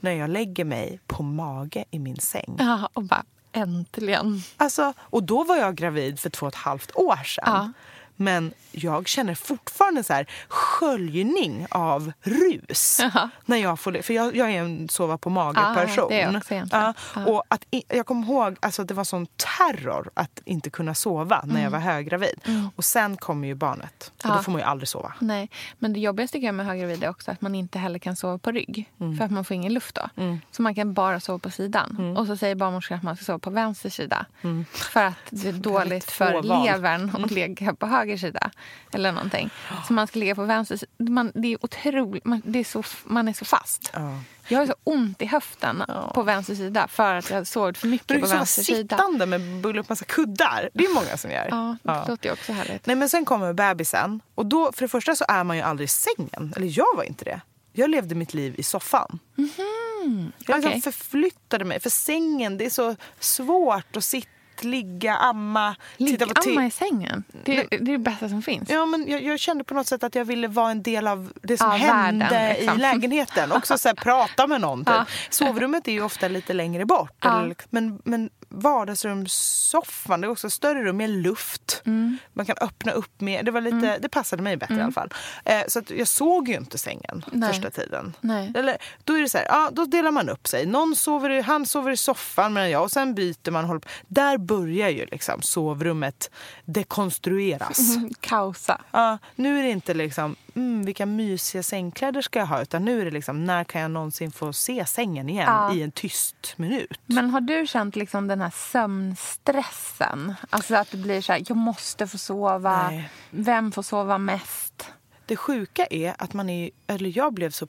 när 0.00 0.12
jag 0.12 0.30
lägger 0.30 0.64
mig 0.64 1.00
på 1.06 1.22
mage 1.22 1.84
i 1.90 1.98
min 1.98 2.16
säng. 2.16 2.56
Ja, 2.58 2.88
och 2.92 3.02
bara 3.02 3.24
äntligen. 3.52 4.42
Alltså, 4.56 4.92
och 4.98 5.22
då 5.22 5.44
var 5.44 5.56
jag 5.56 5.74
gravid 5.74 6.20
för 6.20 6.30
två 6.30 6.46
och 6.46 6.52
ett 6.52 6.58
halvt 6.58 6.96
år 6.96 7.24
sedan. 7.24 7.44
Ja. 7.46 7.72
Men 8.20 8.52
jag 8.72 9.08
känner 9.08 9.34
fortfarande 9.34 10.02
så 10.04 10.12
här 10.12 10.26
sköljning 10.48 11.66
av 11.70 12.12
rus. 12.22 13.00
När 13.44 13.56
jag 13.56 13.80
får, 13.80 14.02
för 14.02 14.14
jag, 14.14 14.36
jag 14.36 14.50
är 14.50 14.60
en 14.62 14.88
sova 14.88 15.18
på 15.18 15.30
mage-person. 15.30 16.06
Ja, 16.10 16.16
egentligen. 16.16 16.68
Ja, 16.72 16.94
Ja. 17.14 17.26
och 17.26 17.42
att, 17.48 17.64
jag 17.88 18.06
kommer 18.06 18.26
ihåg 18.26 18.56
alltså, 18.60 18.82
att 18.82 18.88
det 18.88 18.94
var 18.94 19.04
sån 19.04 19.26
terror 19.26 20.10
att 20.14 20.40
inte 20.44 20.70
kunna 20.70 20.94
sova 20.94 21.42
när 21.44 21.62
jag 21.62 21.70
var 21.70 21.78
höggravid. 21.78 22.40
Och 22.76 22.84
sen 22.84 23.16
kommer 23.16 23.48
ju 23.48 23.54
barnet. 23.54 24.12
Och 24.22 24.28
då 24.28 24.34
Ja. 24.34 24.42
får 24.42 24.52
man 24.52 24.60
ju 24.60 24.66
aldrig 24.66 24.88
sova. 24.88 25.12
Nej, 25.18 25.50
men 25.78 25.92
det 25.92 26.00
jobbigaste 26.00 26.32
tycker 26.32 26.46
jag 26.46 26.54
med 26.54 26.66
höggravid 26.66 27.04
är 27.04 27.08
också 27.10 27.30
att 27.30 27.40
man 27.40 27.54
inte 27.54 27.78
heller 27.78 27.98
kan 27.98 28.16
sova 28.16 28.38
på 28.38 28.50
rygg. 28.52 28.90
Mm. 29.00 29.16
För 29.16 29.24
att 29.24 29.30
man 29.30 29.44
får 29.44 29.54
ingen 29.54 29.74
luft 29.74 29.94
då. 29.94 30.08
Så 30.50 30.62
man 30.62 30.74
kan 30.74 30.94
bara 30.94 31.20
sova 31.20 31.38
på 31.38 31.50
sidan. 31.50 32.16
Och 32.16 32.26
så 32.26 32.36
säger 32.36 32.54
barnmorskan 32.54 32.96
att 32.98 33.04
man 33.04 33.16
ska 33.16 33.24
sova 33.24 33.38
på 33.38 33.50
vänster 33.50 33.90
sida. 33.90 34.26
För 34.72 35.04
att 35.04 35.14
det 35.30 35.48
är 35.48 35.52
dåligt 35.52 36.10
för 36.10 36.42
levern 36.42 37.24
att 37.24 37.30
ligga 37.30 37.74
på 37.74 37.86
höger 37.86 38.07
sida. 38.16 38.50
Eller 38.92 39.12
någonting. 39.12 39.50
Så 39.86 39.92
man 39.92 40.06
ska 40.06 40.18
ligga 40.18 40.34
på 40.34 40.44
vänster 40.44 40.76
sida. 40.76 40.92
Man, 41.10 41.32
det 41.34 41.52
är 41.52 41.64
otroligt. 41.64 42.24
Man, 42.24 42.42
det 42.44 42.58
är 42.58 42.64
så, 42.64 42.82
man 43.04 43.28
är 43.28 43.32
så 43.32 43.44
fast. 43.44 43.90
Ja. 43.94 44.20
Jag 44.48 44.58
har 44.58 44.66
så 44.66 44.74
ont 44.84 45.22
i 45.22 45.26
höften 45.26 45.82
på 46.14 46.22
vänster 46.22 46.54
sida 46.54 46.88
för 46.88 47.14
att 47.14 47.30
jag 47.30 47.46
sovit 47.46 47.78
för 47.78 47.86
mycket 47.88 48.08
Men 48.10 48.20
på 48.20 48.26
du 48.26 48.32
vänster 48.32 48.62
sida. 48.62 48.96
sittande 48.96 49.26
med 49.26 49.60
bulla 49.60 49.80
upp 49.80 49.88
massa 49.88 50.04
kuddar. 50.04 50.70
Det 50.74 50.84
är 50.84 50.94
många 50.94 51.16
som 51.16 51.30
gör. 51.30 51.48
Ja, 51.50 51.76
det 51.82 51.92
Ja. 51.92 52.04
låter 52.08 52.26
ju 52.28 52.32
också 52.32 52.52
härligt. 52.52 52.86
Nej 52.86 52.96
men 52.96 53.08
sen 53.08 53.24
kommer 53.24 53.52
bebisen. 53.52 54.20
Och 54.34 54.46
då, 54.46 54.72
för 54.72 54.82
det 54.82 54.88
första 54.88 55.16
så 55.16 55.24
är 55.28 55.44
man 55.44 55.56
ju 55.56 55.62
aldrig 55.62 55.84
i 55.84 55.88
sängen. 55.88 56.52
Eller 56.56 56.78
jag 56.78 56.96
var 56.96 57.04
inte 57.04 57.24
det. 57.24 57.40
Jag 57.72 57.90
levde 57.90 58.14
mitt 58.14 58.34
liv 58.34 58.54
i 58.58 58.62
soffan. 58.62 59.18
Jag 59.34 60.32
liksom. 60.56 60.58
Okej. 60.70 60.82
förflyttade 60.82 61.64
mig. 61.64 61.80
För 61.80 61.90
sängen, 61.90 62.58
det 62.58 62.66
är 62.66 62.70
så 62.70 62.96
svårt 63.20 63.96
att 63.96 64.04
sitta, 64.04 64.28
ligga, 64.64 65.16
amma, 65.16 65.76
titta 65.98 66.26
på 66.26 66.34
te- 66.34 66.50
i 66.66 66.70
sängen. 66.70 67.24
Det, 67.44 67.54
det 67.70 67.74
är 67.76 67.80
det 67.80 67.98
bästa 67.98 68.28
som 68.28 68.42
finns. 68.42 68.70
Ja, 68.70 68.86
men 68.86 69.08
jag, 69.08 69.22
jag 69.22 69.38
kände 69.40 69.64
på 69.64 69.74
något 69.74 69.86
sätt 69.86 70.02
att 70.02 70.14
jag 70.14 70.24
ville 70.24 70.48
vara 70.48 70.70
en 70.70 70.82
del 70.82 71.06
av 71.06 71.32
det 71.42 71.58
som 71.58 71.66
Ja, 71.66 71.76
hände 71.76 72.24
världen, 72.30 72.56
liksom. 72.60 72.78
i 72.78 72.80
lägenheten. 72.82 73.52
Också 73.52 73.78
så 73.78 73.88
här, 73.88 73.94
prata 73.94 74.46
med 74.46 74.60
någon. 74.60 74.84
Typ. 74.84 74.94
Ja. 74.94 75.04
Sovrummet 75.30 75.88
är 75.88 75.92
ju 75.92 76.02
ofta 76.02 76.28
lite 76.28 76.52
längre 76.52 76.84
bort. 76.86 77.12
Ja. 77.20 77.42
Eller, 77.42 77.56
men, 77.70 78.00
men 78.04 78.30
vardagsrumssoffan, 78.48 80.20
det 80.20 80.26
är 80.26 80.30
också 80.30 80.50
större 80.50 80.84
rum 80.84 80.96
med 80.96 81.10
luft. 81.10 81.82
Mm. 81.86 82.18
Man 82.32 82.46
kan 82.46 82.56
öppna 82.60 82.92
upp 82.92 83.20
mer. 83.20 83.42
Det, 83.42 83.50
var 83.50 83.60
lite, 83.60 83.98
det 83.98 84.08
passade 84.08 84.42
mig 84.42 84.56
bättre 84.56 84.74
i 84.76 84.80
alla 84.80 84.92
fall. 84.92 85.10
Eh, 85.44 85.60
så 85.68 85.82
jag 85.88 86.08
såg 86.08 86.48
ju 86.48 86.54
inte 86.54 86.78
sängen 86.78 87.24
Nej. 87.32 87.48
första 87.52 87.70
tiden. 87.70 88.14
Nej. 88.20 88.52
Eller, 88.56 88.76
då 89.04 89.12
är 89.16 89.20
det 89.20 89.28
så 89.28 89.38
här, 89.38 89.46
ja, 89.48 89.70
då 89.72 89.84
delar 89.84 90.10
man 90.10 90.28
upp 90.28 90.46
sig. 90.48 90.66
Någon 90.66 90.96
sover, 90.96 91.42
han 91.42 91.66
sover 91.66 91.90
i 91.92 91.96
soffan 91.96 92.52
medan 92.52 92.70
jag 92.70 92.82
och 92.82 92.90
sen 92.90 93.14
byter 93.14 93.50
man. 93.50 93.64
Håller 93.64 93.80
på. 93.80 93.88
Där 94.08 94.38
börjar 94.48 94.88
ju 94.88 95.06
liksom 95.06 95.42
sovrummet 95.42 96.30
dekonstrueras. 96.64 97.96
Mm, 97.96 98.10
Kaosa. 98.20 98.80
Ja, 98.90 99.18
nu 99.36 99.58
är 99.58 99.62
det 99.62 99.70
inte 99.70 99.94
liksom 99.94 100.36
mm, 100.54 100.84
vilka 100.84 101.06
mysiga 101.06 101.62
sängkläder 101.62 102.22
ska 102.22 102.38
jag 102.38 102.46
ha 102.46 102.62
utan 102.62 102.84
nu 102.84 103.00
är 103.00 103.04
det 103.04 103.10
liksom 103.10 103.44
när 103.44 103.64
kan 103.64 103.80
jag 103.80 103.90
någonsin 103.90 104.30
få 104.32 104.52
se 104.52 104.84
sängen 104.86 105.28
igen 105.28 105.46
Ja. 105.48 105.74
i 105.74 105.82
en 105.82 105.90
tyst 105.90 106.54
minut. 106.56 107.00
Men 107.06 107.30
har 107.30 107.40
du 107.40 107.66
känt 107.66 107.96
liksom 107.96 108.28
den 108.28 108.40
här 108.40 108.50
sömnstressen? 108.56 110.34
Alltså 110.50 110.74
att 110.76 110.90
det 110.90 110.96
blir 110.96 111.20
så 111.20 111.32
här, 111.32 111.42
jag 111.48 111.56
måste 111.56 112.06
få 112.06 112.18
sova. 112.18 112.88
Nej. 112.90 113.10
Vem 113.30 113.72
får 113.72 113.82
sova 113.82 114.18
mest? 114.18 114.90
Det 115.26 115.36
sjuka 115.36 115.86
är 115.90 116.14
att 116.18 116.34
man 116.34 116.48
är, 116.50 116.70
eller 116.86 117.18
jag 117.18 117.34
blev 117.34 117.50
så 117.50 117.66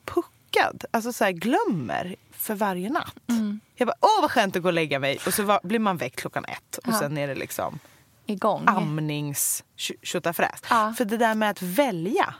puckad, 0.50 0.84
alltså 0.90 1.12
så 1.12 1.24
här, 1.24 1.32
glömmer 1.32 2.16
för 2.32 2.54
varje 2.54 2.90
natt. 2.90 3.14
Mm. 3.28 3.60
Jag 3.74 3.86
bara, 3.88 3.96
åh 4.00 4.20
vad 4.22 4.30
skönt 4.30 4.56
att 4.56 4.62
gå 4.62 4.68
och 4.68 4.72
lägga 4.72 4.98
mig 4.98 5.18
och 5.26 5.34
så 5.34 5.42
var, 5.42 5.60
blir 5.62 5.78
man 5.78 5.96
väckt 5.96 6.20
klockan 6.20 6.44
ett 6.44 6.78
och 6.78 6.92
Ja. 6.92 6.98
sen 6.98 7.18
är 7.18 7.28
det 7.28 7.34
liksom 7.34 7.78
Igång. 8.26 8.64
amnings 8.66 9.64
tjotafräs. 10.02 10.60
Ja. 10.70 10.94
För 10.98 11.04
det 11.04 11.16
där 11.16 11.34
med 11.34 11.50
att 11.50 11.62
välja. 11.62 12.34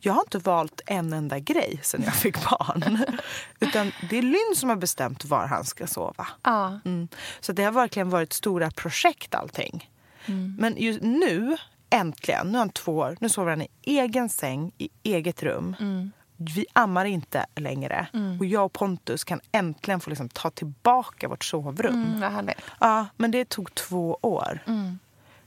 Jag 0.00 0.12
har 0.12 0.20
inte 0.20 0.38
valt 0.38 0.80
en 0.86 1.12
enda 1.12 1.38
grej 1.38 1.80
sen 1.82 2.02
jag 2.04 2.14
fick 2.14 2.34
barn. 2.50 2.98
Utan 3.60 3.92
det 4.10 4.18
är 4.18 4.22
Lynn 4.22 4.54
som 4.56 4.68
har 4.68 4.76
bestämt 4.76 5.24
var 5.24 5.46
han 5.46 5.64
ska 5.64 5.86
sova. 5.86 6.26
Ja. 6.42 6.80
Mm. 6.84 7.08
Så 7.40 7.52
det 7.52 7.64
har 7.64 7.72
verkligen 7.72 8.10
varit 8.10 8.32
stora 8.32 8.70
projekt 8.70 9.34
allting. 9.34 9.90
Mm. 10.26 10.56
Men 10.58 10.76
just 10.76 11.02
nu, 11.02 11.56
äntligen, 11.90 12.46
nu 12.46 12.52
har 12.52 12.58
han 12.58 12.70
två 12.70 12.96
år, 12.96 13.16
nu 13.20 13.28
sover 13.28 13.50
han 13.50 13.62
i 13.62 13.68
egen 13.84 14.28
säng, 14.28 14.72
i 14.78 14.88
eget 15.02 15.42
rum. 15.42 15.76
Mm. 15.80 16.12
Vi 16.36 16.66
ammar 16.72 17.04
inte 17.04 17.46
längre. 17.54 18.06
Och 18.40 18.46
jag 18.46 18.64
och 18.64 18.72
Pontus 18.72 19.24
kan 19.24 19.40
äntligen 19.52 20.00
få 20.00 20.10
liksom 20.10 20.28
ta 20.28 20.50
tillbaka 20.50 21.28
vårt 21.28 21.44
sovrum. 21.44 21.94
Mm, 21.94 22.20
vad 22.20 22.32
härligt. 22.32 22.56
Ja, 22.80 23.06
men 23.16 23.30
det 23.30 23.48
tog 23.48 23.74
två 23.74 24.18
år. 24.22 24.58
Mm. 24.66 24.98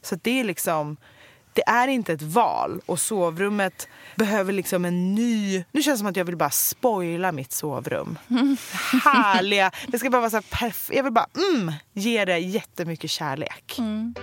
Så 0.02 0.15
det 0.21 0.39
är 0.39 0.43
liksom... 0.43 0.97
Det 1.54 1.63
är 1.69 1.88
inte 1.88 2.13
ett 2.13 2.21
val 2.21 2.82
och 2.86 3.00
sovrummet 3.00 3.88
behöver 4.15 4.54
liksom 4.54 4.86
en 4.86 5.15
ny... 5.15 5.63
Nu 5.71 5.82
känns 5.82 5.95
det 5.95 5.97
som 5.97 6.08
att 6.08 6.15
jag 6.15 6.26
vill 6.26 6.38
bara 6.38 6.50
spoila 6.50 7.32
mitt 7.32 7.52
sovrum. 7.52 8.17
Härliga... 9.04 9.71
Det 9.88 10.00
ska 10.00 10.10
bara 10.10 10.19
vara 10.21 10.30
så 10.30 10.36
här 10.36 10.69
perf- 10.69 10.91
Jag 10.93 11.04
vill 11.04 11.13
bara 11.13 11.28
mm, 11.56 11.73
ge 11.93 12.26
det 12.26 12.38
jättemycket 12.39 13.10
kärlek. 13.12 13.76
Mm. 13.80 14.15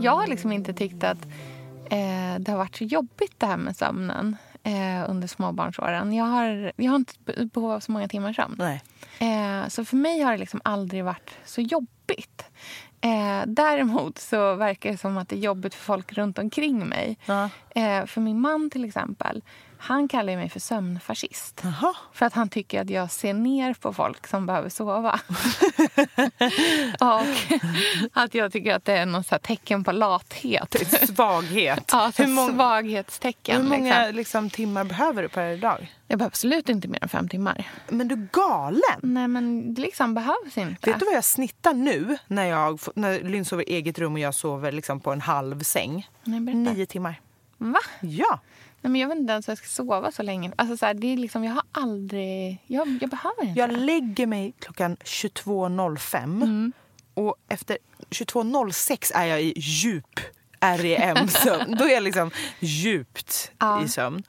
Jag 0.00 0.16
har 0.16 0.26
liksom 0.26 0.52
inte 0.52 0.72
tyckt 0.72 1.04
att 1.04 1.18
eh, 1.90 2.38
det 2.38 2.50
har 2.50 2.56
varit 2.58 2.76
så 2.76 2.84
jobbigt 2.84 3.34
det 3.38 3.46
här 3.46 3.56
med 3.56 3.76
sömnen 3.76 4.36
eh, 4.62 5.10
under 5.10 5.28
småbarnsåren. 5.28 6.12
Jag 6.12 6.24
har, 6.24 6.72
jag 6.76 6.90
har 6.90 6.96
inte 6.96 7.12
be- 7.24 7.46
behov 7.46 7.70
av 7.72 7.80
så 7.80 7.92
många 7.92 8.08
timmar 8.08 8.32
sömn. 8.32 8.56
Nej. 8.58 8.82
Eh, 9.18 9.68
så 9.68 9.84
för 9.84 9.96
mig 9.96 10.20
har 10.20 10.32
det 10.32 10.38
liksom 10.38 10.60
aldrig 10.64 11.04
varit 11.04 11.30
så 11.44 11.60
jobbigt. 11.60 12.44
Eh, 13.00 13.42
däremot 13.46 14.18
så 14.18 14.54
verkar 14.54 14.90
det 14.90 14.96
som 14.98 15.18
att 15.18 15.28
det 15.28 15.36
är 15.36 15.40
jobbigt 15.40 15.74
för 15.74 15.84
folk 15.84 16.12
runt 16.12 16.38
omkring 16.38 16.88
mig. 16.88 17.18
Ja. 17.26 17.50
Eh, 17.70 18.06
för 18.06 18.20
min 18.20 18.40
man 18.40 18.70
till 18.70 18.84
exempel, 18.84 19.42
han 19.86 20.08
kallar 20.08 20.36
mig 20.36 20.48
för 20.48 20.60
sömnfascist. 20.60 21.60
Jaha. 21.64 21.94
För 22.12 22.26
att 22.26 22.32
han 22.32 22.48
tycker 22.48 22.80
att 22.80 22.90
jag 22.90 23.10
ser 23.10 23.34
ner 23.34 23.74
på 23.74 23.92
folk 23.92 24.26
som 24.26 24.46
behöver 24.46 24.68
sova. 24.68 25.20
och 27.00 27.26
att 28.12 28.34
jag 28.34 28.52
tycker 28.52 28.74
att 28.74 28.84
det 28.84 28.92
är 28.92 29.06
något 29.06 29.26
så 29.26 29.34
här 29.34 29.38
tecken 29.38 29.84
på 29.84 29.92
lathet. 29.92 30.76
Svaghet. 31.08 31.90
Ja, 31.92 32.12
hur, 32.18 32.26
många, 32.26 32.52
svaghetstecken. 32.52 33.62
hur 33.62 33.68
många 33.68 34.00
Liksom. 34.00 34.16
liksom, 34.16 34.50
timmar 34.50 34.84
behöver 34.84 35.22
du 35.22 35.28
per 35.28 35.56
dag? 35.56 35.92
Jag 36.06 36.18
behöver 36.18 36.30
absolut 36.30 36.68
inte 36.68 36.88
mer 36.88 37.02
än 37.02 37.08
fem 37.08 37.28
timmar. 37.28 37.68
Men 37.88 38.08
du 38.08 38.14
är 38.14 38.28
galen! 38.32 39.00
Nej, 39.02 39.28
men 39.28 39.74
det 39.74 39.82
liksom 39.82 40.14
behövs 40.14 40.58
inte. 40.58 40.90
Vet 40.90 41.00
du 41.00 41.06
vad 41.06 41.14
jag 41.14 41.24
snittar 41.24 41.74
nu 41.74 42.18
när, 42.26 42.44
jag, 42.44 42.80
när 42.94 43.20
Lynn 43.20 43.44
sover 43.44 43.68
i 43.68 43.74
eget 43.74 43.98
rum 43.98 44.12
och 44.12 44.18
jag 44.18 44.34
sover 44.34 44.72
liksom 44.72 45.00
på 45.00 45.12
en 45.12 45.20
halv 45.20 45.60
säng? 45.60 46.08
Nej, 46.24 46.40
berätta. 46.40 46.58
Nio 46.58 46.86
timmar. 46.86 47.20
Va? 47.58 47.80
Ja. 48.00 48.40
Nej, 48.86 48.90
men 48.92 49.00
jag 49.00 49.08
vet 49.08 49.18
inte 49.18 49.32
ens 49.32 49.48
om 49.48 49.52
jag 49.52 49.58
ska 49.58 49.66
sova 49.66 50.12
så 50.12 50.22
länge. 50.22 50.52
Alltså, 50.56 50.76
så 50.76 50.86
här, 50.86 50.94
det 50.94 51.06
är 51.12 51.16
liksom, 51.16 51.44
jag 51.44 51.52
har 51.52 51.62
aldrig... 51.72 52.62
Jag, 52.66 52.98
jag 53.00 53.10
behöver 53.10 53.44
inte 53.44 53.60
Jag 53.60 53.72
lägger 53.72 54.26
mig 54.26 54.54
klockan 54.58 54.96
22.05 54.96 56.72
och 57.14 57.36
efter 57.48 57.78
22.06 58.10 59.12
är 59.14 59.24
jag 59.26 59.42
i 59.42 59.52
djup 59.56 60.20
REM-sömn. 60.60 61.76
Då 61.78 61.84
är 61.84 61.88
jag 61.94 62.02
liksom 62.02 62.30
djupt 62.60 63.52
Ja. 63.58 63.84
i 63.84 63.88
sömn. 63.88 64.22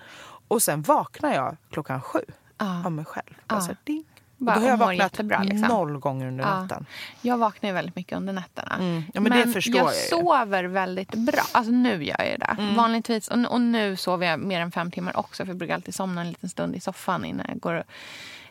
Och 0.47 0.61
sen 0.61 0.81
vaknar 0.81 1.33
jag 1.33 1.57
klockan 1.71 2.01
sju 2.01 2.19
Ja. 2.57 2.85
av 2.85 2.91
mig 2.91 3.05
själv. 3.05 3.33
Ja. 3.47 3.55
Alltså, 3.55 3.75
ding. 3.83 4.03
Bara 4.37 4.55
då 4.55 4.61
har 4.61 4.69
jag 4.69 4.77
vaknat 4.77 5.19
liksom. 5.45 5.67
noll 5.67 5.97
gånger 5.97 6.27
under 6.27 6.43
Ja. 6.43 6.61
natten. 6.61 6.85
Jag 7.21 7.37
vaknar 7.37 7.69
ju 7.69 7.73
väldigt 7.73 7.95
mycket 7.95 8.17
under 8.17 8.33
nätterna. 8.33 8.75
Mm. 8.75 9.03
Ja, 9.13 9.21
men 9.21 9.31
det 9.31 9.47
förstår 9.53 9.75
jag 9.75 9.85
jag 9.85 9.95
sover 9.95 10.63
väldigt 10.63 11.15
bra. 11.15 11.41
Alltså 11.51 11.71
nu 11.71 12.03
gör 12.05 12.23
jag 12.23 12.39
det. 12.39 12.55
Mm. 12.61 12.75
Vanligtvis, 12.75 13.27
och, 13.27 13.45
och 13.45 13.61
nu 13.61 13.95
sover 13.95 14.27
jag 14.27 14.39
mer 14.39 14.61
än 14.61 14.71
fem 14.71 14.91
timmar 14.91 15.17
också. 15.17 15.43
För 15.45 15.47
jag 15.49 15.57
brukar 15.57 15.75
alltid 15.75 15.95
somna 15.95 16.21
en 16.21 16.29
liten 16.29 16.49
stund 16.49 16.75
i 16.75 16.79
soffan 16.79 17.25
innan 17.25 17.45
jag 17.49 17.59
går 17.59 17.73
och 17.73 17.83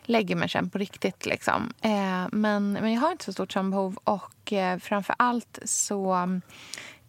lägger 0.03 0.35
mig 0.35 0.49
sen 0.49 0.69
på 0.69 0.77
riktigt. 0.77 1.25
Liksom. 1.25 1.73
Eh, 1.81 2.27
men, 2.31 2.73
men 2.73 2.93
jag 2.93 3.01
har 3.01 3.11
inte 3.11 3.25
så 3.25 3.33
stort 3.33 3.51
sömnbehov. 3.51 3.97
Och 4.03 4.53
eh, 4.53 4.79
framför 4.79 5.15
allt 5.19 5.59
så 5.65 6.29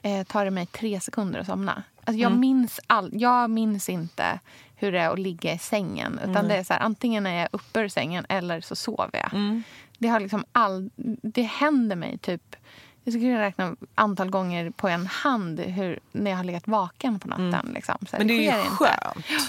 eh, 0.02 0.24
tar 0.26 0.44
det 0.44 0.50
mig 0.50 0.66
tre 0.66 1.00
sekunder 1.00 1.40
att 1.40 1.46
somna. 1.46 1.82
Alltså 2.08 2.20
jag, 2.20 2.28
Mm. 2.30 2.40
minns 2.40 2.80
all, 2.86 3.10
jag 3.12 3.50
minns 3.50 3.88
inte 3.88 4.40
hur 4.76 4.92
det 4.92 5.00
är 5.00 5.10
att 5.10 5.18
ligga 5.18 5.52
i 5.52 5.58
sängen. 5.58 6.20
Utan 6.24 6.48
det 6.48 6.56
är 6.56 6.64
så 6.64 6.72
här, 6.72 6.80
antingen 6.80 7.26
är 7.26 7.40
jag 7.40 7.48
uppe 7.52 7.80
ur 7.80 7.88
sängen 7.88 8.26
eller 8.28 8.60
så 8.60 8.76
sover 8.76 9.10
jag. 9.20 9.34
Mm. 9.34 9.62
Det, 9.98 10.08
har 10.08 10.20
liksom 10.20 10.44
all, 10.52 10.90
det 11.22 11.42
händer 11.42 11.96
mig 11.96 12.18
typ... 12.18 12.56
Jag 13.04 13.12
skulle 13.12 13.24
kunna 13.26 13.40
räkna 13.42 13.76
antal 13.94 14.30
gånger 14.30 14.70
på 14.70 14.88
en 14.88 15.06
hand 15.06 15.60
hur, 15.60 15.98
när 16.12 16.30
jag 16.30 16.38
har 16.38 16.44
legat 16.44 16.68
vaken 16.68 17.20
på 17.20 17.28
natten. 17.28 17.70
Liksom. 17.74 17.96
Så 18.10 18.16
Mm. 18.16 18.26
Men 18.26 18.36
det 18.36 18.48
är 18.48 18.64
sker 18.64 18.86
ju 18.86 19.18
inte. 19.18 19.44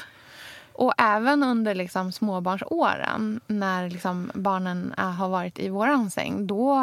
Och 0.79 0.93
även 0.97 1.43
under 1.43 1.75
liksom 1.75 2.11
småbarnsåren, 2.11 3.39
när 3.47 3.89
liksom 3.89 4.31
barnen 4.33 4.93
äh, 4.97 5.11
har 5.11 5.29
varit 5.29 5.59
i 5.59 5.69
våran 5.69 6.11
säng, 6.11 6.47
då... 6.47 6.75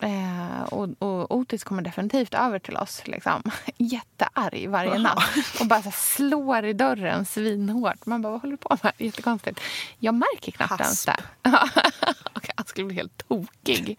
Eh, 0.00 0.62
och, 0.70 0.88
och 0.98 1.36
Otis 1.36 1.64
kommer 1.64 1.82
definitivt 1.82 2.34
över 2.34 2.58
till 2.58 2.76
oss. 2.76 3.02
Liksom. 3.06 3.42
Jättearg 3.76 4.68
varje 4.68 4.98
natt. 4.98 5.24
Och 5.60 5.66
bara 5.66 5.82
slår 5.90 6.64
i 6.64 6.72
dörren 6.72 7.24
svinhårt. 7.24 8.06
Man 8.06 8.22
bara, 8.22 8.32
vad 8.32 8.40
håller 8.40 8.52
du 8.52 8.56
på 8.56 8.76
med? 8.82 8.92
Jättekonstigt. 8.98 9.60
Jag 9.98 10.14
märker 10.14 10.52
knappt 10.52 10.80
ens 10.80 11.06
Hasp. 11.06 11.22
det. 11.42 11.50
och 12.32 12.50
han 12.56 12.66
skulle 12.66 12.86
bli 12.86 12.96
helt 12.96 13.28
tokig. 13.28 13.98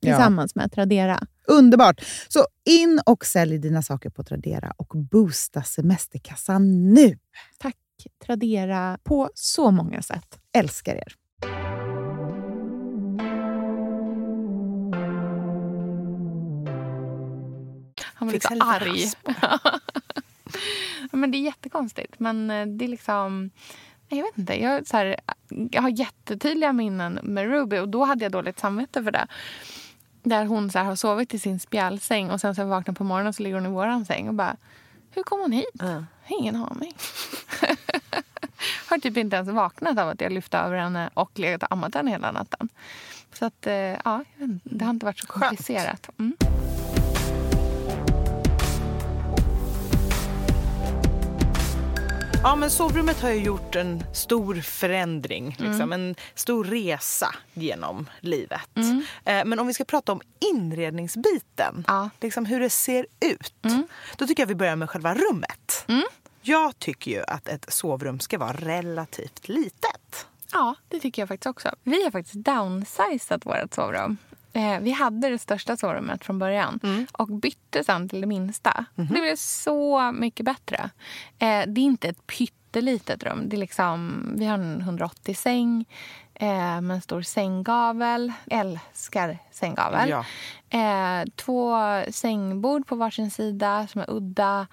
tillsammans 0.00 0.52
ja. 0.54 0.60
med 0.62 0.72
Tradera. 0.72 1.20
Underbart! 1.46 2.04
Så 2.28 2.46
in 2.64 3.00
och 3.06 3.26
sälj 3.26 3.58
dina 3.58 3.82
saker 3.82 4.10
på 4.10 4.24
Tradera 4.24 4.72
och 4.76 4.92
boosta 4.96 5.62
semesterkassan 5.62 6.94
nu! 6.94 7.18
Tack 7.58 7.76
Tradera 8.26 8.98
på 9.04 9.30
så 9.34 9.70
många 9.70 10.02
sätt. 10.02 10.38
Älskar 10.52 10.94
er! 10.94 11.14
Han 18.18 18.28
var 18.28 18.32
lite 18.32 18.48
arg. 18.48 19.12
men 21.10 21.30
det 21.30 21.38
är 21.38 21.42
jättekonstigt. 21.42 22.18
Men 22.18 22.50
eh, 22.50 22.66
det 22.66 22.84
är 22.84 22.88
liksom... 22.88 23.50
Jag 24.08 24.22
vet 24.22 24.38
inte. 24.38 24.62
Jag, 24.62 24.86
så 24.86 24.96
här, 24.96 25.16
jag 25.70 25.82
har 25.82 25.88
jättetydliga 25.88 26.72
minnen 26.72 27.20
med 27.22 27.46
Ruby 27.46 27.78
och 27.78 27.88
då 27.88 28.04
hade 28.04 28.24
jag 28.24 28.32
dåligt 28.32 28.58
samvete 28.58 29.04
för 29.04 29.10
det. 29.10 29.26
Där 30.22 30.44
hon 30.44 30.70
så 30.70 30.78
har 30.78 30.96
sovit 30.96 31.34
i 31.34 31.38
sin 31.38 31.60
spjälsäng 31.60 32.30
och 32.30 32.40
sen 32.40 32.54
så 32.54 32.64
vaknar 32.64 32.94
på 32.94 33.04
morgonen 33.04 33.32
så 33.32 33.42
ligger 33.42 33.56
hon 33.56 33.66
i 33.66 33.68
våran 33.68 34.04
säng 34.04 34.28
och 34.28 34.34
bara 34.34 34.56
Hur 35.10 35.22
kom 35.22 35.40
hon 35.40 35.52
hit? 35.52 35.82
Mm. 35.82 36.06
Ingen 36.28 36.56
aning. 36.56 36.92
har 38.88 38.98
typ 38.98 39.16
inte 39.16 39.36
ens 39.36 39.48
vaknat 39.48 39.98
av 39.98 40.08
att 40.08 40.20
jag 40.20 40.32
lyft 40.32 40.54
över 40.54 40.76
henne 40.76 41.10
och 41.14 41.38
legat 41.38 41.62
och 41.62 41.72
ammat 41.72 41.94
henne 41.94 42.10
hela 42.10 42.32
natten. 42.32 42.68
Så 43.32 43.44
att, 43.44 43.66
eh, 43.66 43.74
ja, 43.74 44.24
det 44.64 44.84
har 44.84 44.90
inte 44.90 45.06
varit 45.06 45.18
så 45.18 45.26
komplicerat. 45.26 46.10
Mm. 46.18 46.36
Ja, 52.46 52.56
men 52.56 52.70
sovrummet 52.70 53.20
har 53.20 53.30
ju 53.30 53.42
gjort 53.42 53.76
en 53.76 54.04
stor 54.12 54.54
förändring, 54.54 55.48
liksom, 55.58 55.80
mm. 55.80 55.92
en 55.92 56.14
stor 56.34 56.64
resa 56.64 57.34
genom 57.54 58.10
livet. 58.20 58.76
Mm. 58.76 59.02
Eh, 59.24 59.44
men 59.44 59.58
om 59.58 59.66
vi 59.66 59.74
ska 59.74 59.84
prata 59.84 60.12
om 60.12 60.20
inredningsbiten, 60.38 61.84
ja. 61.86 62.10
liksom 62.20 62.46
hur 62.46 62.60
det 62.60 62.70
ser 62.70 63.06
ut, 63.20 63.54
mm. 63.64 63.86
då 64.16 64.26
tycker 64.26 64.42
jag 64.42 64.48
vi 64.48 64.54
börjar 64.54 64.76
med 64.76 64.90
själva 64.90 65.14
rummet. 65.14 65.84
Mm. 65.88 66.04
Jag 66.42 66.78
tycker 66.78 67.10
ju 67.10 67.22
att 67.26 67.48
ett 67.48 67.72
sovrum 67.72 68.20
ska 68.20 68.38
vara 68.38 68.52
relativt 68.52 69.48
litet. 69.48 70.26
Ja, 70.52 70.74
det 70.88 71.00
tycker 71.00 71.22
jag 71.22 71.28
faktiskt 71.28 71.46
också. 71.46 71.70
Vi 71.82 72.04
har 72.04 72.10
faktiskt 72.10 72.44
downsizat 72.44 73.46
vårt 73.46 73.74
sovrum. 73.74 74.16
Eh, 74.56 74.80
vi 74.80 74.90
hade 74.90 75.28
det 75.28 75.38
största 75.38 75.76
sovrummet 75.76 76.24
från 76.24 76.38
början 76.38 76.80
mm. 76.82 77.06
och 77.12 77.28
bytte 77.28 77.84
sen 77.84 78.08
till 78.08 78.20
det 78.20 78.26
minsta. 78.26 78.84
Mm. 78.96 79.14
Det 79.14 79.20
blev 79.20 79.36
så 79.36 80.12
mycket 80.12 80.46
bättre. 80.46 80.90
Eh, 81.38 81.62
det 81.66 81.80
är 81.80 81.84
inte 81.84 82.08
ett 82.08 82.26
pyttelitet 82.26 83.22
rum. 83.22 83.48
Det 83.48 83.56
är 83.56 83.58
liksom, 83.58 84.22
vi 84.36 84.46
har 84.46 84.54
en 84.54 84.82
180-säng 84.82 85.84
eh, 86.34 86.80
med 86.80 86.90
en 86.90 87.00
stor 87.00 87.22
sänggavel. 87.22 88.32
Älskar 88.50 89.38
sänggavel. 89.50 90.08
Ja. 90.08 90.24
Eh, 90.78 91.26
två 91.34 91.76
sängbord 92.10 92.86
på 92.86 92.96
varsin 92.96 93.30
sida 93.30 93.86
som 93.86 94.00
är 94.00 94.10
udda. 94.10 94.66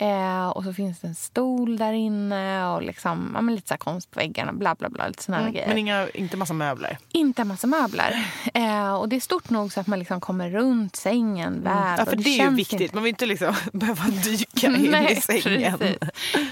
Eh, 0.00 0.48
och 0.48 0.64
så 0.64 0.72
finns 0.72 1.00
det 1.00 1.08
en 1.08 1.14
stol 1.14 1.76
där 1.76 1.92
inne 1.92 2.66
och 2.66 2.82
liksom, 2.82 3.30
ja, 3.34 3.40
lite 3.40 3.68
så 3.68 3.76
konst 3.76 4.10
på 4.10 4.20
väggarna. 4.20 4.52
Bla, 4.52 4.74
bla, 4.74 4.88
bla, 4.88 5.08
lite 5.08 5.32
mm, 5.32 5.52
grejer. 5.52 5.68
Men 5.68 5.78
inga, 5.78 6.08
inte 6.08 6.36
massa 6.36 6.54
möbler? 6.54 6.98
Inte 7.12 7.44
massa 7.44 7.66
möbler. 7.66 8.32
Eh, 8.54 8.94
och 8.94 9.08
det 9.08 9.16
är 9.16 9.20
stort 9.20 9.50
nog 9.50 9.72
så 9.72 9.80
att 9.80 9.86
man 9.86 9.98
liksom 9.98 10.20
kommer 10.20 10.50
runt 10.50 10.96
sängen 10.96 11.52
mm. 11.52 11.64
väl. 11.64 11.98
Ja, 11.98 12.04
för 12.04 12.16
det, 12.16 12.22
det 12.22 12.40
är 12.40 12.50
ju 12.50 12.56
viktigt. 12.56 12.80
Inte... 12.80 12.94
Man 12.94 13.04
vill 13.04 13.10
inte 13.10 13.26
liksom 13.26 13.54
behöva 13.72 14.04
dyka 14.04 14.66
in 14.66 14.90
nej, 14.90 15.12
i 15.12 15.20
sängen. 15.20 15.78
Precis. 15.78 15.98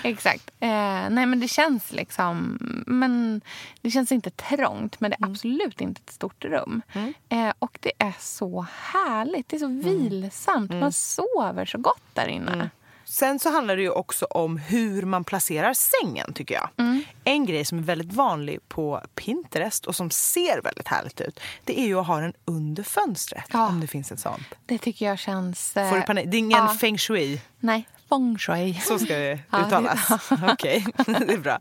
Exakt. 0.02 0.50
Eh, 0.60 0.68
nej, 1.10 1.26
men 1.26 1.40
det 1.40 1.48
känns 1.48 1.92
liksom... 1.92 2.58
Men 2.86 3.40
det 3.80 3.90
känns 3.90 4.12
inte 4.12 4.30
trångt, 4.30 5.00
men 5.00 5.10
det 5.10 5.14
är 5.14 5.22
mm. 5.22 5.32
absolut 5.32 5.80
inte 5.80 6.00
ett 6.04 6.12
stort 6.12 6.44
rum. 6.44 6.82
Mm. 6.92 7.14
Eh, 7.28 7.54
och 7.58 7.78
det 7.82 7.92
är 7.98 8.14
så 8.20 8.66
härligt. 8.70 9.48
Det 9.48 9.56
är 9.56 9.60
så 9.60 9.66
mm. 9.66 9.82
vilsamt. 9.82 10.70
Man 10.70 10.92
sover 10.92 11.64
så 11.64 11.78
gott 11.78 12.02
där 12.12 12.28
inne. 12.28 12.70
Sen 13.08 13.38
så 13.38 13.50
handlar 13.50 13.76
det 13.76 13.82
ju 13.82 13.90
också 13.90 14.24
om 14.24 14.56
hur 14.56 15.02
man 15.02 15.24
placerar 15.24 15.74
sängen 15.74 16.32
tycker 16.32 16.54
jag. 16.54 16.68
Mm. 16.78 17.04
En 17.24 17.46
grej 17.46 17.64
som 17.64 17.78
är 17.78 17.82
väldigt 17.82 18.12
vanlig 18.12 18.68
på 18.68 19.02
Pinterest 19.14 19.86
och 19.86 19.96
som 19.96 20.10
ser 20.10 20.62
väldigt 20.62 20.88
härligt 20.88 21.20
ut 21.20 21.40
det 21.64 21.80
är 21.80 21.86
ju 21.86 22.00
att 22.00 22.06
ha 22.06 22.20
den 22.20 22.32
under 22.44 22.82
fönstret 22.82 23.44
ja. 23.52 23.68
om 23.68 23.80
det 23.80 23.86
finns 23.86 24.12
ett 24.12 24.20
sånt. 24.20 24.46
Det 24.66 24.78
tycker 24.78 25.06
jag 25.06 25.18
känns... 25.18 25.72
Får 25.72 25.96
du 25.96 26.02
panik? 26.02 26.24
Det 26.30 26.36
är 26.36 26.38
ingen 26.38 26.58
ja. 26.58 26.76
feng 26.80 26.98
shui? 26.98 27.40
Nej, 27.60 27.88
feng 28.08 28.38
shui. 28.38 28.74
Så 28.74 28.98
ska 28.98 29.14
det 29.14 29.38
uttalas? 29.52 30.30
Okej, 30.30 30.86
okay. 30.98 31.14
det 31.26 31.32
är 31.32 31.38
bra. 31.38 31.58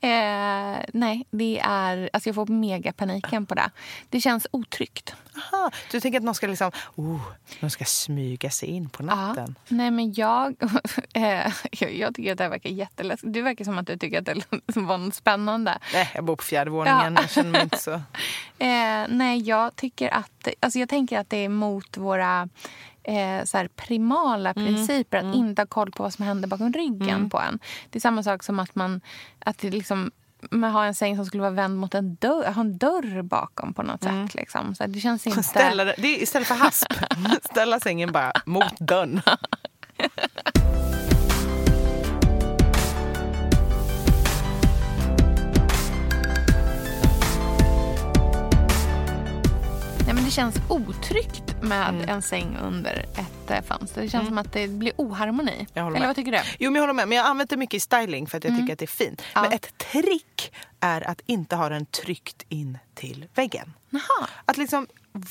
eh, 0.08 0.84
nej, 0.92 1.26
det 1.30 1.60
är... 1.64 2.10
Alltså 2.12 2.28
jag 2.28 2.34
får 2.34 2.46
megapaniken 2.46 3.46
på 3.46 3.54
det. 3.54 3.70
Det 4.08 4.20
känns 4.20 4.46
otryggt. 4.50 5.14
Aha, 5.36 5.70
du 5.90 6.00
tänker 6.00 6.18
att 6.18 6.24
någon 6.24 6.34
ska 6.34 6.46
liksom... 6.46 6.70
Oh, 6.94 7.20
någon 7.60 7.70
ska 7.70 7.84
smyga 7.84 8.50
sig 8.50 8.68
in 8.68 8.88
på 8.88 9.02
natten? 9.02 9.54
Ja. 9.58 9.76
Nej, 9.76 9.90
men 9.90 10.12
jag... 10.12 10.56
Eh, 11.14 11.52
jag 11.80 12.14
tycker 12.14 12.32
att 12.32 12.38
det 12.38 12.44
här 12.44 12.50
verkar 12.50 12.70
jätteläskigt. 12.70 13.32
Du 13.32 13.42
verkar 13.42 13.64
som 13.64 13.78
att 13.78 13.86
du 13.86 13.96
tycker 13.96 14.18
att 14.18 14.24
det 14.24 14.80
var 14.80 14.98
något 14.98 15.14
spännande. 15.14 15.78
Nej, 15.92 16.10
jag 16.14 16.24
bor 16.24 16.36
på 16.36 16.42
fjärde 16.42 16.70
våningen. 16.70 17.14
Ja. 17.14 17.20
Jag 17.20 17.30
känner 17.30 17.50
mig 17.50 17.62
inte 17.62 17.78
så... 17.78 17.92
Eh, 18.58 19.06
nej, 19.08 19.38
jag 19.38 19.76
tycker 19.76 20.14
att... 20.14 20.48
Alltså 20.60 20.78
jag 20.78 20.88
tänker 20.88 21.18
att 21.18 21.30
det 21.30 21.36
är 21.36 21.48
mot 21.48 21.96
våra 21.96 22.48
eh, 23.02 23.44
så 23.44 23.66
primala 23.76 24.50
mm. 24.50 24.66
principer. 24.66 25.18
Mm. 25.18 25.30
Att 25.30 25.36
inte 25.36 25.62
ha 25.62 25.66
koll 25.66 25.90
på 25.90 26.02
vad 26.02 26.12
som 26.12 26.24
händer 26.24 26.48
bakom 26.48 26.72
ryggen 26.72 27.08
mm. 27.08 27.30
på 27.30 27.40
en. 27.40 27.58
Det 27.90 27.98
är 27.98 28.00
samma 28.00 28.22
sak 28.22 28.42
som 28.42 28.58
att 28.58 28.74
man... 28.74 29.00
Att 29.38 29.58
det 29.58 29.70
liksom, 29.70 30.10
man 30.50 30.70
har 30.70 30.84
en 30.84 30.94
säng 30.94 31.16
som 31.16 31.26
skulle 31.26 31.40
vara 31.40 31.50
vänd 31.50 31.78
mot 31.78 31.94
en 31.94 32.14
dörr, 32.14 32.52
ha 32.52 32.60
en 32.60 32.78
dörr 32.78 33.22
bakom 33.22 33.74
på 33.74 33.82
något 33.82 34.04
mm. 34.04 34.26
sätt. 34.26 34.34
Liksom. 34.34 34.74
Så 34.74 34.86
det 34.86 35.00
känns 35.00 35.26
inte... 35.26 35.42
Ställa, 35.42 35.84
det 35.84 35.92
är 35.98 36.22
istället 36.22 36.48
för 36.48 36.54
hasp, 36.54 36.92
ställa 37.50 37.80
sängen 37.80 38.12
bara 38.12 38.32
mot 38.46 38.78
dörren. 38.78 39.20
det 50.28 50.32
känns 50.32 50.56
otryggt 50.68 51.62
med 51.62 51.88
mm. 51.88 52.08
en 52.08 52.22
säng 52.22 52.56
under 52.62 53.06
ett 53.14 53.50
äh, 53.50 53.62
fönster. 53.62 54.02
Det 54.02 54.08
känns 54.08 54.22
mm. 54.22 54.26
som 54.26 54.38
att 54.38 54.52
det 54.52 54.68
blir 54.68 54.92
oharmoni. 54.96 55.66
Eller 55.74 56.06
vad 56.06 56.16
tycker 56.16 56.32
du? 56.32 56.38
Jo, 56.58 56.70
men 56.70 56.74
jag 56.74 56.82
håller 56.82 56.94
med. 56.94 57.08
Men 57.08 57.18
jag 57.18 57.26
använder 57.26 57.56
mycket 57.56 57.74
i 57.74 57.80
styling 57.80 58.26
för 58.26 58.38
att 58.38 58.44
jag 58.44 58.50
mm. 58.50 58.62
tycker 58.62 58.72
att 58.72 58.78
det 58.78 58.84
är 58.84 59.04
fint. 59.04 59.22
Ja. 59.34 59.42
Men 59.42 59.52
ett 59.52 59.78
trick 59.78 60.54
är 60.80 61.08
att 61.08 61.20
inte 61.26 61.56
ha 61.56 61.68
den 61.68 61.86
tryckt 61.86 62.44
in 62.48 62.78
till 62.94 63.26
väggen. 63.34 63.72
Aha. 63.92 64.28
Att 64.44 64.56
liksom 64.56 64.86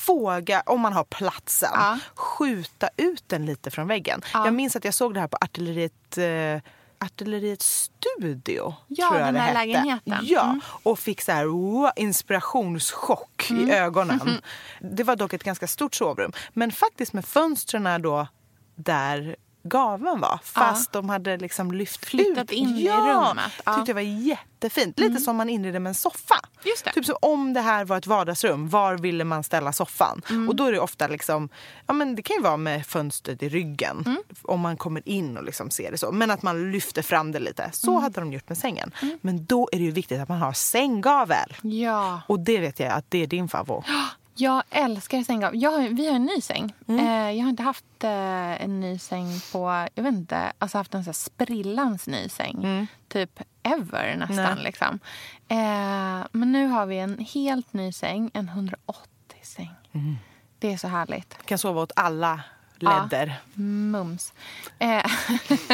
våga, 0.07 0.63
om 0.65 0.81
man 0.81 0.93
har 0.93 1.03
platsen, 1.03 1.69
Ja. 1.73 1.99
skjuta 2.15 2.89
ut 2.97 3.23
den 3.27 3.45
lite 3.45 3.71
från 3.71 3.87
väggen. 3.87 4.21
Ja. 4.33 4.45
Jag 4.45 4.53
minns 4.53 4.75
att 4.75 4.85
jag 4.85 4.93
såg 4.93 5.13
det 5.13 5.19
här 5.19 5.27
på 5.27 5.37
Artilleriet, 5.41 6.17
eh, 6.17 6.71
Artilleriet 6.99 7.61
studio. 7.61 8.75
Ja, 8.87 9.07
tror 9.07 9.19
jag 9.19 9.27
den 9.27 9.33
det 9.33 9.39
här 9.39 9.47
hette. 9.47 9.59
lägenheten. 9.67 10.19
Ja, 10.23 10.43
Mm. 10.43 10.61
och 10.83 10.99
fick 10.99 11.21
så 11.21 11.31
här 11.31 11.45
wow, 11.45 11.89
inspirationschock 11.95 13.47
Mm. 13.49 13.69
i 13.69 13.73
ögonen. 13.73 14.31
Det 14.81 15.03
var 15.03 15.15
dock 15.15 15.33
ett 15.33 15.43
ganska 15.43 15.67
stort 15.67 15.95
sovrum. 15.95 16.31
Men 16.53 16.71
faktiskt 16.71 17.13
med 17.13 17.25
fönstren 17.25 18.01
då 18.01 18.27
där 18.75 19.35
gaven 19.69 20.19
var. 20.19 20.39
Fast 20.43 20.91
de 20.91 21.09
hade 21.09 21.37
liksom 21.37 21.71
lyft 21.71 22.05
Flyttat 22.05 22.43
ut. 22.43 22.51
in 22.51 22.69
i 22.77 22.85
ja, 22.85 22.95
rummet. 23.29 23.51
Ja. 23.65 23.73
tyckte 23.75 23.89
jag 23.91 23.95
var 23.95 24.01
jättefint. 24.01 24.99
Lite 24.99 25.17
som 25.21 25.35
man 25.35 25.49
inreder 25.49 25.79
med 25.79 25.89
en 25.89 25.95
soffa. 25.95 26.35
Just 26.63 26.85
det. 26.85 26.91
Typ 26.93 27.05
som 27.05 27.15
om 27.21 27.53
det 27.53 27.61
här 27.61 27.85
var 27.85 27.97
ett 27.97 28.07
vardagsrum, 28.07 28.69
var 28.69 28.97
ville 28.97 29.23
man 29.23 29.43
ställa 29.43 29.73
soffan? 29.73 30.21
Mm. 30.29 30.49
Och 30.49 30.55
då 30.55 30.65
är 30.65 30.71
det 30.71 30.79
ofta 30.79 31.07
liksom, 31.07 31.49
ja 31.87 31.93
men 31.93 32.15
det 32.15 32.21
kan 32.21 32.35
ju 32.35 32.41
vara 32.41 32.57
med 32.57 32.85
fönstret 32.85 33.43
i 33.43 33.49
ryggen. 33.49 34.03
Mm. 34.05 34.17
Om 34.43 34.59
man 34.59 34.77
kommer 34.77 35.09
in 35.09 35.37
och 35.37 35.43
liksom 35.43 35.69
ser 35.71 35.91
det 35.91 35.97
så. 35.97 36.11
Men 36.11 36.31
att 36.31 36.41
man 36.43 36.71
lyfter 36.71 37.01
fram 37.01 37.31
det 37.31 37.39
lite. 37.39 37.69
Så 37.73 37.91
Mm. 37.91 38.03
hade 38.03 38.19
de 38.21 38.33
gjort 38.33 38.49
med 38.49 38.57
sängen. 38.57 38.91
Men 39.21 39.45
då 39.45 39.69
är 39.71 39.77
det 39.77 39.83
ju 39.83 39.91
viktigt 39.91 40.19
att 40.21 40.29
man 40.29 40.37
har 40.37 40.53
sänggavel. 40.53 41.53
Ja. 41.61 42.21
Och 42.27 42.39
det 42.39 42.57
vet 42.57 42.79
jag 42.79 42.91
att 42.93 43.05
det 43.11 43.23
är 43.23 43.27
din 43.27 43.47
favorit. 43.49 43.85
Jag 44.39 44.63
älskar 44.69 45.23
sänggavel. 45.23 45.61
Jag 45.61 45.79
vi 45.79 46.07
har 46.07 46.15
en 46.15 46.25
ny 46.25 46.41
säng. 46.41 46.73
Mm. 46.87 47.07
Eh, 47.07 47.37
jag 47.37 47.43
har 47.43 47.49
inte 47.49 47.63
haft 47.63 48.03
eh, 48.03 48.63
en 48.63 48.79
ny 48.79 48.99
säng 48.99 49.27
på... 49.51 49.87
Jag 49.95 50.03
vet 50.03 50.13
inte. 50.13 50.51
Alltså 50.59 50.77
haft 50.77 50.93
en 50.93 51.03
så 51.03 51.07
här 51.07 51.13
sprillans 51.13 52.07
ny 52.07 52.29
säng. 52.29 52.87
Typ 53.07 53.41
ever 53.63 54.15
nästan. 54.15 54.39
Mm. 54.39 54.63
Liksom. 54.63 54.99
Eh, 55.47 56.27
men 56.31 56.51
nu 56.51 56.67
har 56.67 56.85
vi 56.85 56.97
en 56.97 57.19
helt 57.19 57.73
ny 57.73 57.91
säng. 57.91 58.31
En 58.33 58.49
180-säng. 58.49 59.71
Mm. 59.91 60.15
Det 60.59 60.73
är 60.73 60.77
så 60.77 60.87
härligt. 60.87 61.45
Kan 61.45 61.57
sova 61.57 61.81
åt 61.81 61.91
alla 61.95 62.43
ledder. 62.83 63.35
Mums. 63.53 64.33
Eh, 64.79 65.05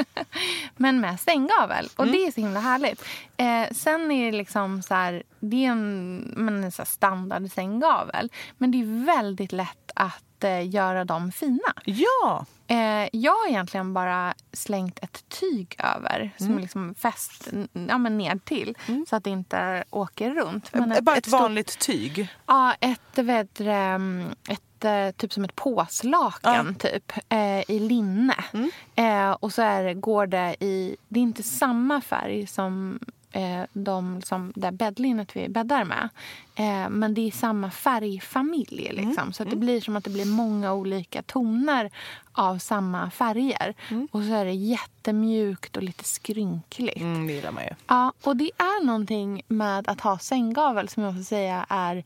men 0.75 1.01
med 1.01 1.19
sänggavel. 1.19 1.89
Och 1.95 2.07
det 2.07 2.25
är 2.25 2.31
så 2.31 2.41
himla 2.41 2.59
härligt. 2.59 3.03
Eh, 3.37 3.67
sen 3.71 4.11
är 4.11 4.31
det 4.31 4.37
liksom 4.37 4.81
så 4.81 4.93
här, 4.93 5.23
det 5.39 5.65
är 5.65 5.71
en, 5.71 6.17
men 6.37 6.63
en 6.63 6.71
så 6.71 6.85
standard 6.85 7.51
sänggavel. 7.51 8.31
Men 8.57 8.71
det 8.71 8.81
är 8.81 9.05
väldigt 9.05 9.51
lätt 9.51 9.91
att 9.95 10.43
eh, 10.43 10.69
göra 10.69 11.05
dem 11.05 11.31
fina. 11.31 11.73
Ja! 11.85 12.45
Eh, 12.67 13.09
jag 13.13 13.31
har 13.31 13.49
egentligen 13.49 13.93
bara 13.93 14.33
slängt 14.53 14.99
ett 15.03 15.23
tyg 15.29 15.75
över 15.79 16.31
som 16.37 16.57
är 16.57 16.61
liksom 16.61 16.95
fäst 16.95 17.47
ja, 17.89 17.97
men 17.97 18.17
ner 18.17 18.39
till 18.45 18.77
så 19.09 19.15
att 19.15 19.23
det 19.23 19.29
inte 19.29 19.83
åker 19.89 20.31
runt. 20.31 20.73
Men 20.73 21.03
Bara 21.03 21.15
ett, 21.15 21.25
stort- 21.25 21.39
vanligt 21.39 21.79
tyg. 21.79 22.27
Ja, 22.45 22.73
ett, 22.79 23.17
vet, 23.17 23.59
mm, 23.59 24.35
ett, 24.49 24.61
typ 25.17 25.33
som 25.33 25.43
ett 25.43 25.55
påslakan 25.55 26.75
typ, 26.75 27.13
eh, 27.29 27.71
i 27.71 27.79
linne. 27.79 28.35
Eh, 28.95 29.31
och 29.31 29.53
så 29.53 29.61
är, 29.61 29.93
går 29.93 30.27
det 30.27 30.55
i... 30.59 30.95
Det 31.07 31.19
är 31.19 31.23
inte 31.23 31.43
samma 31.43 32.01
färg 32.01 32.47
som 32.47 32.99
eh, 33.33 33.63
de 33.73 34.21
som 34.21 34.53
det 34.55 34.71
bäddlinnet 34.71 35.35
vi 35.35 35.49
bäddar 35.49 35.83
med. 35.83 36.09
Eh, 36.55 36.89
men 36.89 37.13
det 37.13 37.27
är 37.27 37.31
samma 37.31 37.71
färgfamilj. 37.71 38.89
Liksom. 38.93 39.33
Så 39.33 39.43
att 39.43 39.49
det 39.49 39.55
blir 39.55 39.81
som 39.81 39.95
att 39.95 40.03
det 40.03 40.09
blir 40.09 40.25
många 40.25 40.73
olika 40.73 41.21
toner 41.21 41.91
av 42.31 42.57
samma 42.57 43.11
färger. 43.11 43.73
Och 44.11 44.23
så 44.23 44.33
är 44.33 44.45
det 44.45 44.53
jättemjukt 44.53 45.77
och 45.77 45.83
lite 45.83 46.03
skrynkligt. 46.03 47.01
Mm, 47.01 47.27
det 47.27 47.33
gillar 47.33 47.51
man 47.51 47.63
ju. 47.63 47.69
Ja, 47.87 48.13
och 48.23 48.35
det 48.35 48.51
är 48.57 48.85
någonting 48.85 49.41
med 49.47 49.87
att 49.87 50.01
ha 50.01 50.19
sänggavel 50.19 50.89
som 50.89 51.03
jag 51.03 51.15
får 51.15 51.23
säga 51.23 51.65
är 51.69 52.03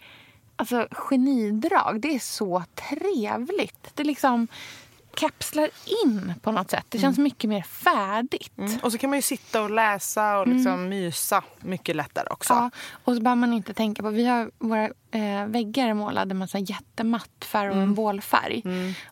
alltså, 0.58 0.88
genidrag. 0.92 2.02
Det 2.02 2.16
är 2.16 2.20
så 2.20 2.64
trevligt. 2.76 3.92
Det 3.94 4.04
liksom 4.04 4.48
kapslar 5.16 5.70
in 6.06 6.34
på 6.42 6.52
något 6.52 6.72
sätt. 6.72 6.86
Det 6.90 7.00
känns 7.00 7.18
mycket 7.18 7.50
mer 7.50 7.62
färdigt. 7.62 8.80
Och 8.84 8.92
så 8.92 8.98
kan 8.98 9.10
man 9.10 9.18
ju 9.18 9.22
sitta 9.22 9.62
och 9.62 9.70
läsa 9.70 10.40
och 10.40 10.48
liksom 10.48 10.90
mysa 10.90 11.44
mycket 11.60 11.96
lättare 11.96 12.28
också. 12.30 12.54
Ja, 12.54 12.70
och 12.92 13.16
så 13.16 13.22
behöver 13.22 13.40
man 13.40 13.54
inte 13.54 13.74
tänka 13.74 14.04
på... 14.04 14.10
Vi 14.10 14.26
har 14.26 14.52
våra 14.58 14.90
eh, 15.12 15.46
väggar 15.46 15.88
är 15.88 15.94
målade 15.94 16.34
med 16.36 16.50
så 16.50 16.58
jättematt 16.58 17.30
ferroenbolfärg. 17.46 18.64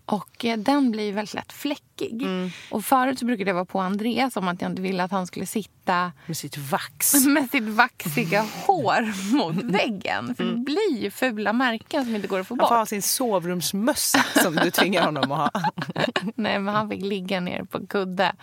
Och 0.06 0.46
eh, 0.46 0.58
den 0.58 0.92
blir 0.92 1.14
väldigt 1.14 1.34
lätt 1.34 1.54
fläckig. 1.54 2.28
Och 2.72 2.86
förut 2.86 3.20
så 3.20 3.26
brukade 3.26 3.50
jag 3.50 3.56
vara 3.56 3.66
på 3.66 3.80
Andreas 3.80 4.38
om 4.38 4.48
att 4.48 4.62
jag 4.62 4.72
inte 4.72 4.82
ville 4.82 5.04
att 5.04 5.12
han 5.12 5.28
skulle 5.28 5.46
sitta 5.46 6.12
Med 6.26 6.38
sitt 6.38 6.58
vax. 6.58 7.14
med 7.26 7.50
sitt 7.50 7.64
vaxiga 7.64 8.46
hår 8.68 9.34
mot 9.36 9.56
väggen. 9.64 10.36
För 10.36 10.44
det 10.44 10.56
blir 10.56 10.98
ju 10.98 11.12
fula 11.12 11.54
märken 11.54 12.06
som 12.06 12.16
inte 12.16 12.28
går 12.28 12.40
att 12.40 12.48
få 12.48 12.54
Han 12.54 12.60
får 12.60 12.66
bort. 12.66 12.78
ha 12.78 12.86
sin 12.86 13.02
sovrumsmössa 13.02 14.26
som 14.44 14.56
du 14.56 14.72
tvingar 14.72 15.06
honom 15.06 15.32
att 15.32 15.38
ha. 15.54 15.62
Nej, 16.36 16.60
men 16.60 16.76
han 16.76 16.90
fick 16.90 17.02
ligga 17.02 17.40
ner 17.40 17.64
på 17.64 17.88
kudde. 17.88 18.36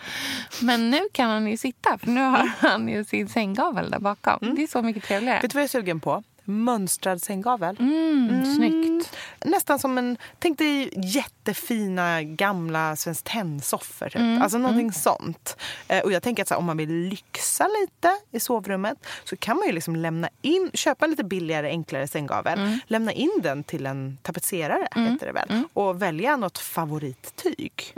Men 0.61 0.89
nu 0.89 0.99
kan 1.13 1.29
han 1.29 1.47
ju 1.47 1.57
sitta, 1.57 1.97
för 1.97 2.07
nu 2.07 2.21
har 2.21 2.51
han 2.59 2.87
ju 2.87 3.03
sin 3.05 3.27
sänggavel 3.27 3.91
där 3.91 3.99
bakom. 3.99 4.55
Det 4.55 4.63
är 4.63 4.67
så 4.67 4.81
mycket 4.81 5.03
trevligare. 5.03 5.41
Vet 5.41 5.51
du 5.51 5.55
vad 5.55 5.61
jag 5.61 5.67
är 5.67 5.69
sugen 5.69 5.99
på? 5.99 6.23
Mönstrad 6.45 7.21
sänggavel. 7.21 7.77
Mm, 7.79 8.55
Snyggt. 8.55 9.17
Nästan 9.45 9.79
som 9.79 9.97
en... 9.97 10.17
Tänk 10.39 10.57
dig 10.57 10.89
jättefina 10.95 12.23
gamla 12.23 12.95
Svenskt 12.95 13.25
Tenn-soffor. 13.25 14.05
Typ. 14.09 14.15
Mm, 14.15 14.41
Alltså 14.41 14.57
någonting 14.57 14.91
sånt. 14.91 15.57
Eh, 15.87 16.03
och 16.03 16.11
jag 16.11 16.23
tänker 16.23 16.43
att 16.43 16.49
här, 16.49 16.57
om 16.57 16.65
man 16.65 16.77
vill 16.77 16.89
lyxa 16.91 17.67
lite 17.81 18.17
i 18.31 18.39
sovrummet 18.39 18.97
så 19.23 19.35
kan 19.37 19.57
man 19.57 19.65
ju 19.67 19.71
liksom 19.71 19.95
lämna 19.95 20.29
in, 20.41 20.71
köpa 20.73 21.05
en 21.05 21.11
lite 21.11 21.23
billigare, 21.23 21.67
enklare 21.69 22.07
sänggavel. 22.07 22.59
Mm. 22.59 22.79
Lämna 22.87 23.11
in 23.11 23.31
den 23.43 23.63
till 23.63 23.85
en 23.85 24.17
tapetserare, 24.21 24.87
heter 24.95 25.25
det 25.25 25.31
väl. 25.33 25.63
Och 25.73 26.01
välja 26.01 26.35
något 26.37 26.57
favorittyg. 26.57 27.93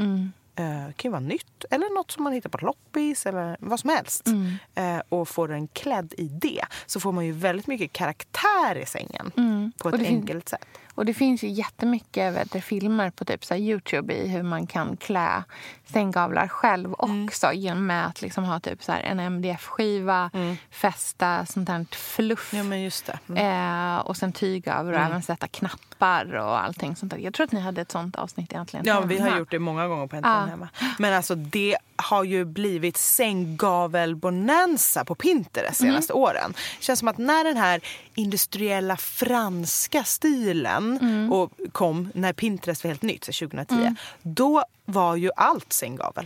Mm. 0.56 0.78
Eh, 0.78 0.86
kan 0.94 1.10
ju 1.10 1.10
vara 1.10 1.20
nytt 1.20 1.66
eller 1.72 1.96
något 1.96 2.12
som 2.12 2.24
man 2.24 2.34
hittar 2.34 2.50
på 2.50 2.66
loppis 2.66 3.26
eller 3.26 3.58
vad 3.60 3.80
som 3.80 3.90
helst. 3.90 4.28
Mm. 4.28 4.56
Eh, 4.76 5.02
och 5.10 5.28
får 5.30 5.48
den 5.48 5.68
klädd 5.68 6.14
i 6.18 6.28
det 6.28 6.66
så 6.86 7.00
får 7.00 7.12
man 7.12 7.26
ju 7.26 7.32
väldigt 7.32 7.68
mycket 7.68 7.94
karaktär 7.94 8.76
i 8.76 8.86
sängen 8.86 9.32
på 9.36 9.42
Mm. 9.42 9.72
Och 9.84 9.94
ett 9.94 10.00
det 10.00 10.08
enkelt 10.08 10.50
sätt. 10.50 10.66
Och 10.96 11.06
det 11.06 11.14
finns 11.14 11.44
ju 11.44 11.48
jättemycket 11.50 12.34
vet 12.34 12.64
filmer 12.64 13.10
på 13.10 13.26
typ 13.26 13.46
så 13.46 13.56
Youtube 13.56 14.14
i 14.14 14.28
hur 14.28 14.44
man 14.44 14.68
kan 14.68 14.98
klä 14.98 15.44
sänggavlar 15.86 16.48
själv 16.48 16.94
också 16.98 17.52
genom 17.54 17.90
att 17.92 18.22
liksom 18.22 18.44
ha 18.44 18.60
typ 18.60 18.84
så 18.84 18.92
en 18.92 19.20
MDF-skiva, 19.20 20.32
fästa 20.72 21.46
sånt 21.46 21.70
här 21.70 21.86
fluff 21.96 22.54
Ja, 22.54 22.64
men 22.64 22.82
just 22.82 23.06
det. 23.06 23.20
Mm. 23.30 23.94
eh, 23.96 24.00
och 24.00 24.18
sen 24.18 24.32
tyg 24.34 24.68
över 24.68 24.94
och 24.94 25.00
även 25.00 25.22
sätta 25.22 25.48
knappar 25.48 26.36
och 26.36 26.64
allting 26.64 26.96
sånt 26.96 27.12
där. 27.12 27.20
Jag 27.20 27.34
tror 27.34 27.44
att 27.44 27.52
ni 27.52 27.60
hade 27.60 27.82
ett 27.82 27.92
sånt 27.92 28.16
avsnitt 28.16 28.52
egentligen. 28.54 28.86
Ja, 28.86 29.02
vi 29.02 29.18
har 29.20 29.26
hemma. 29.26 29.40
gjort 29.40 29.52
det 29.52 29.60
många 29.60 29.88
gånger 29.88 30.08
på 30.08 30.16
Äntligen 30.16 30.38
Ja. 30.40 30.46
hemma. 30.46 30.70
Men 31.00 31.14
alltså 31.14 31.36
det 31.36 31.78
har 31.96 32.24
ju 32.24 32.46
blivit 32.46 32.98
sänggavel-bonanza 32.98 35.06
på 35.06 35.16
Pinterest 35.16 35.82
Mm. 35.82 35.94
senaste 35.94 36.14
åren. 36.14 36.54
känns 36.80 37.00
som 37.00 37.08
att 37.08 37.18
när 37.18 37.44
den 37.44 37.58
här 37.58 37.82
industriella 38.16 38.98
franska 38.98 40.04
stilen 40.04 40.85
Mm. 40.92 41.32
och 41.34 41.52
kom, 41.72 42.12
när 42.14 42.34
Pinterest 42.34 42.84
var 42.84 42.90
helt 42.90 43.02
nytt, 43.02 43.24
så 43.24 43.32
2010, 43.32 43.76
Mm. 43.76 43.96
då 44.22 44.64
var 44.86 45.16
ju 45.16 45.30
allt 45.36 45.74
sänggavel. 45.74 46.26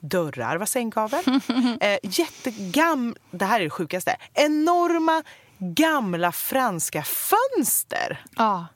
Dörrar 0.00 0.56
var 0.56 0.66
sänggavel. 0.66 1.24
eh, 1.80 1.98
jättegam... 2.02 3.16
Det 3.30 3.44
här 3.44 3.60
är 3.60 3.64
det 3.64 3.70
sjukaste. 3.70 4.16
Enorma 4.34 5.22
gamla 5.58 6.32
franska 6.32 7.02
fönster. 7.02 8.24
Ja, 8.36 8.66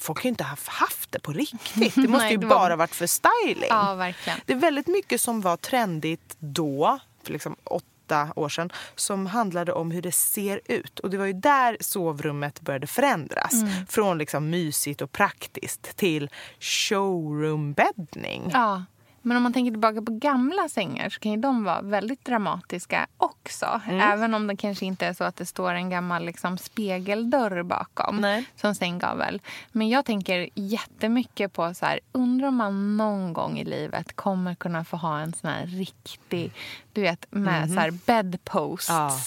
Folk 0.00 0.18
har 0.18 0.24
ju 0.24 0.28
inte 0.28 0.44
haft, 0.44 0.68
haft 0.68 1.12
det 1.12 1.18
på 1.20 1.32
riktigt. 1.32 1.94
Det 1.94 2.00
måste 2.08 2.24
Nej, 2.24 2.30
ju 2.32 2.36
det 2.36 2.46
var- 2.46 2.56
bara 2.56 2.76
varit 2.76 2.94
för 2.94 3.06
styling. 3.06 3.68
ja 3.68 3.94
verkligen. 3.94 4.38
Det 4.46 4.52
är 4.52 4.56
väldigt 4.56 4.86
mycket 4.86 5.20
som 5.20 5.40
var 5.40 5.56
trendigt 5.56 6.36
då, 6.38 6.98
för 7.24 7.32
liksom 7.32 7.56
åtta 8.12 8.32
år 8.36 8.48
sedan, 8.48 8.70
som 8.96 9.26
handlade 9.26 9.72
om 9.72 9.90
hur 9.90 10.02
det 10.02 10.12
ser 10.12 10.60
ut. 10.64 10.98
Och 10.98 11.10
det 11.10 11.18
var 11.18 11.26
ju 11.26 11.32
där 11.32 11.76
sovrummet 11.80 12.60
började 12.60 12.86
förändras. 12.86 13.52
Mm. 13.52 13.86
Från 13.86 14.18
liksom 14.18 14.50
mysigt 14.50 15.02
och 15.02 15.12
praktiskt 15.12 15.96
till 15.96 16.30
showroombäddning. 16.60 18.50
Ja. 18.52 18.84
Men 19.22 19.36
om 19.36 19.42
man 19.42 19.52
tänker 19.52 19.70
tillbaka 19.70 20.02
på 20.02 20.12
gamla 20.12 20.68
sängar 20.68 21.10
så 21.10 21.20
kan 21.20 21.32
ju 21.32 21.38
de 21.38 21.64
vara 21.64 21.82
väldigt 21.82 22.24
dramatiska 22.24 23.06
också. 23.16 23.80
Mm. 23.88 24.00
Även 24.12 24.34
om 24.34 24.46
det 24.46 24.56
kanske 24.56 24.86
inte 24.86 25.06
är 25.06 25.12
så 25.12 25.24
att 25.24 25.36
det 25.36 25.46
står 25.46 25.74
en 25.74 25.90
gammal 25.90 26.24
liksom, 26.24 26.58
spegeldörr 26.58 27.62
bakom 27.62 28.16
Nej. 28.16 28.44
som 28.56 28.74
sänggavel. 28.74 29.40
Men 29.72 29.88
jag 29.88 30.04
tänker 30.04 30.48
jättemycket 30.54 31.52
på 31.52 31.74
så 31.74 31.86
här, 31.86 32.00
undrar 32.12 32.48
om 32.48 32.56
man 32.56 32.96
någon 32.96 33.32
gång 33.32 33.58
i 33.58 33.64
livet 33.64 34.16
kommer 34.16 34.54
kunna 34.54 34.84
få 34.84 34.96
ha 34.96 35.20
en 35.20 35.34
sån 35.34 35.50
här 35.50 35.66
riktig, 35.66 36.52
du 36.92 37.00
vet 37.00 37.26
med 37.30 37.68
så 37.68 37.80
här 37.80 37.90
bedposts. 37.90 38.88
Ja. 38.88 39.18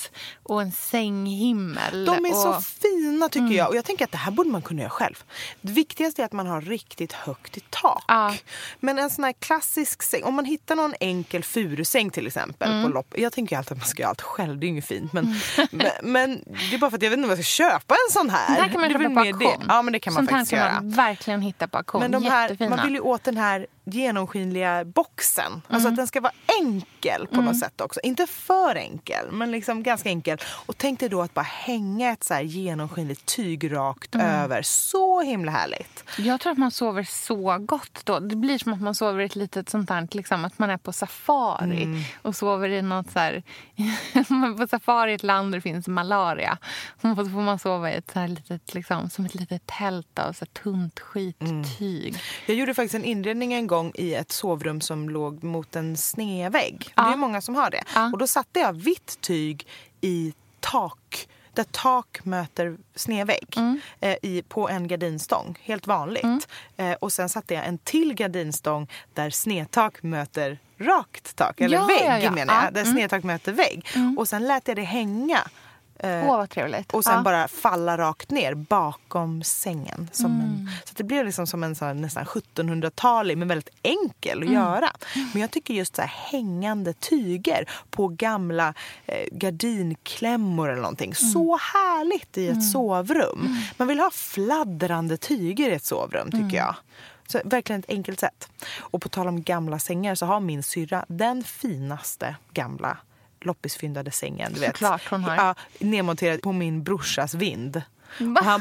och 0.44 0.62
en 0.62 0.72
sänghimmel. 0.72 2.06
De 2.06 2.26
är 2.26 2.30
och, 2.30 2.36
så 2.36 2.62
fina 2.62 3.30
tycker 3.30 3.46
Mm. 3.46 3.58
jag. 3.58 3.70
Och 3.70 3.76
jag 3.76 3.86
tänker 3.86 4.06
att 4.06 4.12
det 4.12 4.18
här 4.18 4.32
borde 4.32 4.50
man 4.50 4.62
kunna 4.62 4.82
göra 4.82 4.90
själv. 4.90 5.24
Det 5.62 5.72
viktigaste 5.72 6.22
är 6.22 6.26
att 6.26 6.34
man 6.34 6.48
har 6.48 6.62
riktigt 6.62 7.14
högt 7.14 7.58
i 7.58 7.60
tak. 7.70 8.04
Ja. 8.08 8.36
Men 8.80 9.00
en 9.00 9.10
sån 9.10 9.24
här 9.24 9.34
klassisk 9.34 9.85
praktisk 9.86 10.04
säng. 10.04 10.24
Om 10.24 10.34
man 10.36 10.46
hittar 10.46 10.76
någon 10.76 10.94
enkel 11.00 11.44
furusäng 11.44 12.10
till 12.10 12.28
exempel 12.28 12.72
Mm. 12.72 12.84
på 12.84 12.90
lopp. 12.90 13.14
Jag 13.18 13.34
tänker 13.34 13.56
ju 13.56 13.58
alltid 13.58 13.72
att 13.72 13.78
man 13.78 13.88
ska 13.88 14.02
göra 14.02 14.10
allt 14.10 14.22
själv, 14.22 14.60
det 14.60 14.64
är 14.66 14.68
ju 14.68 14.72
inget 14.72 14.86
fint. 14.86 15.14
Men, 15.14 15.36
men, 15.72 15.92
men 16.04 16.44
det 16.70 16.76
är 16.76 16.80
bara 16.80 16.90
för 16.92 16.98
att 16.98 17.04
jag 17.04 17.10
vet 17.10 17.18
inte 17.18 17.26
om 17.26 17.30
jag 17.30 17.38
ska 17.46 17.64
köpa 17.64 17.96
en 18.08 18.12
sån 18.14 18.30
här. 18.30 18.56
Det 18.56 18.62
här 18.62 18.70
kan 18.70 18.82
man 18.82 18.90
köpa 18.92 19.10
på 19.14 19.20
auktion. 19.20 19.66
Ja 19.68 19.82
men 19.82 19.94
det 19.94 20.00
kan 20.00 20.14
man 20.14 20.22
Sånt 20.22 20.32
här 20.32 20.38
faktiskt 20.38 20.52
kan 20.52 20.60
göra. 20.60 20.74
man 20.74 20.92
verkligen 20.92 21.42
hitta 21.42 21.68
på 21.68 21.78
auktion. 21.78 22.02
Men 22.02 22.12
de 22.12 22.24
här, 22.26 22.42
Jättefina. 22.50 22.76
man 22.76 22.86
vill 22.86 22.94
ju 22.96 23.00
åt 23.02 23.24
den 23.24 23.38
här 23.38 23.68
genomskinliga 23.86 24.86
boxen. 24.86 25.52
Alltså 25.54 25.88
Mm. 25.88 25.94
att 25.94 25.96
den 25.98 26.08
ska 26.08 26.22
vara 26.22 26.34
enkel 26.62 27.28
på 27.28 27.42
något 27.42 27.60
sätt 27.60 27.82
också. 27.82 28.00
Inte 28.04 28.28
för 28.28 28.76
enkel, 28.76 29.32
men 29.32 29.52
liksom 29.52 29.84
ganska 29.84 30.10
enkel. 30.10 30.38
Och 30.66 30.78
tänk 30.78 31.00
dig 31.00 31.10
då 31.10 31.22
att 31.22 31.34
bara 31.34 31.42
hänga 31.42 32.12
ett 32.12 32.24
så 32.24 32.34
här 32.34 32.42
genomskinligt 32.42 33.26
tyg 33.26 33.74
rakt 33.74 34.16
Mm. 34.16 34.28
över. 34.28 34.62
Så 34.62 35.22
himla 35.22 35.52
härligt. 35.52 36.04
Jag 36.18 36.40
tror 36.40 36.52
att 36.52 36.58
man 36.58 36.72
sover 36.72 37.04
så 37.04 37.58
gott 37.58 38.02
då. 38.04 38.20
Det 38.20 38.36
blir 38.36 38.58
som 38.58 38.74
att 38.74 38.82
man 38.82 38.96
sover 38.96 39.22
i 39.22 39.26
ett 39.26 39.36
litet 39.36 39.70
sånt 39.70 39.90
här, 39.90 40.08
liksom, 40.12 40.46
att 40.46 40.60
man 40.60 40.70
är 40.70 40.78
på 40.78 40.94
safari 40.94 41.84
Mm. 41.84 42.02
och 42.22 42.36
sover 42.36 42.70
i 42.70 42.82
något 42.82 43.12
så 43.12 43.20
här, 43.20 43.44
man 44.28 44.44
är 44.54 44.58
på 44.58 44.68
safari 44.68 45.12
i 45.12 45.16
ett 45.16 45.24
land 45.24 45.52
där 45.52 45.58
det 45.58 45.62
finns 45.62 45.88
malaria. 45.88 46.58
Och 47.02 47.02
så 47.02 47.16
får 47.16 47.42
man 47.42 47.60
sova 47.60 47.92
i 47.92 47.96
ett 47.96 48.12
så 48.14 48.20
här 48.20 48.28
litet, 48.28 48.74
liksom, 48.74 49.10
som 49.10 49.26
ett 49.26 49.36
litet 49.36 49.66
tält 49.66 50.20
av 50.20 50.34
så 50.34 50.46
här 50.46 50.62
tunt 50.64 51.00
skittyg. 51.00 52.16
Jag 52.46 52.56
gjorde 52.58 52.74
faktiskt 52.74 52.96
en 52.96 53.04
inredning 53.06 53.54
en 53.54 53.68
gång 53.68 53.75
i 53.96 54.14
ett 54.16 54.32
sovrum 54.32 54.82
som 54.82 55.10
låg 55.10 55.44
mot 55.44 55.76
en 55.76 55.98
snedvägg. 55.98 56.94
Det 56.96 57.02
är 57.02 57.16
många 57.16 57.42
som 57.42 57.56
har 57.56 57.70
det. 57.70 57.84
Ja. 57.96 58.10
Och 58.14 58.18
då 58.18 58.28
satte 58.28 58.60
jag 58.60 58.74
vitt 58.74 59.18
tyg 59.22 59.68
i 60.02 60.34
tak 60.60 61.28
där 61.54 61.64
tak 61.64 62.20
möter 62.26 62.78
snedvägg 62.96 63.54
Mm. 63.58 63.80
eh, 64.00 64.16
i, 64.22 64.42
på 64.48 64.70
en 64.70 64.88
gardinstång. 64.88 65.58
Helt 65.62 65.88
vanligt. 65.88 66.48
Eh, 66.78 66.92
och 66.94 67.12
sen 67.12 67.30
satte 67.30 67.54
jag 67.54 67.66
en 67.66 67.78
till 67.78 68.14
gardinstång 68.14 68.88
där 69.14 69.30
snedtak 69.30 70.04
möter 70.04 70.60
rakt 70.78 71.36
tak. 71.36 71.62
Eller 71.62 71.78
Ja, 71.78 71.86
vägg 71.86 72.02
ja, 72.06 72.20
ja. 72.20 72.32
menar 72.32 72.54
jag. 72.54 72.64
Ja, 72.64 72.72
Där 72.72 72.82
mm. 72.82 72.94
snedtak 72.94 73.24
möter 73.24 73.52
vägg. 73.52 73.86
Och 74.18 74.28
sen 74.28 74.48
lät 74.48 74.68
jag 74.68 74.78
det 74.78 74.82
hänga. 74.84 75.40
Eh, 76.00 76.30
Åh, 76.30 76.38
vad 76.38 76.50
trevligt. 76.50 76.94
och 76.94 77.04
sen 77.04 77.14
Ja. 77.14 77.22
bara 77.22 77.48
falla 77.48 77.98
rakt 77.98 78.32
ner 78.32 78.54
bakom 78.54 79.44
sängen. 79.44 80.10
Som 80.14 80.26
Mm. 80.32 80.42
en, 80.46 80.70
så 80.86 80.94
det 80.96 81.04
blev 81.04 81.26
liksom 81.26 81.48
som 81.48 81.64
en 81.64 81.76
sån 81.76 82.02
nästan 82.02 82.26
1700-talig 82.26 83.38
men 83.38 83.48
väldigt 83.48 83.70
enkel 83.84 84.44
Mm. 84.44 84.48
att 84.48 84.54
göra. 84.54 84.90
Men 85.34 85.42
jag 85.42 85.52
tycker 85.52 85.74
just 85.74 85.96
så 85.96 86.02
här 86.02 86.08
hängande 86.32 86.94
tyger 86.94 87.70
på 87.90 88.08
gamla 88.08 88.74
eh, 89.06 89.26
gardinklämmor 89.32 90.70
eller 90.70 90.82
någonting. 90.82 91.14
Mm. 91.22 91.32
Så 91.34 91.58
härligt 91.74 92.38
i 92.38 92.48
ett 92.48 92.72
sovrum. 92.72 93.58
Man 93.78 93.88
vill 93.88 94.00
ha 94.00 94.12
fladdrande 94.12 95.18
tyger 95.18 95.70
i 95.70 95.74
ett 95.74 95.86
sovrum 95.86 96.28
Mm. 96.34 96.44
tycker 96.50 96.58
jag. 96.58 96.76
Så 97.28 97.40
verkligen 97.46 97.80
ett 97.80 97.90
enkelt 97.90 98.20
sätt. 98.20 98.50
Och 98.78 99.02
på 99.02 99.10
tal 99.10 99.28
om 99.28 99.44
gamla 99.44 99.80
sängar 99.80 100.16
så 100.16 100.26
har 100.26 100.40
min 100.40 100.64
syrra 100.64 101.06
den 101.08 101.44
finaste 101.44 102.36
gamla 102.54 102.98
loppisfyndade 103.46 104.12
sängen. 104.12 104.54
Du 104.54 104.60
vet. 104.60 104.72
Såklart 104.72 105.10
hon 105.10 105.24
har. 105.24 105.36
Ja, 105.36 105.56
nedmonterad 105.80 106.42
på 106.42 106.52
min 106.52 106.84
brorsas 106.84 107.34
vind. 107.34 107.82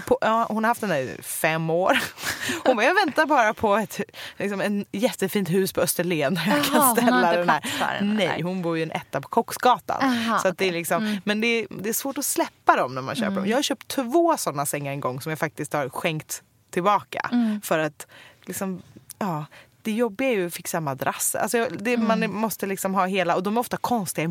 På, 0.07 0.19
ja, 0.21 0.47
hon 0.49 0.65
har 0.65 0.69
haft 0.69 0.81
den 0.81 0.91
där 0.91 0.99
i 0.99 1.23
fem 1.23 1.71
år. 1.71 1.99
Hon 2.65 2.77
bara, 2.77 2.87
jag 2.87 2.95
väntar 2.95 3.27
bara 3.27 3.55
på 3.55 3.77
ett 3.77 4.01
liksom 4.37 4.61
en 4.61 4.85
jättefint 4.93 5.51
hus 5.51 5.73
på 5.73 5.81
Österlen 5.81 6.35
där 6.35 6.47
jag 6.47 6.59
Jaha, 6.59 6.65
kan 6.65 6.97
ställa 6.97 7.37
den 7.37 7.49
här. 7.49 7.63
den, 7.99 8.15
Nej, 8.15 8.43
hon 8.43 8.63
bor 8.63 8.77
ju 8.77 8.83
en 8.83 8.91
etta 8.91 9.21
på 9.21 9.29
Kocksgatan. 9.29 10.03
Aha, 10.03 10.39
så 10.39 10.49
att 10.49 10.59
det 10.59 10.69
är 10.69 10.73
liksom, 10.73 11.03
Mm. 11.07 11.17
Men 11.25 11.41
det 11.41 11.47
är, 11.47 11.67
det 11.71 11.89
är 11.89 11.93
svårt 11.93 12.19
att 12.19 12.25
släppa 12.25 12.77
dem 12.77 12.95
när 12.95 13.03
man 13.03 13.15
köper 13.15 13.37
dem. 13.37 13.47
Jag 13.47 13.57
har 13.57 13.63
köpt 13.63 13.89
två 13.89 14.37
sådana 14.37 14.67
sängar 14.67 14.93
en 14.93 15.01
gång 15.01 15.21
som 15.21 15.31
jag 15.31 15.39
faktiskt 15.39 15.73
har 15.73 15.89
skänkt 15.89 16.43
tillbaka. 16.71 17.29
Mm. 17.33 17.61
För 17.61 17.79
att 17.79 18.07
liksom, 18.45 18.83
ja, 19.19 19.45
det 19.83 19.93
jobbiga 19.93 20.29
är 20.29 20.35
ju 20.35 20.47
att 20.47 20.55
fixa 20.55 20.81
madrasser. 20.81 21.39
Alltså, 21.39 21.69
det, 21.79 21.95
Mm. 21.95 22.21
Man 22.21 22.31
måste 22.33 22.67
liksom 22.67 22.95
ha 22.95 23.07
hela, 23.07 23.37
och 23.37 23.43
de 23.43 23.57
är 23.57 23.61
ofta 23.61 23.77
konstiga 23.77 24.25
i 24.25 24.29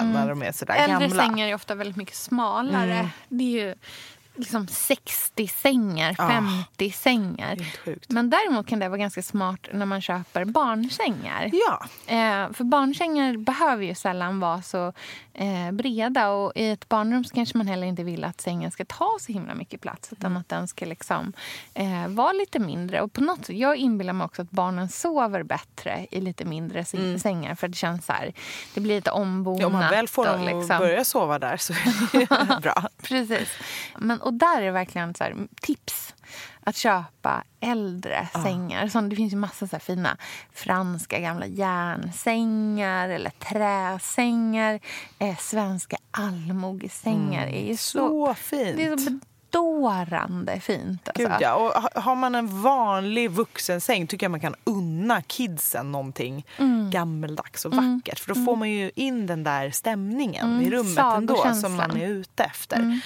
måtten 0.00 0.12
när 0.12 0.28
de 0.28 0.42
är 0.42 0.52
sådär 0.52 0.74
Äldre 0.74 1.08
gamla. 1.08 1.22
sängar 1.24 1.46
är 1.48 1.54
ofta 1.54 1.74
väldigt 1.74 1.96
mycket 1.96 2.14
smalare. 2.14 2.94
Mm. 2.94 3.06
Det 3.28 3.44
är 3.44 3.66
ju 3.66 3.74
liksom 4.34 4.66
60 4.66 5.46
sängar, 5.48 6.14
Ja. 6.18 6.28
50 6.28 6.90
sängar. 6.90 7.46
Helt 7.56 7.76
sjukt. 7.76 8.10
Men 8.10 8.30
däremot 8.30 8.66
kan 8.66 8.78
det 8.78 8.88
vara 8.88 8.98
ganska 8.98 9.22
smart 9.22 9.68
när 9.72 9.86
man 9.86 10.00
köper 10.00 10.44
barnsängar. 10.44 11.50
Ja. 11.52 11.82
Eh, 12.06 12.52
för 12.52 12.64
barnsängar 12.64 13.36
behöver 13.36 13.84
ju 13.84 13.94
sällan 13.94 14.40
vara 14.40 14.62
så 14.62 14.92
eh, 15.34 15.70
breda. 15.72 16.30
Och 16.30 16.52
I 16.54 16.70
ett 16.70 16.88
barnrum 16.88 17.24
kanske 17.34 17.58
man 17.58 17.66
heller 17.66 17.86
inte 17.86 18.02
vill 18.04 18.24
att 18.24 18.40
sängen 18.40 18.70
ska 18.70 18.84
ta 18.84 19.16
så 19.20 19.32
himla 19.32 19.54
mycket 19.54 19.80
plats. 19.80 20.12
Utan 20.12 20.36
att 20.36 20.48
den 20.48 20.68
ska 20.68 20.84
liksom, 20.86 21.32
eh, 21.74 22.08
vara 22.08 22.32
lite 22.32 22.58
mindre. 22.58 23.00
Och 23.00 23.12
på 23.12 23.20
något, 23.20 23.46
sätt- 23.46 23.56
jag 23.56 23.76
inbillar 23.76 24.12
mig 24.12 24.24
också 24.24 24.42
att 24.42 24.50
barnen 24.50 24.88
sover 24.88 25.42
bättre 25.42 26.06
i 26.10 26.20
lite 26.20 26.44
mindre 26.44 26.84
säng- 26.84 27.18
sängar. 27.18 27.54
För 27.54 27.68
det 27.68 27.76
känns 27.76 28.06
så 28.06 28.12
här, 28.12 28.32
det 28.74 28.80
blir 28.80 28.94
lite 28.94 29.10
ombonat. 29.10 29.60
Ja, 29.60 29.66
om 29.66 29.72
man 29.72 29.90
väl 29.90 30.08
får 30.08 30.26
dem 30.26 30.40
liksom- 30.44 30.70
att 30.76 30.78
börja 30.78 31.04
sova 31.04 31.38
där 31.38 31.56
så 31.56 31.72
är 31.72 32.18
det 32.18 32.60
bra. 32.62 32.88
Precis. 33.02 33.48
Men, 33.98 34.20
och 34.20 34.34
där 34.34 34.60
är 34.60 34.64
det 34.64 34.70
verkligen 34.70 35.14
så 35.14 35.24
här, 35.24 35.34
tips 35.60 36.14
att 36.64 36.76
köpa 36.76 37.44
äldre 37.60 38.28
sängar. 38.42 38.88
Så 38.88 39.00
det 39.00 39.16
finns 39.16 39.32
ju 39.32 39.36
massa 39.36 39.66
så 39.66 39.78
fina 39.78 40.16
franska 40.52 41.18
gamla 41.18 41.46
järnsängar 41.46 43.08
eller 43.08 43.30
träsängar. 43.30 44.80
Eh, 45.18 45.36
svenska 45.38 45.96
allmogesängar 46.10 47.46
är 47.46 47.66
ju 47.66 47.76
så, 47.76 47.98
Så 47.98 48.34
fint. 48.34 48.76
det 48.76 48.84
är 48.86 48.96
så 48.96 49.18
bedårande 49.52 50.60
fint. 50.60 51.08
Alltså. 51.08 51.22
Gud, 51.22 51.32
ja. 51.40 51.54
och 51.54 51.82
ha- 51.82 52.00
har 52.02 52.14
man 52.14 52.34
en 52.34 52.62
vanlig 52.62 53.30
vuxensäng 53.30 54.06
tycker 54.06 54.24
jag 54.24 54.30
man 54.30 54.40
kan 54.40 54.54
unna 54.64 55.22
kidsen 55.22 55.92
någonting 55.92 56.46
Mm. 56.58 56.90
gammeldags 56.90 57.64
och 57.64 57.72
vackert. 57.74 58.18
För 58.20 58.34
då 58.34 58.44
får 58.44 58.56
man 58.56 58.70
ju 58.70 58.90
in 58.94 59.26
den 59.26 59.44
där 59.44 59.70
stämningen 59.70 60.46
Mm, 60.52 60.66
i 60.66 60.70
rummet 60.70 60.98
ändå 60.98 61.54
som 61.54 61.74
man 61.76 61.96
är 61.96 62.08
ute 62.08 62.44
efter. 62.44 62.76
Mm. 62.76 63.00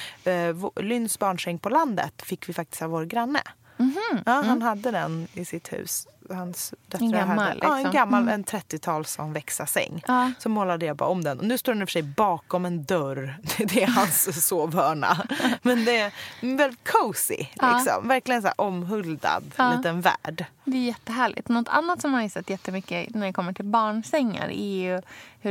Vå- 0.57 0.83
Lynns 0.83 1.19
barnsäng 1.19 1.59
på 1.59 1.69
landet 1.69 2.23
fick 2.23 2.49
vi 2.49 2.53
faktiskt 2.53 2.83
av 2.83 2.91
vår 2.91 3.05
granne. 3.05 3.41
Mhm. 3.77 3.95
Ja, 4.27 4.33
han 4.47 4.63
hade 4.63 4.91
den 4.91 5.29
i 5.35 5.45
sitt 5.45 5.73
hus. 5.73 6.07
Hans 6.31 6.75
döttrar 6.89 7.07
En 7.07 7.13
gammal, 7.13 7.39
hade 7.39 7.59
ja, 7.63 7.71
en 7.77 7.83
liksom. 7.83 7.93
gammal 7.93 8.23
Mm. 8.23 8.35
en 8.35 8.45
30-tals 8.45 9.13
som 9.13 9.33
växarsäng. 9.33 10.03
Ja. 10.07 10.33
Så 10.39 10.49
målade 10.49 10.87
jag 10.87 10.97
bara 10.97 11.09
om 11.09 11.25
den. 11.25 11.39
Och 11.39 11.45
nu 11.45 11.59
står 11.59 11.73
den 11.73 11.83
i 11.83 11.85
och 11.85 11.89
för 11.89 11.93
sig 11.93 12.03
bakom 12.03 12.65
en 12.65 12.85
dörr. 12.85 13.37
Det 13.59 13.83
är 13.83 13.87
hans 13.87 14.47
sovhörna. 14.47 15.27
Men 15.63 15.85
det 15.85 15.97
är 15.97 16.13
väldigt 16.57 16.89
cozy. 16.93 17.47
Ja. 17.55 17.77
Liksom. 17.79 18.09
Verkligen 18.09 18.43
så 18.43 18.49
omhuldad 18.57 19.45
Ja. 19.57 19.73
liten 19.77 20.01
värld. 20.01 20.45
Det 20.65 20.77
är 20.77 20.83
jättehärligt. 20.83 21.49
Något 21.49 21.69
annat 21.69 22.01
som 22.01 22.11
man 22.11 22.21
har 22.21 22.29
sett 22.29 22.51
jättemycket 22.51 23.15
när 23.15 23.27
det 23.27 23.33
kommer 23.33 23.53
till 23.53 23.65
barnsängar 23.65 24.49
är 24.49 24.77
ju 24.83 25.03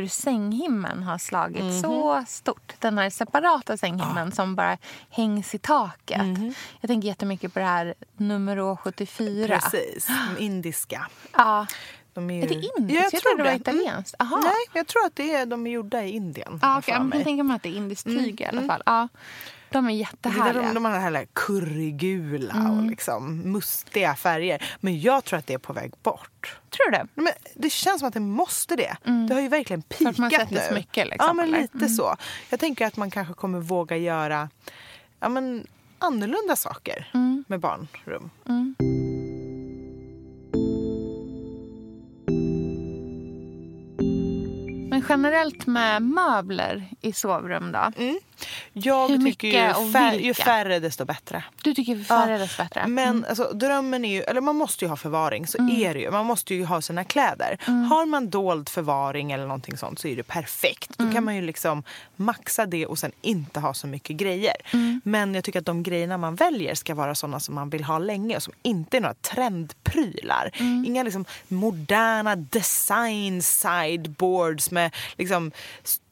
hur 0.02 0.08
sänghimmen 0.08 1.04
har 1.04 1.18
slagit 1.18 1.64
Mhm. 1.64 1.82
så 1.82 2.24
stort. 2.28 2.74
Den 2.80 2.98
här 2.98 3.10
separata 3.10 3.78
sänghimmen 3.78 4.32
som 4.32 4.56
bara 4.56 4.78
hängs 5.10 5.56
i 5.56 5.58
taket. 5.58 6.22
Mhm. 6.26 6.54
Jag 6.82 6.88
tänker 6.90 7.08
jättemycket 7.08 7.54
på 7.54 7.60
det 7.60 7.66
här 7.66 7.94
nummer 8.18 8.76
74. 8.76 9.60
Precis, 9.60 10.08
de 10.38 10.44
indiska. 10.44 11.08
Ja. 11.34 11.68
De 12.14 12.30
är, 12.30 12.44
Är 12.44 12.48
det 12.48 12.54
ju- 12.54 12.70
indiskt? 12.78 13.14
Jag 13.14 13.22
trodde 13.22 13.44
det 13.44 13.50
var 13.50 13.56
italienskt. 13.56 14.16
Aha. 14.20 14.38
Nej, 14.44 14.54
jag 14.74 14.88
tror 14.88 15.06
att 15.06 15.16
det 15.16 15.34
är, 15.36 15.46
de 15.46 15.68
är 15.68 15.72
gjorda 15.72 16.04
i 16.04 16.10
Indien. 16.10 16.60
Ja, 16.62 16.78
okay. 16.78 16.96
Jag 17.14 17.24
tänker 17.24 17.44
mig 17.44 17.56
att 17.56 17.64
det 17.64 17.70
är 17.70 17.74
indiskt 17.78 18.06
Mm, 18.06 18.24
tyg 18.24 18.42
i 18.42 18.46
alla 18.46 18.58
mm. 18.58 18.68
fall. 18.70 18.82
Ja. 18.86 19.08
De 19.76 19.86
är 19.86 19.90
Det 19.90 19.96
är 19.96 20.00
jättehärliga. 20.00 20.64
de, 20.64 20.74
de 20.74 20.86
här 20.86 21.28
currygula 21.34 22.54
och 22.54 22.60
Mm. 22.60 22.90
liksom 22.90 23.38
mustiga 23.52 24.16
färger. 24.16 24.64
Men 24.80 25.00
jag 25.02 25.24
tror 25.24 25.40
att 25.40 25.48
det 25.48 25.54
är 25.54 25.58
på 25.58 25.74
väg 25.74 25.94
bort. 26.04 26.60
Tror 26.70 26.92
du 26.92 26.98
det? 26.98 27.08
Men 27.16 27.34
det 27.56 27.70
känns 27.70 28.00
som 28.00 28.08
att 28.08 28.14
det 28.14 28.20
måste 28.20 28.76
det. 28.76 28.96
Det 29.28 29.34
har 29.34 29.42
ju 29.42 29.48
verkligen 29.48 29.84
Mm. 29.90 29.98
För 29.98 30.10
att 30.10 30.18
man 30.18 30.30
nu. 30.70 30.76
mycket, 30.76 31.08
liksom, 31.08 31.28
ja, 31.28 31.34
men 31.34 31.48
eller? 31.48 31.62
lite 31.62 31.78
Mm. 31.78 31.90
så. 31.90 32.16
Jag 32.50 32.60
tänker 32.60 32.88
att 32.88 32.98
man 32.98 33.12
kanske 33.12 33.34
kommer 33.34 33.60
våga 33.60 33.98
göra 33.98 34.50
ja, 35.20 35.30
men, 35.30 35.68
annorlunda 36.00 36.56
saker 36.56 37.12
Mm. 37.14 37.44
med 37.48 37.60
barnrum. 37.60 38.30
Men 44.90 45.04
generellt 45.10 45.66
med 45.68 46.02
möbler 46.02 46.90
i 47.02 47.14
sovrum 47.14 47.72
då? 47.72 47.92
Jag 48.74 49.08
Hur 49.08 49.18
tycker 49.18 49.48
ju, 49.48 49.92
fär, 49.92 50.14
ju 50.14 50.34
färre 50.34 50.80
desto 50.80 51.06
bättre. 51.06 51.44
Du 51.64 51.74
tycker 51.74 52.04
färre 52.04 52.38
desto 52.38 52.64
bättre? 52.64 52.80
Mm. 52.80 52.94
Men 52.94 53.26
alltså, 53.30 53.52
drömmen 53.54 54.06
är 54.06 54.14
ju, 54.16 54.22
eller 54.22 54.42
man 54.42 54.56
måste 54.56 54.86
ju 54.86 54.90
ha 54.90 54.96
förvaring, 54.96 55.48
så 55.48 55.58
är 55.58 55.94
det 55.94 56.00
ju. 56.00 56.12
Man 56.12 56.26
måste 56.26 56.56
ju 56.56 56.66
ha 56.66 56.82
sina 56.82 57.04
kläder. 57.04 57.58
Mm. 57.68 57.84
Har 57.84 58.06
man 58.06 58.30
dold 58.30 58.70
förvaring 58.70 59.32
eller 59.32 59.44
någonting 59.46 59.78
sånt 59.78 60.00
så 60.00 60.08
är 60.08 60.16
det 60.16 60.24
perfekt. 60.24 60.90
Då 60.98 61.04
Mm. 61.04 61.16
kan 61.16 61.24
man 61.24 61.36
ju 61.36 61.42
liksom 61.42 61.84
maxa 62.16 62.66
det 62.66 62.86
och 62.86 63.00
sen 63.00 63.12
inte 63.22 63.60
ha 63.60 63.74
så 63.74 63.88
mycket 63.88 64.16
grejer. 64.16 64.56
Mm. 64.74 65.02
Men 65.04 65.36
jag 65.36 65.44
tycker 65.44 65.60
att 65.60 65.66
de 65.66 65.84
grejerna 65.84 66.18
man 66.18 66.36
väljer 66.36 66.76
ska 66.76 66.96
vara 66.96 67.16
såna 67.16 67.40
som 67.40 67.56
man 67.56 67.70
vill 67.70 67.84
ha 67.84 68.00
länge 68.00 68.36
och 68.36 68.44
som 68.44 68.54
inte 68.64 68.98
är 68.98 69.02
några 69.02 69.14
trendprylar. 69.14 70.52
Mm. 70.60 70.86
Inga 70.86 71.04
liksom 71.04 71.26
moderna 71.48 72.36
design 72.36 73.42
sideboards 73.42 74.72
med 74.72 74.96
liksom 75.18 75.52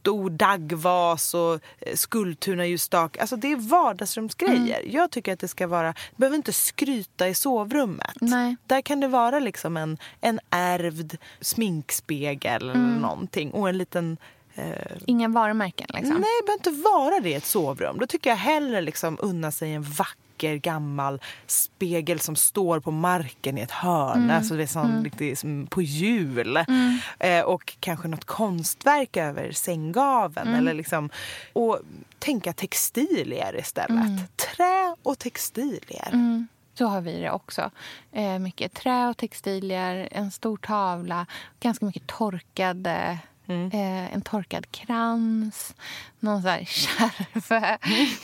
stor 0.04 0.30
daggvas 0.30 1.34
och 1.34 1.54
eh, 1.54 1.96
Skultuna 1.96 2.66
ljusstak. 2.66 3.18
Alltså 3.18 3.36
det 3.36 3.52
är 3.52 3.56
vardagsrumsgrejer. 3.56 4.80
Mm. 4.80 4.92
Jag 4.96 5.12
tycker 5.12 5.34
att 5.34 5.40
det 5.40 5.48
ska 5.48 5.68
vara, 5.68 5.92
du 5.92 6.16
behöver 6.16 6.36
inte 6.38 6.54
skryta 6.54 7.28
i 7.28 7.34
sovrummet. 7.34 8.16
Nej. 8.22 8.56
Där 8.68 8.82
kan 8.82 9.00
det 9.00 9.08
vara 9.08 9.40
liksom 9.40 9.78
en, 9.78 9.98
en 10.22 10.40
ärvd 10.50 11.18
sminkspegel 11.42 12.62
eller 12.62 12.74
Mm. 12.74 13.02
någonting 13.02 13.52
och 13.52 13.70
en 13.70 13.78
liten 13.78 14.18
eh, 14.56 14.98
Inga 15.06 15.28
varumärken 15.28 15.88
liksom. 15.94 16.16
Nej, 16.16 16.30
det 16.42 16.46
behöver 16.46 16.60
inte 16.70 16.84
vara 16.90 17.20
det 17.20 17.30
i 17.30 17.34
ett 17.34 17.46
sovrum. 17.46 17.98
Då 18.00 18.08
tycker 18.08 18.30
jag 18.30 18.38
hellre 18.38 18.82
liksom 18.82 19.18
unna 19.22 19.52
sig 19.52 19.74
en 19.74 19.84
vacker 19.84 20.56
gammal 20.56 21.22
spegel 21.48 22.20
som 22.20 22.36
står 22.36 22.80
på 22.80 22.92
marken 22.92 23.58
i 23.58 23.62
ett 23.62 23.72
hörn. 23.72 24.18
Mm. 24.24 24.38
Alltså 24.38 24.56
det 24.56 24.64
är 24.64 24.68
sån, 24.68 24.92
Mm. 24.92 25.04
riktigt 25.04 25.40
som 25.40 25.68
på 25.70 25.82
hjul. 25.82 26.58
Mm. 26.58 26.98
Eh, 27.20 27.42
och 27.42 27.74
kanske 27.80 28.08
något 28.08 28.26
konstverk 28.26 29.18
över 29.18 29.52
sänggaveln. 29.52 30.48
Mm. 30.48 30.60
Eller 30.60 30.74
liksom, 30.74 31.10
och 31.54 31.80
tänka 32.20 32.54
textilier 32.54 33.60
istället. 33.60 33.90
Mm. 34.08 34.18
Trä 34.56 34.96
och 35.04 35.20
textilier. 35.20 36.10
Mm. 36.14 36.48
Så 36.78 36.86
har 36.86 37.02
vi 37.02 37.20
det 37.22 37.32
också. 37.32 37.72
Eh, 38.12 38.40
mycket 38.40 38.74
trä 38.74 39.08
och 39.10 39.18
textilier, 39.18 40.08
en 40.12 40.32
stor 40.32 40.58
tavla, 40.58 41.26
ganska 41.60 41.86
mycket 41.86 42.08
torkade 42.08 43.18
Eh, 43.48 44.14
en 44.14 44.22
torkad 44.22 44.72
krans, 44.72 45.76
någon 46.20 46.42
så 46.42 46.48
här 46.48 46.66
kärve 46.68 47.78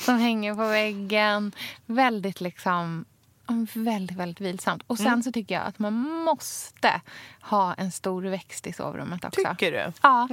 som 0.05 0.17
hänger 0.19 0.55
på 0.55 0.67
väggen. 0.67 1.51
Väldigt 1.85 2.41
liksom 2.41 3.05
ja, 3.47 3.53
väldigt, 3.73 4.17
väldigt 4.17 4.41
vilsamt. 4.41 4.83
Och 4.87 4.97
sen 4.97 5.07
Mm. 5.07 5.23
så 5.23 5.31
tycker 5.31 5.55
jag 5.55 5.63
att 5.65 5.79
man 5.79 5.93
måste 5.93 7.01
ha 7.41 7.73
en 7.73 7.91
stor 7.91 8.21
växt 8.23 8.67
i 8.67 8.73
sovrummet 8.73 9.25
också. 9.25 9.41
Tycker 9.49 9.71
du? 9.71 9.91
Ja. 10.01 10.27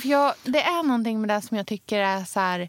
För 0.00 0.08
jag, 0.08 0.34
det 0.44 0.62
är 0.62 0.82
någonting 0.82 1.20
med 1.20 1.28
det 1.30 1.42
som 1.42 1.56
jag 1.56 1.66
tycker 1.66 2.00
är 2.00 2.24
så 2.24 2.40
här... 2.40 2.68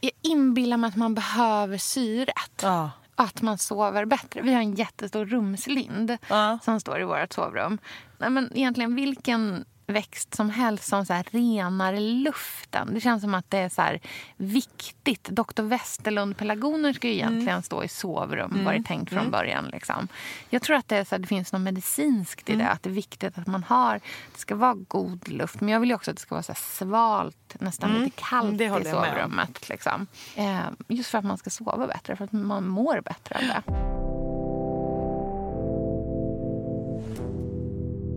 Jag 0.00 0.12
inbillar 0.22 0.76
mig 0.76 0.88
att 0.88 0.96
man 0.96 1.14
behöver 1.14 1.78
syret. 1.78 2.60
Ja. 2.62 2.90
Att 3.14 3.42
man 3.42 3.58
sover 3.58 4.04
bättre. 4.04 4.42
Vi 4.42 4.52
har 4.54 4.60
en 4.60 4.74
jättestor 4.74 5.26
rumslind 5.26 6.16
som 6.62 6.80
står 6.80 7.00
i 7.00 7.04
vårt 7.04 7.32
sovrum. 7.32 7.78
Nej, 8.18 8.30
men 8.30 8.52
egentligen 8.54 8.94
vilken 8.94 9.64
växt 9.92 10.34
som 10.34 10.50
helst 10.50 10.84
som 10.88 11.06
så 11.06 11.12
här 11.12 11.26
renar 11.30 11.92
luften. 11.96 12.94
Det 12.94 13.00
känns 13.00 13.22
som 13.22 13.34
att 13.34 13.50
det 13.50 13.58
är 13.58 13.68
så 13.68 13.98
viktigt. 14.36 15.24
Dr. 15.28 15.62
Westerlund-pelargoner 15.62 16.92
ska 16.92 17.08
ju 17.08 17.14
egentligen 17.14 17.62
stå 17.62 17.84
i 17.84 17.88
sovrum, 17.88 18.50
Mm. 18.52 18.64
var 18.64 18.72
det 18.72 18.82
tänkt 18.82 19.08
från 19.08 19.18
Mm. 19.18 19.30
början. 19.30 19.64
Liksom. 19.64 20.08
Jag 20.50 20.62
tror 20.62 20.76
att 20.76 20.88
det, 20.88 20.96
är 20.96 21.04
så 21.04 21.14
här, 21.14 21.18
det 21.20 21.26
finns 21.26 21.52
något 21.52 21.62
medicinskt 21.62 22.50
i 22.50 22.56
det. 22.56 22.68
Att 22.68 22.82
det 22.82 22.90
är 22.90 22.94
viktigt 22.94 23.38
att 23.38 23.46
man 23.46 23.64
har... 23.64 23.94
Det 24.32 24.38
ska 24.38 24.54
vara 24.56 24.74
god 24.74 25.28
luft. 25.28 25.60
Men 25.60 25.68
jag 25.68 25.80
vill 25.80 25.92
också 25.92 26.10
att 26.10 26.16
det 26.16 26.20
ska 26.22 26.34
vara 26.34 26.42
så 26.42 26.54
svalt, 26.54 27.56
nästan 27.60 27.90
Mm. 27.90 28.02
lite 28.02 28.22
kallt 28.28 28.60
i 28.60 28.68
sovrummet. 28.68 29.68
Liksom. 29.68 30.06
Eh, 30.36 30.60
just 30.88 31.10
för 31.10 31.18
att 31.18 31.24
man 31.24 31.38
ska 31.38 31.50
sova 31.50 31.86
bättre, 31.86 32.16
för 32.16 32.24
att 32.24 32.32
man 32.32 32.68
mår 32.68 33.00
bättre 33.00 33.34
av 33.34 33.42
det. 33.42 34.07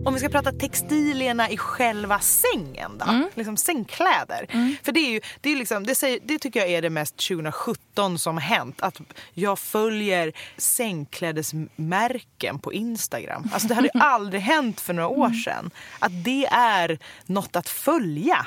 Om 0.04 0.14
vi 0.14 0.20
ska 0.20 0.28
prata 0.28 0.52
textilierna 0.52 1.50
i 1.50 1.56
själva 1.56 2.20
sängen 2.20 2.98
då. 2.98 3.04
Mm. 3.04 3.28
Liksom 3.34 3.56
sängkläder. 3.56 4.46
För 4.82 4.92
det, 4.92 5.00
är 5.00 5.10
ju, 5.10 5.20
det, 5.40 5.50
är 5.50 5.56
liksom, 5.56 5.86
det, 5.86 5.94
säger, 5.94 6.18
det 6.24 6.38
tycker 6.38 6.60
jag 6.60 6.68
är 6.68 6.82
det 6.82 6.90
mest 6.90 7.28
2017 7.28 8.18
som 8.18 8.38
hänt. 8.38 8.82
Att 8.82 9.00
jag 9.34 9.58
följer 9.58 10.32
sängklädesmärken 10.56 12.58
på 12.58 12.72
Instagram. 12.72 13.48
Alltså 13.52 13.68
det 13.68 13.74
hade 13.74 13.90
ju 13.94 14.00
aldrig 14.00 14.42
hänt 14.42 14.80
för 14.80 14.94
några 14.94 15.08
år 15.08 15.30
sedan. 15.30 15.70
Att 15.98 16.24
det 16.24 16.46
är 16.46 16.98
något 17.26 17.56
att 17.56 17.68
följa. 17.68 18.46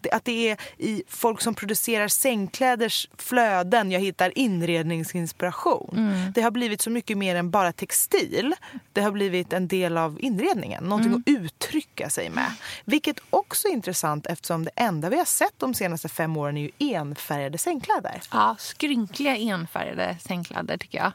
Det, 0.00 0.10
att 0.10 0.24
det 0.24 0.50
är 0.50 0.56
i 0.78 1.02
folk 1.08 1.40
som 1.40 1.54
producerar 1.54 2.08
sängkläders 2.08 3.08
flöden 3.18 3.90
jag 3.90 4.00
hittar 4.00 4.38
inredningsinspiration. 4.38 5.94
Mm. 5.96 6.32
Det 6.32 6.42
har 6.42 6.50
blivit 6.50 6.80
så 6.80 6.90
mycket 6.90 7.18
mer 7.18 7.36
än 7.36 7.50
bara 7.50 7.72
textil. 7.72 8.54
Det 8.92 9.00
har 9.00 9.10
blivit 9.10 9.52
en 9.52 9.68
del 9.68 9.98
av 9.98 10.18
inredningen. 10.20 10.81
Någonting 10.88 11.14
att 11.14 11.22
uttrycka 11.26 12.10
sig 12.10 12.30
med. 12.30 12.52
Vilket 12.84 13.20
också 13.30 13.68
är 13.68 13.72
intressant 13.72 14.26
eftersom 14.26 14.64
det 14.64 14.70
enda 14.76 15.08
vi 15.08 15.18
har 15.18 15.24
sett 15.24 15.54
de 15.56 15.74
senaste 15.74 16.08
fem 16.08 16.36
åren 16.36 16.56
är 16.56 16.62
ju 16.62 16.94
enfärgade 16.96 17.58
sängkläder. 17.58 18.20
Ja, 18.32 18.56
skrynkliga 18.58 19.36
enfärgade 19.36 20.16
sängkläder 20.20 20.76
tycker 20.76 20.98
jag. 20.98 21.12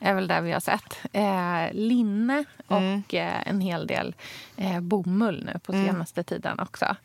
är 0.00 0.14
väl 0.14 0.28
det 0.28 0.40
vi 0.40 0.52
har 0.52 0.60
sett. 0.60 0.98
Eh, 1.12 1.72
linne 1.72 2.44
och 2.66 3.14
eh, 3.14 3.48
en 3.48 3.60
hel 3.60 3.86
del 3.86 4.14
eh, 4.56 4.80
bomull 4.80 5.44
nu 5.44 5.58
på 5.58 5.72
Mm. 5.72 5.86
senaste 5.86 6.22
tiden 6.22 6.60
också. 6.60 6.96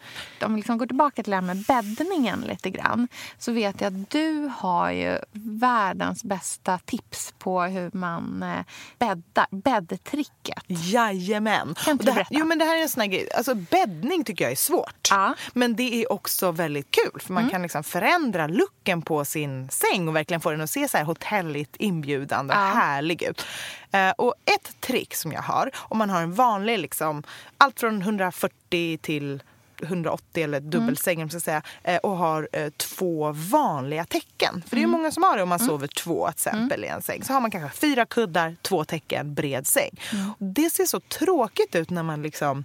Om 0.42 0.54
vi 0.54 0.60
liksom 0.60 0.78
går 0.78 0.86
tillbaka 0.86 1.24
till 1.24 1.32
det 1.32 1.38
här 1.38 1.42
med 1.42 1.58
bäddningen 1.68 2.42
lite 2.42 2.70
grann 2.70 3.08
så 3.38 3.52
vet 3.52 3.82
jag 3.82 3.88
att 3.88 4.10
du 4.10 4.52
har 4.58 4.92
ju 4.92 5.18
världens 5.32 6.24
bästa 6.24 6.78
tips 6.86 7.34
på 7.38 7.62
hur 7.62 7.90
man 7.94 8.44
eh, 8.44 8.60
bäddar. 9.00 9.46
Bäddtricket. 9.52 10.64
Jajamän. 10.68 11.76
Kan 11.86 11.92
inte 11.92 12.04
du 12.04 12.06
det 12.06 12.12
här, 12.12 12.16
berätta? 12.16 12.30
jo, 12.40 12.46
men 12.46 12.58
det 12.60 12.66
här 12.66 12.78
är 12.78 12.82
en 12.82 12.90
sån 12.90 13.02
här 13.02 13.08
grej. 13.08 13.28
Alltså, 13.38 13.56
bäddning 13.56 14.24
tycker 14.24 14.46
jag 14.46 14.52
är 14.52 14.56
svårt. 14.56 15.10
Men 15.54 15.76
det 15.76 16.04
är 16.04 16.12
också 16.12 16.52
väldigt 16.52 16.92
kul. 16.92 17.22
För 17.22 17.34
man 17.34 17.42
Mm. 17.44 17.52
kan 17.52 17.62
liksom 17.62 17.84
förändra 17.84 18.48
looken 18.48 19.02
på 19.02 19.26
sin 19.26 19.70
säng 19.70 20.08
och 20.08 20.16
verkligen 20.16 20.42
få 20.42 20.52
den 20.52 20.62
att 20.62 20.70
se 20.70 20.88
så 20.88 20.98
här 20.98 21.06
hotelligt 21.06 21.76
inbjudande 21.80 22.54
och 22.54 22.60
härlig 22.60 23.24
ut. 23.24 23.46
Eh, 23.92 24.10
och 24.12 24.34
ett 24.46 24.82
trick 24.82 25.16
som 25.16 25.32
jag 25.32 25.42
har, 25.42 25.70
om 25.78 25.98
man 25.98 26.10
har 26.10 26.22
en 26.22 26.34
vanlig, 26.34 26.80
liksom, 26.80 27.24
allt 27.58 27.80
från 27.80 28.02
140 28.02 28.98
till 29.02 29.44
180 29.84 30.44
eller 30.44 30.60
dubbelsäng 30.60 31.30
ska 31.30 31.40
säga, 31.40 31.62
eh, 31.84 31.98
och 31.98 32.18
har 32.18 32.50
eh, 32.52 32.70
två 32.70 33.32
vanliga 33.32 34.06
täcken. 34.06 34.64
För 34.68 34.76
det 34.76 34.82
är 34.82 34.84
Mm. 34.84 34.92
många 34.92 35.12
som 35.12 35.24
har 35.24 35.38
det 35.38 35.44
om 35.44 35.50
man 35.50 35.60
sover 35.60 35.88
två 35.88 36.28
till 36.28 36.32
exempel 36.50 36.84
i 36.86 36.88
en 36.88 37.02
säng. 37.02 37.24
Så 37.24 37.34
har 37.34 37.42
man 37.42 37.52
kanske 37.52 37.80
fyra 37.80 38.06
kuddar, 38.06 38.56
två 38.62 38.84
täcken, 38.86 39.34
bred 39.34 39.68
säng. 39.68 39.92
Och 40.40 40.46
det 40.46 40.70
ser 40.70 40.86
så 40.86 41.00
tråkigt 41.00 41.76
ut 41.76 41.90
när 41.90 42.04
man 42.04 42.22
liksom 42.22 42.64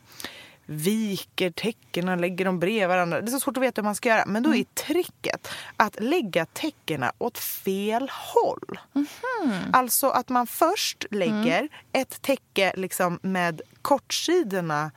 viker 0.67 1.51
täckena 1.51 2.17
lägger 2.17 2.45
dem 2.45 2.59
bredvid 2.59 2.89
varandra. 2.89 3.21
Det 3.21 3.29
är 3.29 3.33
så 3.33 3.41
svårt 3.41 3.57
att 3.57 3.62
veta 3.62 3.81
hur 3.81 3.85
man 3.85 3.95
ska 3.95 4.09
göra. 4.09 4.25
Men 4.27 4.43
då 4.43 4.55
är 4.55 4.64
tricket 4.64 5.49
att 5.77 6.01
lägga 6.01 6.47
täckena 6.47 7.12
åt 7.19 7.39
fel 7.39 8.11
håll. 8.12 8.79
Alltså 9.73 10.09
att 10.09 10.29
man 10.29 10.47
först 10.47 11.05
lägger 11.11 11.69
ett 11.93 12.23
täcke 12.23 12.73
liksom 12.77 13.19
med 13.23 13.61
kortsidorna 13.83 14.91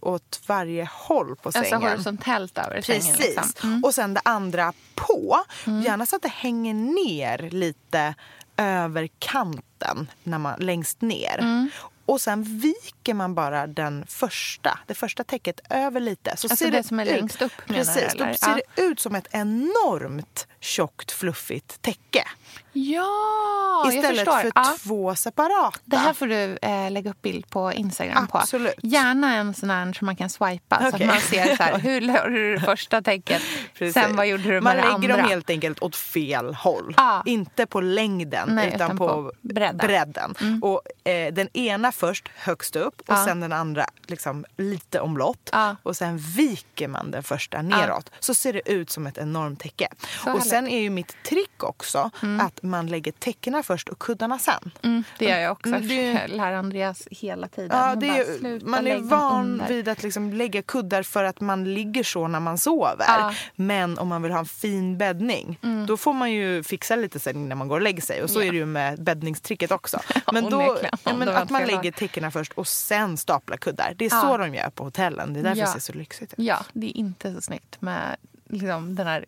åt 0.00 0.40
varje 0.46 0.88
håll 0.92 1.36
på 1.36 1.52
sängen. 1.52 1.74
Alltså 1.74 1.88
horisontellt 1.88 2.58
över 2.58 2.82
Precis. 2.82 3.04
sängen. 3.04 3.18
Liksom. 3.20 3.84
Och 3.84 3.94
sen 3.94 4.14
det 4.14 4.20
andra 4.24 4.72
på. 4.94 5.44
Gärna 5.84 6.06
så 6.06 6.16
att 6.16 6.22
det 6.22 6.28
hänger 6.28 6.74
ner 6.74 7.50
lite 7.50 8.14
över 8.56 9.08
kanten 9.18 10.10
när 10.22 10.38
man, 10.38 10.60
längst 10.60 11.00
ner. 11.00 11.68
Och 12.06 12.20
sen 12.20 12.42
viker 12.42 13.14
man 13.14 13.34
bara 13.34 13.66
den 13.66 14.04
första, 14.08 14.78
det 14.86 14.94
första 14.94 15.24
täcket 15.24 15.60
över 15.70 16.00
lite. 16.00 16.36
Så 16.36 16.46
Alltså 16.46 16.56
ser 16.64 16.70
det 16.70 16.82
som 16.82 17.00
är 17.00 17.06
ut, 17.06 17.12
längst 17.12 17.42
upp, 17.42 17.52
menar 17.68 17.84
Precis, 17.84 18.14
då 18.18 18.24
eller? 18.24 18.34
ser 18.34 18.54
det 18.76 18.82
ut 18.82 19.00
som 19.00 19.14
ett 19.14 19.28
enormt 19.30 20.46
tjockt 20.64 21.12
fluffigt 21.12 21.82
täcke. 21.82 22.24
Ja, 22.72 23.84
Istället 23.92 24.24
för 24.24 24.52
Ja. 24.54 24.74
två 24.82 25.14
separata. 25.14 25.78
Det 25.84 25.96
här 25.96 26.12
får 26.12 26.26
du 26.26 26.58
eh, 26.62 26.90
lägga 26.90 27.10
upp 27.10 27.22
bild 27.22 27.50
på 27.50 27.72
Instagram 27.72 28.28
Absolut. 28.32 28.76
på. 28.76 28.86
Gärna 28.86 29.34
en 29.34 29.54
sån 29.54 29.70
här 29.70 29.92
som 29.92 30.06
man 30.06 30.16
kan 30.16 30.30
swipa 30.30 30.80
så 30.80 30.88
Okej. 30.88 31.06
att 31.06 31.12
man 31.14 31.20
ser 31.20 31.56
så 31.56 31.62
här, 31.62 31.78
hur 31.82 32.00
la 32.00 32.28
du 32.28 32.54
det 32.54 32.60
första 32.60 33.02
Precis. 33.02 33.94
sen 33.94 34.16
vad 34.16 34.26
gjorde 34.26 34.42
du 34.42 34.48
med 34.50 34.62
Man 34.62 34.76
det 34.76 34.82
lägger 34.82 34.94
andra? 34.94 35.16
dem 35.16 35.28
helt 35.28 35.50
enkelt 35.50 35.82
åt 35.82 35.96
fel 35.96 36.54
håll. 36.54 36.94
Ja. 36.96 37.22
Inte 37.26 37.66
på 37.66 37.80
längden 37.80 38.48
Nej, 38.52 38.68
utan, 38.68 38.76
utan 38.86 38.98
på, 38.98 39.08
på 39.08 39.32
bredden. 39.40 40.34
Mm. 40.40 40.62
Och 40.62 41.08
eh, 41.08 41.32
Den 41.32 41.48
ena 41.56 41.92
först 41.92 42.28
högst 42.34 42.76
upp 42.76 43.00
och 43.00 43.04
Ja. 43.14 43.24
sen 43.24 43.40
den 43.40 43.52
andra 43.52 43.86
liksom 44.06 44.44
lite 44.56 45.00
omlott. 45.00 45.50
Och 45.82 45.96
sen 45.96 46.18
viker 46.18 46.88
man 46.88 47.10
den 47.10 47.22
första 47.22 47.62
neråt. 47.62 48.10
Så 48.20 48.34
ser 48.34 48.52
det 48.52 48.70
ut 48.72 48.90
som 48.90 49.06
ett 49.06 49.18
enormt 49.18 49.60
täcke. 49.60 49.88
Så 50.24 50.32
och 50.32 50.42
sen 50.54 50.68
är 50.68 50.80
ju 50.80 50.90
mitt 50.90 51.16
trick 51.24 51.62
också 51.64 52.10
att 52.40 52.62
man 52.62 52.86
lägger 52.86 53.12
täckena 53.12 53.62
först 53.62 53.88
och 53.88 53.98
kuddarna 53.98 54.38
sen. 54.38 54.70
Mm, 54.82 55.04
det 55.18 55.24
gör 55.24 55.38
jag 55.38 55.52
också. 55.52 55.68
Mm, 55.68 55.88
det- 55.88 56.12
Jag 56.12 56.30
lär 56.30 56.52
Andreas 56.52 57.08
hela 57.10 57.48
tiden. 57.48 57.78
Ja, 57.78 57.94
det 57.94 58.06
bara, 58.08 58.16
är, 58.18 58.38
sluta 58.38 58.66
man 58.66 58.86
är 58.86 58.98
van 58.98 59.62
vid 59.68 59.88
att 59.88 60.02
liksom 60.02 60.32
lägga 60.32 60.62
kuddar 60.62 61.02
för 61.02 61.24
att 61.24 61.40
man 61.40 61.74
ligger 61.74 62.02
så 62.02 62.28
när 62.28 62.40
man 62.40 62.58
sover. 62.58 63.04
Ja. 63.08 63.34
Men 63.56 63.98
om 63.98 64.08
man 64.08 64.22
vill 64.22 64.32
ha 64.32 64.38
en 64.38 64.46
fin 64.46 64.98
bäddning, 64.98 65.58
Mm. 65.62 65.86
då 65.86 65.96
får 65.96 66.12
man 66.12 66.32
ju 66.32 66.62
fixa 66.62 66.96
lite 66.96 67.20
sen 67.20 67.48
när 67.48 67.56
man 67.56 67.68
går 67.68 67.76
och 67.76 67.82
lägger 67.82 68.02
sig. 68.02 68.22
Och 68.22 68.30
så 68.30 68.40
Ja. 68.40 68.44
är 68.46 68.50
det 68.50 68.56
ju 68.56 68.66
med 68.66 69.02
bäddningstricket 69.02 69.70
också. 69.70 70.00
Men 70.32 70.50
då, 70.50 70.78
ja, 70.82 71.14
men 71.14 71.18
Det 71.28 71.38
att 71.38 71.50
man 71.50 71.62
lägger 71.66 71.92
täckena 71.92 72.30
först 72.30 72.52
och 72.52 72.68
sen 72.68 73.16
staplar 73.16 73.56
kuddar. 73.56 73.94
Det 73.96 74.04
är 74.04 74.10
så 74.10 74.36
de 74.36 74.54
gör 74.54 74.70
på 74.70 74.84
hotellen. 74.84 75.32
Det 75.34 75.40
är 75.40 75.44
därför 75.44 75.60
Ja. 75.60 75.66
det 75.66 75.72
ser 75.72 75.92
så 75.92 75.98
lyxigt 75.98 76.32
ut. 76.32 76.38
Ja, 76.38 76.58
det 76.72 76.86
är 76.86 76.96
inte 76.96 77.34
så 77.34 77.40
snyggt 77.40 77.80
med 77.82 78.16
liksom, 78.48 78.94
den 78.94 79.06
här 79.06 79.24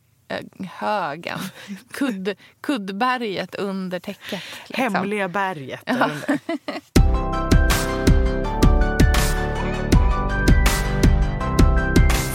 högen. 0.73 1.39
Kudd, 1.93 2.35
kuddberget 2.61 3.55
under 3.55 4.01
täcket. 4.01 4.43
Liksom. 4.67 4.95
Hemliga 4.95 5.29
berget 5.29 5.81
Ja. 5.87 5.93
under. 5.93 6.39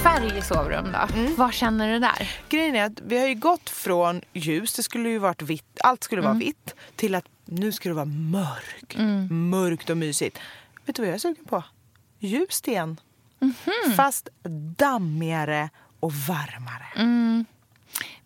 varje 0.03 0.41
sovrum 0.41 0.91
då? 0.91 1.13
Mm. 1.19 1.35
Vad 1.35 1.53
känner 1.53 1.93
du 1.93 1.99
där? 1.99 2.29
Grejen 2.49 2.75
är 2.75 2.85
att 2.85 3.01
vi 3.05 3.19
har 3.19 3.27
ju 3.27 3.35
gått 3.35 3.69
från 3.69 4.21
ljus, 4.33 4.73
det 4.73 4.83
skulle 4.83 5.09
ju 5.09 5.17
varit 5.17 5.41
vitt, 5.41 5.79
allt 5.83 6.03
skulle 6.03 6.21
Mm. 6.21 6.31
vara 6.33 6.39
vitt, 6.39 6.75
till 6.95 7.15
att 7.15 7.25
nu 7.45 7.71
ska 7.71 7.89
det 7.89 7.95
vara 7.95 8.05
mörkt. 8.05 8.97
Mörkt 9.31 9.89
och 9.89 9.97
mysigt. 9.97 10.39
Vet 10.85 10.95
du 10.95 11.01
vad 11.01 11.09
jag 11.09 11.15
är 11.15 11.19
sugen 11.19 11.45
på? 11.45 11.63
Ljust 12.19 12.67
igen. 12.67 12.99
Mhm. 13.39 13.95
Fast 13.95 14.29
dammigare 14.77 15.69
och 15.99 16.13
varmare. 16.13 16.85
Mm. 16.95 17.45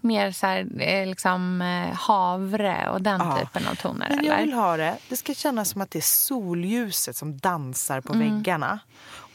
Mer 0.02 0.32
så 0.32 0.48
här, 0.48 0.68
eh, 0.80 1.08
liksom 1.08 1.62
eh, 1.62 1.96
havre 1.96 2.90
och 2.90 3.02
den 3.02 3.22
Ja. 3.22 3.38
typen 3.40 3.68
av 3.68 3.76
toner 3.76 4.08
Men 4.16 4.26
jag 4.26 4.36
eller? 4.36 4.46
vill 4.46 4.54
ha 4.54 4.78
det, 4.78 4.98
det 5.10 5.18
ska 5.18 5.34
kännas 5.34 5.70
som 5.70 5.82
att 5.82 5.92
det 5.92 6.00
är 6.00 6.02
solljuset 6.02 7.16
som 7.18 7.38
dansar 7.38 8.02
på 8.02 8.14
Mm. 8.14 8.36
väggarna. 8.36 8.80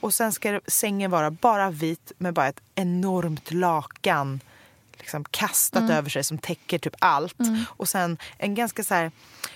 Och 0.00 0.14
sen 0.14 0.32
ska 0.32 0.60
sängen 0.66 1.10
vara 1.10 1.30
bara 1.30 1.70
vit 1.70 2.12
med 2.18 2.34
bara 2.34 2.48
ett 2.48 2.60
enormt 2.74 3.52
lakan 3.52 4.40
liksom 5.00 5.24
kastat 5.24 5.82
Mm. 5.82 5.96
över 5.96 6.10
sig 6.10 6.24
som 6.24 6.38
täcker 6.38 6.78
typ 6.78 6.94
allt. 6.98 7.36
Och 7.66 7.88
sen 7.88 8.18
en 8.38 8.54
ganska 8.54 8.84
så 8.84 8.94
här... 8.94 9.10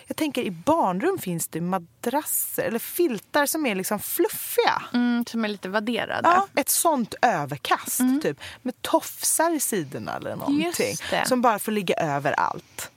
Jag 0.07 0.17
tänker 0.17 0.43
i 0.43 0.51
barnrum 0.51 1.19
finns 1.19 1.49
det 1.49 1.61
madrasser 1.61 2.63
eller 2.63 2.79
filtar 2.79 3.47
som 3.47 3.67
är 3.67 3.75
liksom 3.75 3.99
fluffiga. 4.01 4.83
Mm, 4.93 5.25
som 5.27 5.45
är 5.45 5.49
lite 5.49 5.69
vadderade. 5.69 6.29
Ja, 6.29 6.47
ett 6.61 6.69
sånt 6.69 7.15
överkast 7.23 8.01
typ. 8.23 8.41
Med 8.63 8.83
tofsar 8.83 9.51
i 9.57 9.61
sidorna 9.61 10.17
eller 10.17 10.37
någonting. 10.37 10.63
Mm. 10.63 10.97
Mm. 11.13 11.25
Som 11.27 11.43
bara 11.43 11.59
får 11.59 11.73
ligga 11.73 11.95
överallt. 11.95 12.91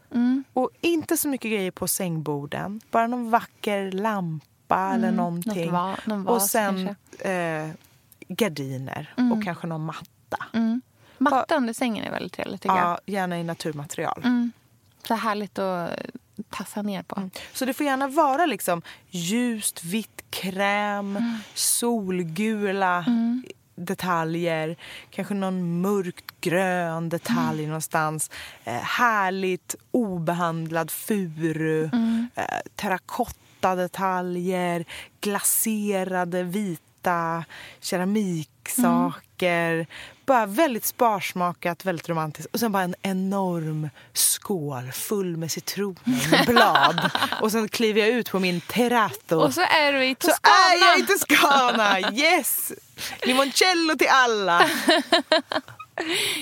Och 0.54 0.70
inte 0.82 1.18
så 1.18 1.28
mycket 1.28 1.52
grejer 1.52 1.72
på 1.72 1.88
sängborden. 1.88 2.82
Bara 2.91 3.08
någon 3.08 3.30
vacker 3.30 3.91
lampa 3.91 4.91
eller 4.93 5.12
någonting. 5.12 5.52
Mm. 5.54 5.66
Något 5.66 5.74
va- 5.74 5.98
någon 6.06 6.28
och 6.28 6.34
vas 6.34 6.52
sen 6.52 6.95
eh, 7.20 7.70
gardiner 8.28 9.14
Mm. 9.18 9.32
och 9.32 9.43
kanske 9.43 9.68
någon 9.68 9.86
matta. 9.86 10.45
Matta 11.20 11.55
under 11.55 11.74
sängen 11.74 12.05
är 12.05 12.11
väldigt 12.11 12.34
trevligt 12.34 12.61
tycker 12.61 12.76
jag. 12.76 12.86
Ja, 12.86 12.99
gärna 13.05 13.39
i 13.39 13.43
naturmaterial. 13.43 14.22
Mm. 14.24 14.51
Så 15.07 15.13
härligt 15.15 15.59
att 15.59 15.89
tassa 16.49 16.82
ner 16.82 17.03
på. 17.03 17.30
Så 17.53 17.65
det 17.65 17.74
får 17.74 17.86
gärna 17.86 18.07
vara 18.07 18.45
liksom 18.45 18.82
ljust, 19.09 19.84
vitt, 19.84 20.24
kräm, 20.30 21.18
Mm. 21.18 21.38
solgula 21.53 23.05
detaljer. 23.76 24.76
Kanske 25.09 25.34
någon 25.34 25.82
mörkt 25.82 26.26
grön 26.41 27.09
detalj 27.09 27.59
Mm. 27.59 27.70
någonstans. 27.70 28.32
Eh, 28.63 28.74
härligt 28.74 29.76
obehandlad 29.91 30.91
furu. 30.91 31.89
Mm. 31.93 32.28
Eh, 32.36 32.43
terrakotta-detaljer. 32.76 34.86
Glaserade 35.22 36.43
vita 36.43 37.45
keramiksaker. 37.80 39.27
Bara 40.26 40.46
väldigt 40.46 40.86
sparsmakat, 40.86 41.86
väldigt 41.86 42.10
romantiskt. 42.10 42.54
Och 42.54 42.60
sen 42.60 42.72
bara 42.72 42.84
en 42.84 42.96
enorm 43.02 43.90
skål 44.14 44.92
full 44.92 45.38
med 45.38 45.52
citroner 45.52 46.46
blad. 46.46 47.12
och 47.42 47.52
sen 47.52 47.68
kliver 47.70 48.00
jag 48.02 48.10
ut 48.10 48.32
på 48.32 48.40
min 48.40 48.62
terrazzo. 48.62 49.36
Och 49.40 49.54
så 49.54 49.62
är 49.62 49.94
du 49.94 50.06
i 50.06 50.16
Så 50.20 50.28
Toscana. 50.28 50.54
är 50.74 50.90
jag 50.90 51.00
i 51.00 51.06
Toscana! 51.08 52.14
Yes! 52.14 52.72
Limoncello 53.26 53.96
till 53.98 54.08
alla! 54.12 54.66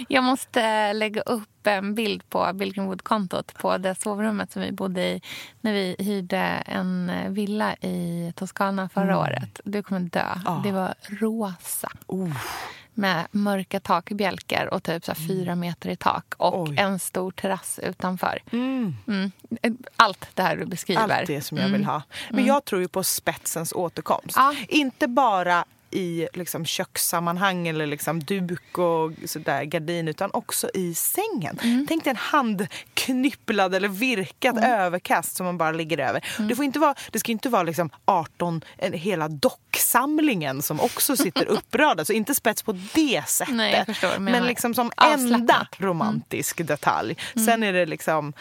Jag 0.07 0.23
måste 0.23 0.93
lägga 0.93 1.21
upp 1.21 1.67
en 1.67 1.95
bild 1.95 2.29
på 2.29 2.51
Billgrenwood-kontot 2.53 3.53
på 3.53 3.77
det 3.77 3.95
sovrummet 4.01 4.51
som 4.51 4.61
vi 4.61 4.71
bodde 4.71 5.01
i 5.01 5.21
när 5.61 5.73
vi 5.73 5.95
hyrde 5.99 6.37
en 6.65 7.11
villa 7.33 7.73
i 7.75 8.33
Toscana 8.35 8.89
förra 8.89 9.03
Mm. 9.03 9.17
året. 9.17 9.59
Du 9.63 9.83
kommer 9.83 9.99
dö. 10.01 10.35
Det 10.63 10.71
var 10.71 10.93
rosa. 11.09 11.91
Oh. 12.07 12.37
Med 12.97 13.27
mörka 13.31 13.79
takbjälkar 13.79 14.73
och 14.73 14.83
typ 14.83 15.05
så 15.05 15.11
här 15.11 15.27
fyra 15.27 15.55
meter 15.55 15.89
i 15.89 15.95
tak. 15.95 16.33
Och 16.37 16.61
Oj. 16.61 16.75
en 16.77 16.99
stor 16.99 17.31
terrass 17.31 17.79
utanför. 17.83 18.39
Mm. 18.51 18.95
Mm. 19.07 19.31
Allt 19.95 20.27
det 20.33 20.43
här 20.43 20.55
du 20.55 20.65
beskriver. 20.65 21.19
Allt 21.19 21.27
det 21.27 21.41
som 21.41 21.57
jag 21.57 21.69
vill 21.69 21.85
ha. 21.85 22.01
Men 22.29 22.45
jag 22.45 22.65
tror 22.65 22.81
ju 22.81 22.87
på 22.87 23.03
spetsens 23.03 23.73
återkomst. 23.73 24.35
Ja. 24.35 24.55
Inte 24.67 25.07
bara 25.07 25.65
i 25.95 26.27
liksom 26.33 26.65
kökssammanhang 26.65 27.67
eller 27.67 27.85
liksom 27.85 28.19
duk 28.19 28.77
och 28.77 29.11
sådär, 29.25 29.63
gardin 29.63 30.07
utan 30.07 30.29
också 30.33 30.69
i 30.73 30.93
sängen. 30.93 31.59
Mm. 31.63 31.85
Tänk 31.87 32.03
dig 32.03 32.11
en 32.11 32.17
handknypplad 32.17 33.75
eller 33.75 33.87
virkat 33.87 34.57
överkast 34.57 35.35
som 35.35 35.45
man 35.45 35.57
bara 35.57 35.71
ligger 35.71 35.97
över. 35.97 36.25
Mm. 36.37 36.49
Det, 36.49 36.55
får 36.55 36.65
inte 36.65 36.79
vara, 36.79 36.95
det 37.11 37.19
ska 37.19 37.31
inte 37.31 37.49
vara 37.49 37.63
liksom 37.63 37.89
18, 38.05 38.61
en, 38.77 38.93
hela 38.93 39.27
docksamlingen 39.27 40.61
som 40.61 40.79
också 40.81 41.15
sitter 41.15 41.45
upprörda. 41.49 42.05
Så 42.05 42.13
inte 42.13 42.35
spets 42.35 42.63
på 42.63 42.71
det 42.93 43.23
sättet. 43.27 43.55
Nej, 43.55 43.85
förstår 43.85 44.09
men 44.09 44.23
menar. 44.23 44.47
liksom 44.47 44.73
som 44.73 44.91
enda 44.97 45.67
romantisk 45.77 46.67
detalj. 46.67 47.17
Sen 47.45 47.63
är 47.63 47.73
det 47.73 47.85
liksom 47.85 48.33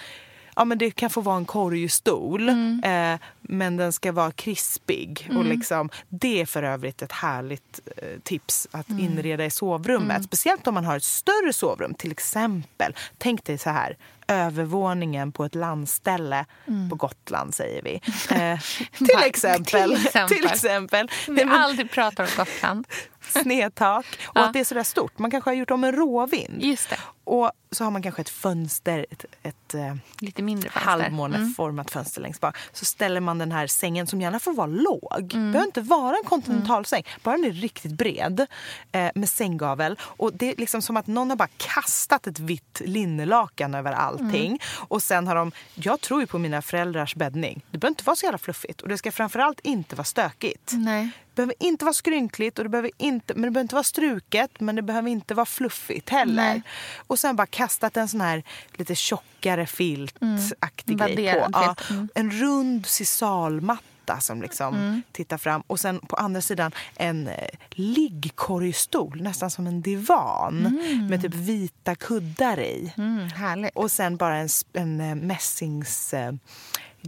Ja, 0.56 0.64
men 0.64 0.78
det 0.78 0.90
kan 0.90 1.10
få 1.10 1.20
vara 1.20 1.36
en 1.36 1.44
korgstol, 1.44 2.48
eh, 2.84 3.14
men 3.40 3.76
den 3.76 3.92
ska 3.92 4.12
vara 4.12 4.30
krispig. 4.30 5.28
Och 5.36 5.44
liksom, 5.44 5.90
det 6.08 6.40
är 6.40 6.46
för 6.46 6.62
övrigt 6.62 7.02
ett 7.02 7.12
härligt 7.12 7.80
eh, 7.96 8.20
tips 8.22 8.68
att 8.70 8.88
inreda 8.88 9.44
i 9.44 9.50
sovrummet. 9.50 10.24
Speciellt 10.24 10.66
om 10.66 10.74
man 10.74 10.84
har 10.84 10.96
ett 10.96 11.02
större 11.04 11.52
sovrum. 11.52 11.94
Till 11.94 12.12
exempel, 12.12 12.94
tänk 13.18 13.44
dig 13.44 13.58
så 13.58 13.70
här, 13.70 13.96
övervåningen 14.28 15.32
på 15.32 15.44
ett 15.44 15.54
landställe 15.54 16.44
på 16.90 16.96
Gotland 16.96 17.54
säger 17.54 17.82
vi. 17.82 18.00
Eh, 18.34 18.58
till, 18.98 19.08
exempel, 19.24 19.90
till 19.90 20.06
exempel. 20.06 20.36
till 20.36 20.46
exempel. 20.46 21.10
Vi 21.26 21.32
men 21.32 21.52
aldrig 21.52 21.90
pratar 21.90 22.24
om 22.24 22.30
Gotland. 22.36 22.86
snedtak 23.42 24.06
och 24.24 24.36
Ja. 24.36 24.44
att 24.46 24.52
det 24.52 24.60
är 24.60 24.64
sådär 24.64 24.82
stort. 24.82 25.18
Man 25.18 25.30
kanske 25.30 25.50
har 25.50 25.54
gjort 25.54 25.70
om 25.70 25.84
en 25.84 25.92
råvind. 25.92 26.62
Just 26.62 26.90
det. 26.90 26.96
Och 27.26 27.50
så 27.70 27.84
har 27.84 27.90
man 27.90 28.02
kanske 28.02 28.22
ett 28.22 28.28
fönster, 28.28 29.06
ett, 29.10 29.24
ett 29.42 29.74
eh, 29.74 29.94
Lite 30.20 30.42
mindre 30.42 30.70
fönster. 30.70 30.90
halvmåneformat 30.90 31.90
fönster 31.90 32.20
längst 32.20 32.40
bak. 32.40 32.56
Så 32.72 32.84
ställer 32.84 33.20
man 33.20 33.38
den 33.38 33.52
här 33.52 33.66
sängen 33.66 34.06
som 34.06 34.20
gärna 34.20 34.38
får 34.38 34.52
vara 34.52 34.66
låg. 34.66 35.30
Mm. 35.34 35.52
behöver 35.52 35.66
inte 35.66 35.80
vara 35.80 36.16
en 36.16 36.24
kontinentalsäng. 36.24 37.02
Bara 37.22 37.36
den 37.36 37.44
är 37.44 37.50
riktigt 37.52 37.92
bred 37.92 38.46
eh, 38.92 39.10
med 39.14 39.28
sänggavel. 39.28 39.98
Och 40.02 40.30
det 40.34 40.50
är 40.52 40.54
liksom 40.58 40.82
som 40.82 40.96
att 40.96 41.06
någon 41.06 41.30
har 41.30 41.36
bara 41.36 41.48
kastat 41.56 42.26
ett 42.26 42.38
vitt 42.38 42.82
linnelakan 42.84 43.74
över 43.74 43.92
allting. 43.92 44.46
Mm. 44.46 44.58
Och 44.88 45.02
sen 45.02 45.26
har 45.26 45.34
de, 45.34 45.52
jag 45.74 46.00
tror 46.00 46.20
ju 46.20 46.26
på 46.26 46.38
mina 46.38 46.62
föräldrars 46.62 47.14
bäddning. 47.14 47.64
Det 47.70 47.78
behöver 47.78 47.92
inte 47.92 48.04
vara 48.04 48.16
så 48.16 48.26
jävla 48.26 48.38
fluffigt. 48.38 48.80
Och 48.80 48.88
det 48.88 48.98
ska 48.98 49.12
framförallt 49.12 49.60
inte 49.60 49.96
vara 49.96 50.04
stökigt. 50.04 50.70
Nej. 50.72 51.10
Det 51.34 51.36
behöver 51.36 51.54
inte 51.58 51.84
vara 51.84 51.92
skrynkligt 51.92 52.58
och 52.58 52.64
det 52.64 52.68
behöver 52.68 52.90
inte, 52.98 53.34
men 53.34 53.42
det 53.42 53.50
behöver 53.50 53.64
inte 53.64 53.74
vara 53.74 53.84
struket 53.84 54.60
men 54.60 54.76
det 54.76 54.82
behöver 54.82 55.10
inte 55.10 55.34
vara 55.34 55.46
fluffigt 55.46 56.10
heller. 56.10 56.34
Nej. 56.52 56.62
Och 57.06 57.18
sen 57.18 57.36
bara 57.36 57.46
kastat 57.46 57.96
en 57.96 58.08
sån 58.08 58.20
här 58.20 58.42
lite 58.72 58.94
tjockare 58.94 59.66
filtaktig 59.66 60.98
grej 60.98 61.32
på. 61.34 61.48
Ja. 61.52 61.74
Mm. 61.90 62.08
En 62.14 62.30
rund 62.30 62.86
sisalmatta 62.86 64.20
som 64.20 64.42
liksom 64.42 64.74
Mm. 64.74 65.02
tittar 65.12 65.38
fram. 65.38 65.62
Och 65.66 65.80
sen 65.80 65.98
på 66.00 66.16
andra 66.16 66.40
sidan 66.40 66.72
en 66.96 67.28
eh, 67.28 67.48
liggkorgstol, 67.70 69.22
nästan 69.22 69.50
som 69.50 69.66
en 69.66 69.82
divan 69.82 70.80
med 71.10 71.22
typ 71.22 71.34
vita 71.34 71.94
kuddar 71.94 72.60
i. 72.60 72.92
Mm, 72.96 73.28
härligt. 73.28 73.70
Och 73.76 73.90
sen 73.90 74.16
bara 74.16 74.36
en, 74.36 74.48
en 74.72 75.00
eh, 75.00 75.14
mässings 75.14 76.14
eh, 76.14 76.32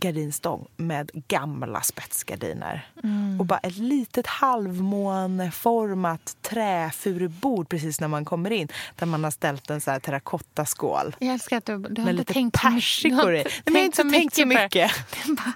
gardinstång 0.00 0.66
med 0.76 1.10
gamla 1.28 1.82
spetsgardiner. 1.82 2.88
Mm. 3.02 3.40
Och 3.40 3.46
bara 3.46 3.58
ett 3.58 3.76
litet 3.76 4.26
halvmåneformat 4.26 6.36
träfurubord 6.42 7.68
precis 7.68 8.00
när 8.00 8.08
man 8.08 8.24
kommer 8.24 8.52
in. 8.52 8.68
Där 8.96 9.06
man 9.06 9.24
har 9.24 9.30
ställt 9.30 9.70
en 9.70 9.80
så 9.80 9.90
här 9.90 10.00
terrakottaskål. 10.00 11.16
Jag 11.18 11.34
älskar 11.34 11.56
att 11.56 11.64
du, 11.64 11.78
du 11.78 11.78
har 11.78 11.88
Med 11.88 11.98
inte 11.98 12.12
lite 12.12 12.32
tänkt 12.32 12.60
persikor 12.60 13.34
i. 13.34 13.44
Nej, 13.44 13.52
men 13.64 13.74
jag 13.74 13.80
har 13.80 13.84
inte 13.84 14.02
tänkt 14.02 14.34
så 14.34 14.46
mycket. 14.46 14.92
Det 15.26 15.32
bara, 15.32 15.52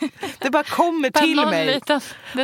Det 0.38 0.50
bara 0.50 0.64
kommer 0.64 1.10
bara 1.10 1.24
till 1.24 1.36
någon 1.36 1.50
mig. 1.50 1.80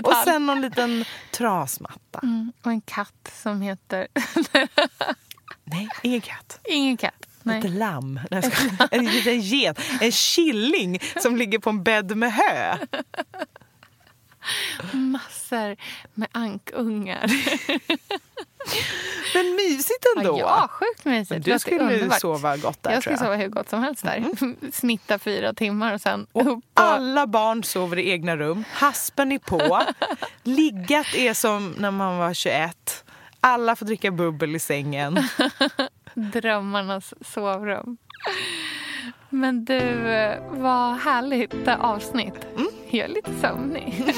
Och 0.05 0.15
sen 0.25 0.47
någon 0.47 0.61
liten 0.61 1.05
trasmatta. 1.31 2.21
mm, 2.23 2.53
och 2.63 2.71
en 2.71 2.81
katt 2.81 3.33
som 3.43 3.61
heter... 3.61 4.07
Nej, 5.65 5.89
ingen 6.03 6.21
katt. 6.21 6.61
Ingen 6.65 6.97
katt. 6.97 7.27
Nej. 7.47 7.59
Ett 7.59 7.71
lamm. 7.71 8.21
Nej. 8.31 8.51
En 8.91 9.05
liten 9.05 9.41
get. 9.41 9.79
En 10.01 10.13
killing 10.13 10.99
som 11.23 11.37
ligger 11.37 11.59
på 11.59 11.71
en 11.71 11.83
bädd 11.83 12.17
med 12.17 12.33
hö. 12.33 12.77
Massor 14.93 15.77
med 16.15 16.29
ankungar. 16.33 17.27
Men 19.35 19.55
mysigt 19.57 20.05
ändå. 20.17 20.39
Ja, 20.39 20.69
sjukt 20.71 21.05
mysigt. 21.05 21.31
Men 21.31 21.41
du 21.41 21.59
skulle 21.59 21.81
underbart. 21.81 22.21
sova 22.21 22.57
gott 22.57 22.83
där 22.83 22.93
Jag 22.93 23.03
skulle 23.03 23.13
jag. 23.13 23.21
sova 23.21 23.37
hur 23.37 23.49
gott 23.49 23.69
som 23.69 23.83
helst 23.83 24.03
där. 24.05 24.25
Snitta 24.73 25.19
fyra 25.19 25.55
timmar 25.55 25.95
och 25.95 26.01
sen 26.01 26.27
upp 26.33 26.47
och... 26.49 26.61
Alla 26.75 27.27
barn 27.27 27.65
sover 27.65 27.99
i 27.99 28.11
egna 28.11 28.37
rum. 28.37 28.65
Haspen 28.73 29.33
är 29.33 29.39
på. 29.39 29.83
Liggat 30.43 31.15
är 31.15 31.35
som 31.35 31.75
när 31.79 31.91
man 31.91 32.19
var 32.19 32.35
21. 32.35 33.05
Alla 33.41 33.77
får 33.77 33.87
dricka 33.87 34.11
bubbel 34.11 34.57
i 34.57 34.59
sängen. 34.59 35.19
drömmarnas 36.15 37.15
sovrum. 37.21 37.97
Men 39.31 39.65
du, 39.65 39.81
vad 40.51 40.97
härligt 40.97 41.69
avsnitt. 41.69 42.47
Mm. 42.57 42.69
Jag 42.91 43.05
är 43.05 43.15
lite 43.15 43.31
sömnig. 43.41 44.05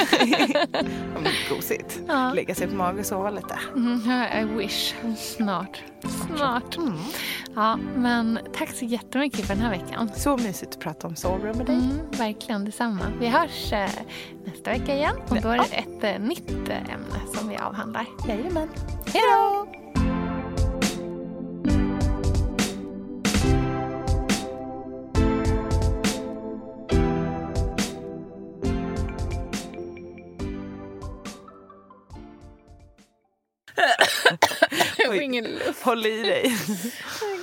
Gosigt. 1.51 2.01
Ja. 2.09 2.33
Lägga 2.33 2.55
sig 2.55 2.69
på 2.69 2.75
mage 2.75 3.01
och 3.01 3.07
sova 3.07 3.31
lite. 3.31 3.59
Mm, 3.77 4.01
I 4.41 4.57
wish. 4.57 4.95
Snart. 5.17 5.83
Snart. 6.27 6.77
Ja, 7.55 7.79
men 7.97 8.39
tack 8.55 8.71
så 8.71 8.85
jättemycket 8.85 9.47
för 9.47 9.55
den 9.55 9.63
här 9.63 9.71
veckan. 9.71 10.11
Så 10.17 10.37
mysigt 10.37 10.75
att 10.75 10.81
prata 10.81 11.07
om 11.07 11.17
sovrum 11.17 11.57
med 11.57 11.67
dig. 11.67 11.75
Mm, 11.75 12.11
verkligen 12.11 12.65
detsamma. 12.65 13.03
Vi 13.21 13.27
hörs 13.27 13.73
eh, 13.73 13.91
nästa 14.47 14.71
vecka 14.71 14.95
igen 14.95 15.17
och 15.29 15.41
då 15.43 15.49
är 15.49 15.59
det 15.59 15.77
ett 15.77 16.05
eh, 16.05 16.27
nytt 16.27 16.69
eh, 16.69 16.95
ämne 16.95 17.21
som 17.35 17.49
vi 17.49 17.57
avhandlar. 17.57 18.07
Jajamän. 18.29 18.69
Hej 19.07 19.23
då! 19.33 19.86
Jag 34.99 35.07
får 35.07 35.23
ingen 35.23 35.45
luft. 35.45 35.83
Håll 35.83 36.07
i 36.07 36.23
dig. 36.23 36.57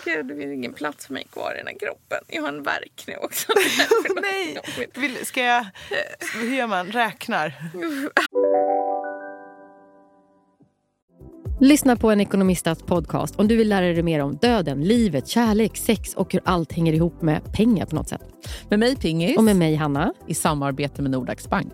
Gud, 0.05 0.27
det 0.27 0.35
finns 0.35 0.53
ingen 0.53 0.73
plats 0.73 1.05
för 1.05 1.13
mig 1.13 1.27
kvar 1.31 1.53
i 1.55 1.57
den 1.57 1.67
här 1.67 1.79
kroppen. 1.79 2.19
Jag 2.27 2.41
har 2.41 2.49
en 2.49 2.63
värk 2.63 3.03
nu 3.07 3.15
också. 3.15 3.53
Nej! 4.21 4.57
Vill, 4.93 5.25
ska 5.25 5.43
jag... 5.43 5.65
Hur 6.41 6.55
gör 6.55 6.67
man? 6.67 6.91
Räknar? 6.91 7.53
Lyssna 11.59 11.95
på 11.95 12.11
en 12.11 12.21
ekonomistats 12.21 12.83
podcast 12.83 13.35
om 13.35 13.47
du 13.47 13.55
vill 13.55 13.69
lära 13.69 13.85
dig 13.85 14.03
mer 14.03 14.19
om 14.19 14.35
döden, 14.35 14.83
livet, 14.83 15.27
kärlek, 15.27 15.77
sex 15.77 16.13
och 16.13 16.33
hur 16.33 16.41
allt 16.45 16.71
hänger 16.71 16.93
ihop 16.93 17.21
med 17.21 17.53
pengar 17.53 17.85
på 17.85 17.95
något 17.95 18.09
sätt. 18.09 18.21
Med 18.69 18.79
mig 18.79 18.95
Pingis. 18.95 19.37
Och 19.37 19.43
med 19.43 19.55
mig 19.55 19.75
Hanna. 19.75 20.13
I 20.27 20.33
samarbete 20.33 21.01
med 21.01 21.11
Nordax 21.11 21.49
Bank. 21.49 21.73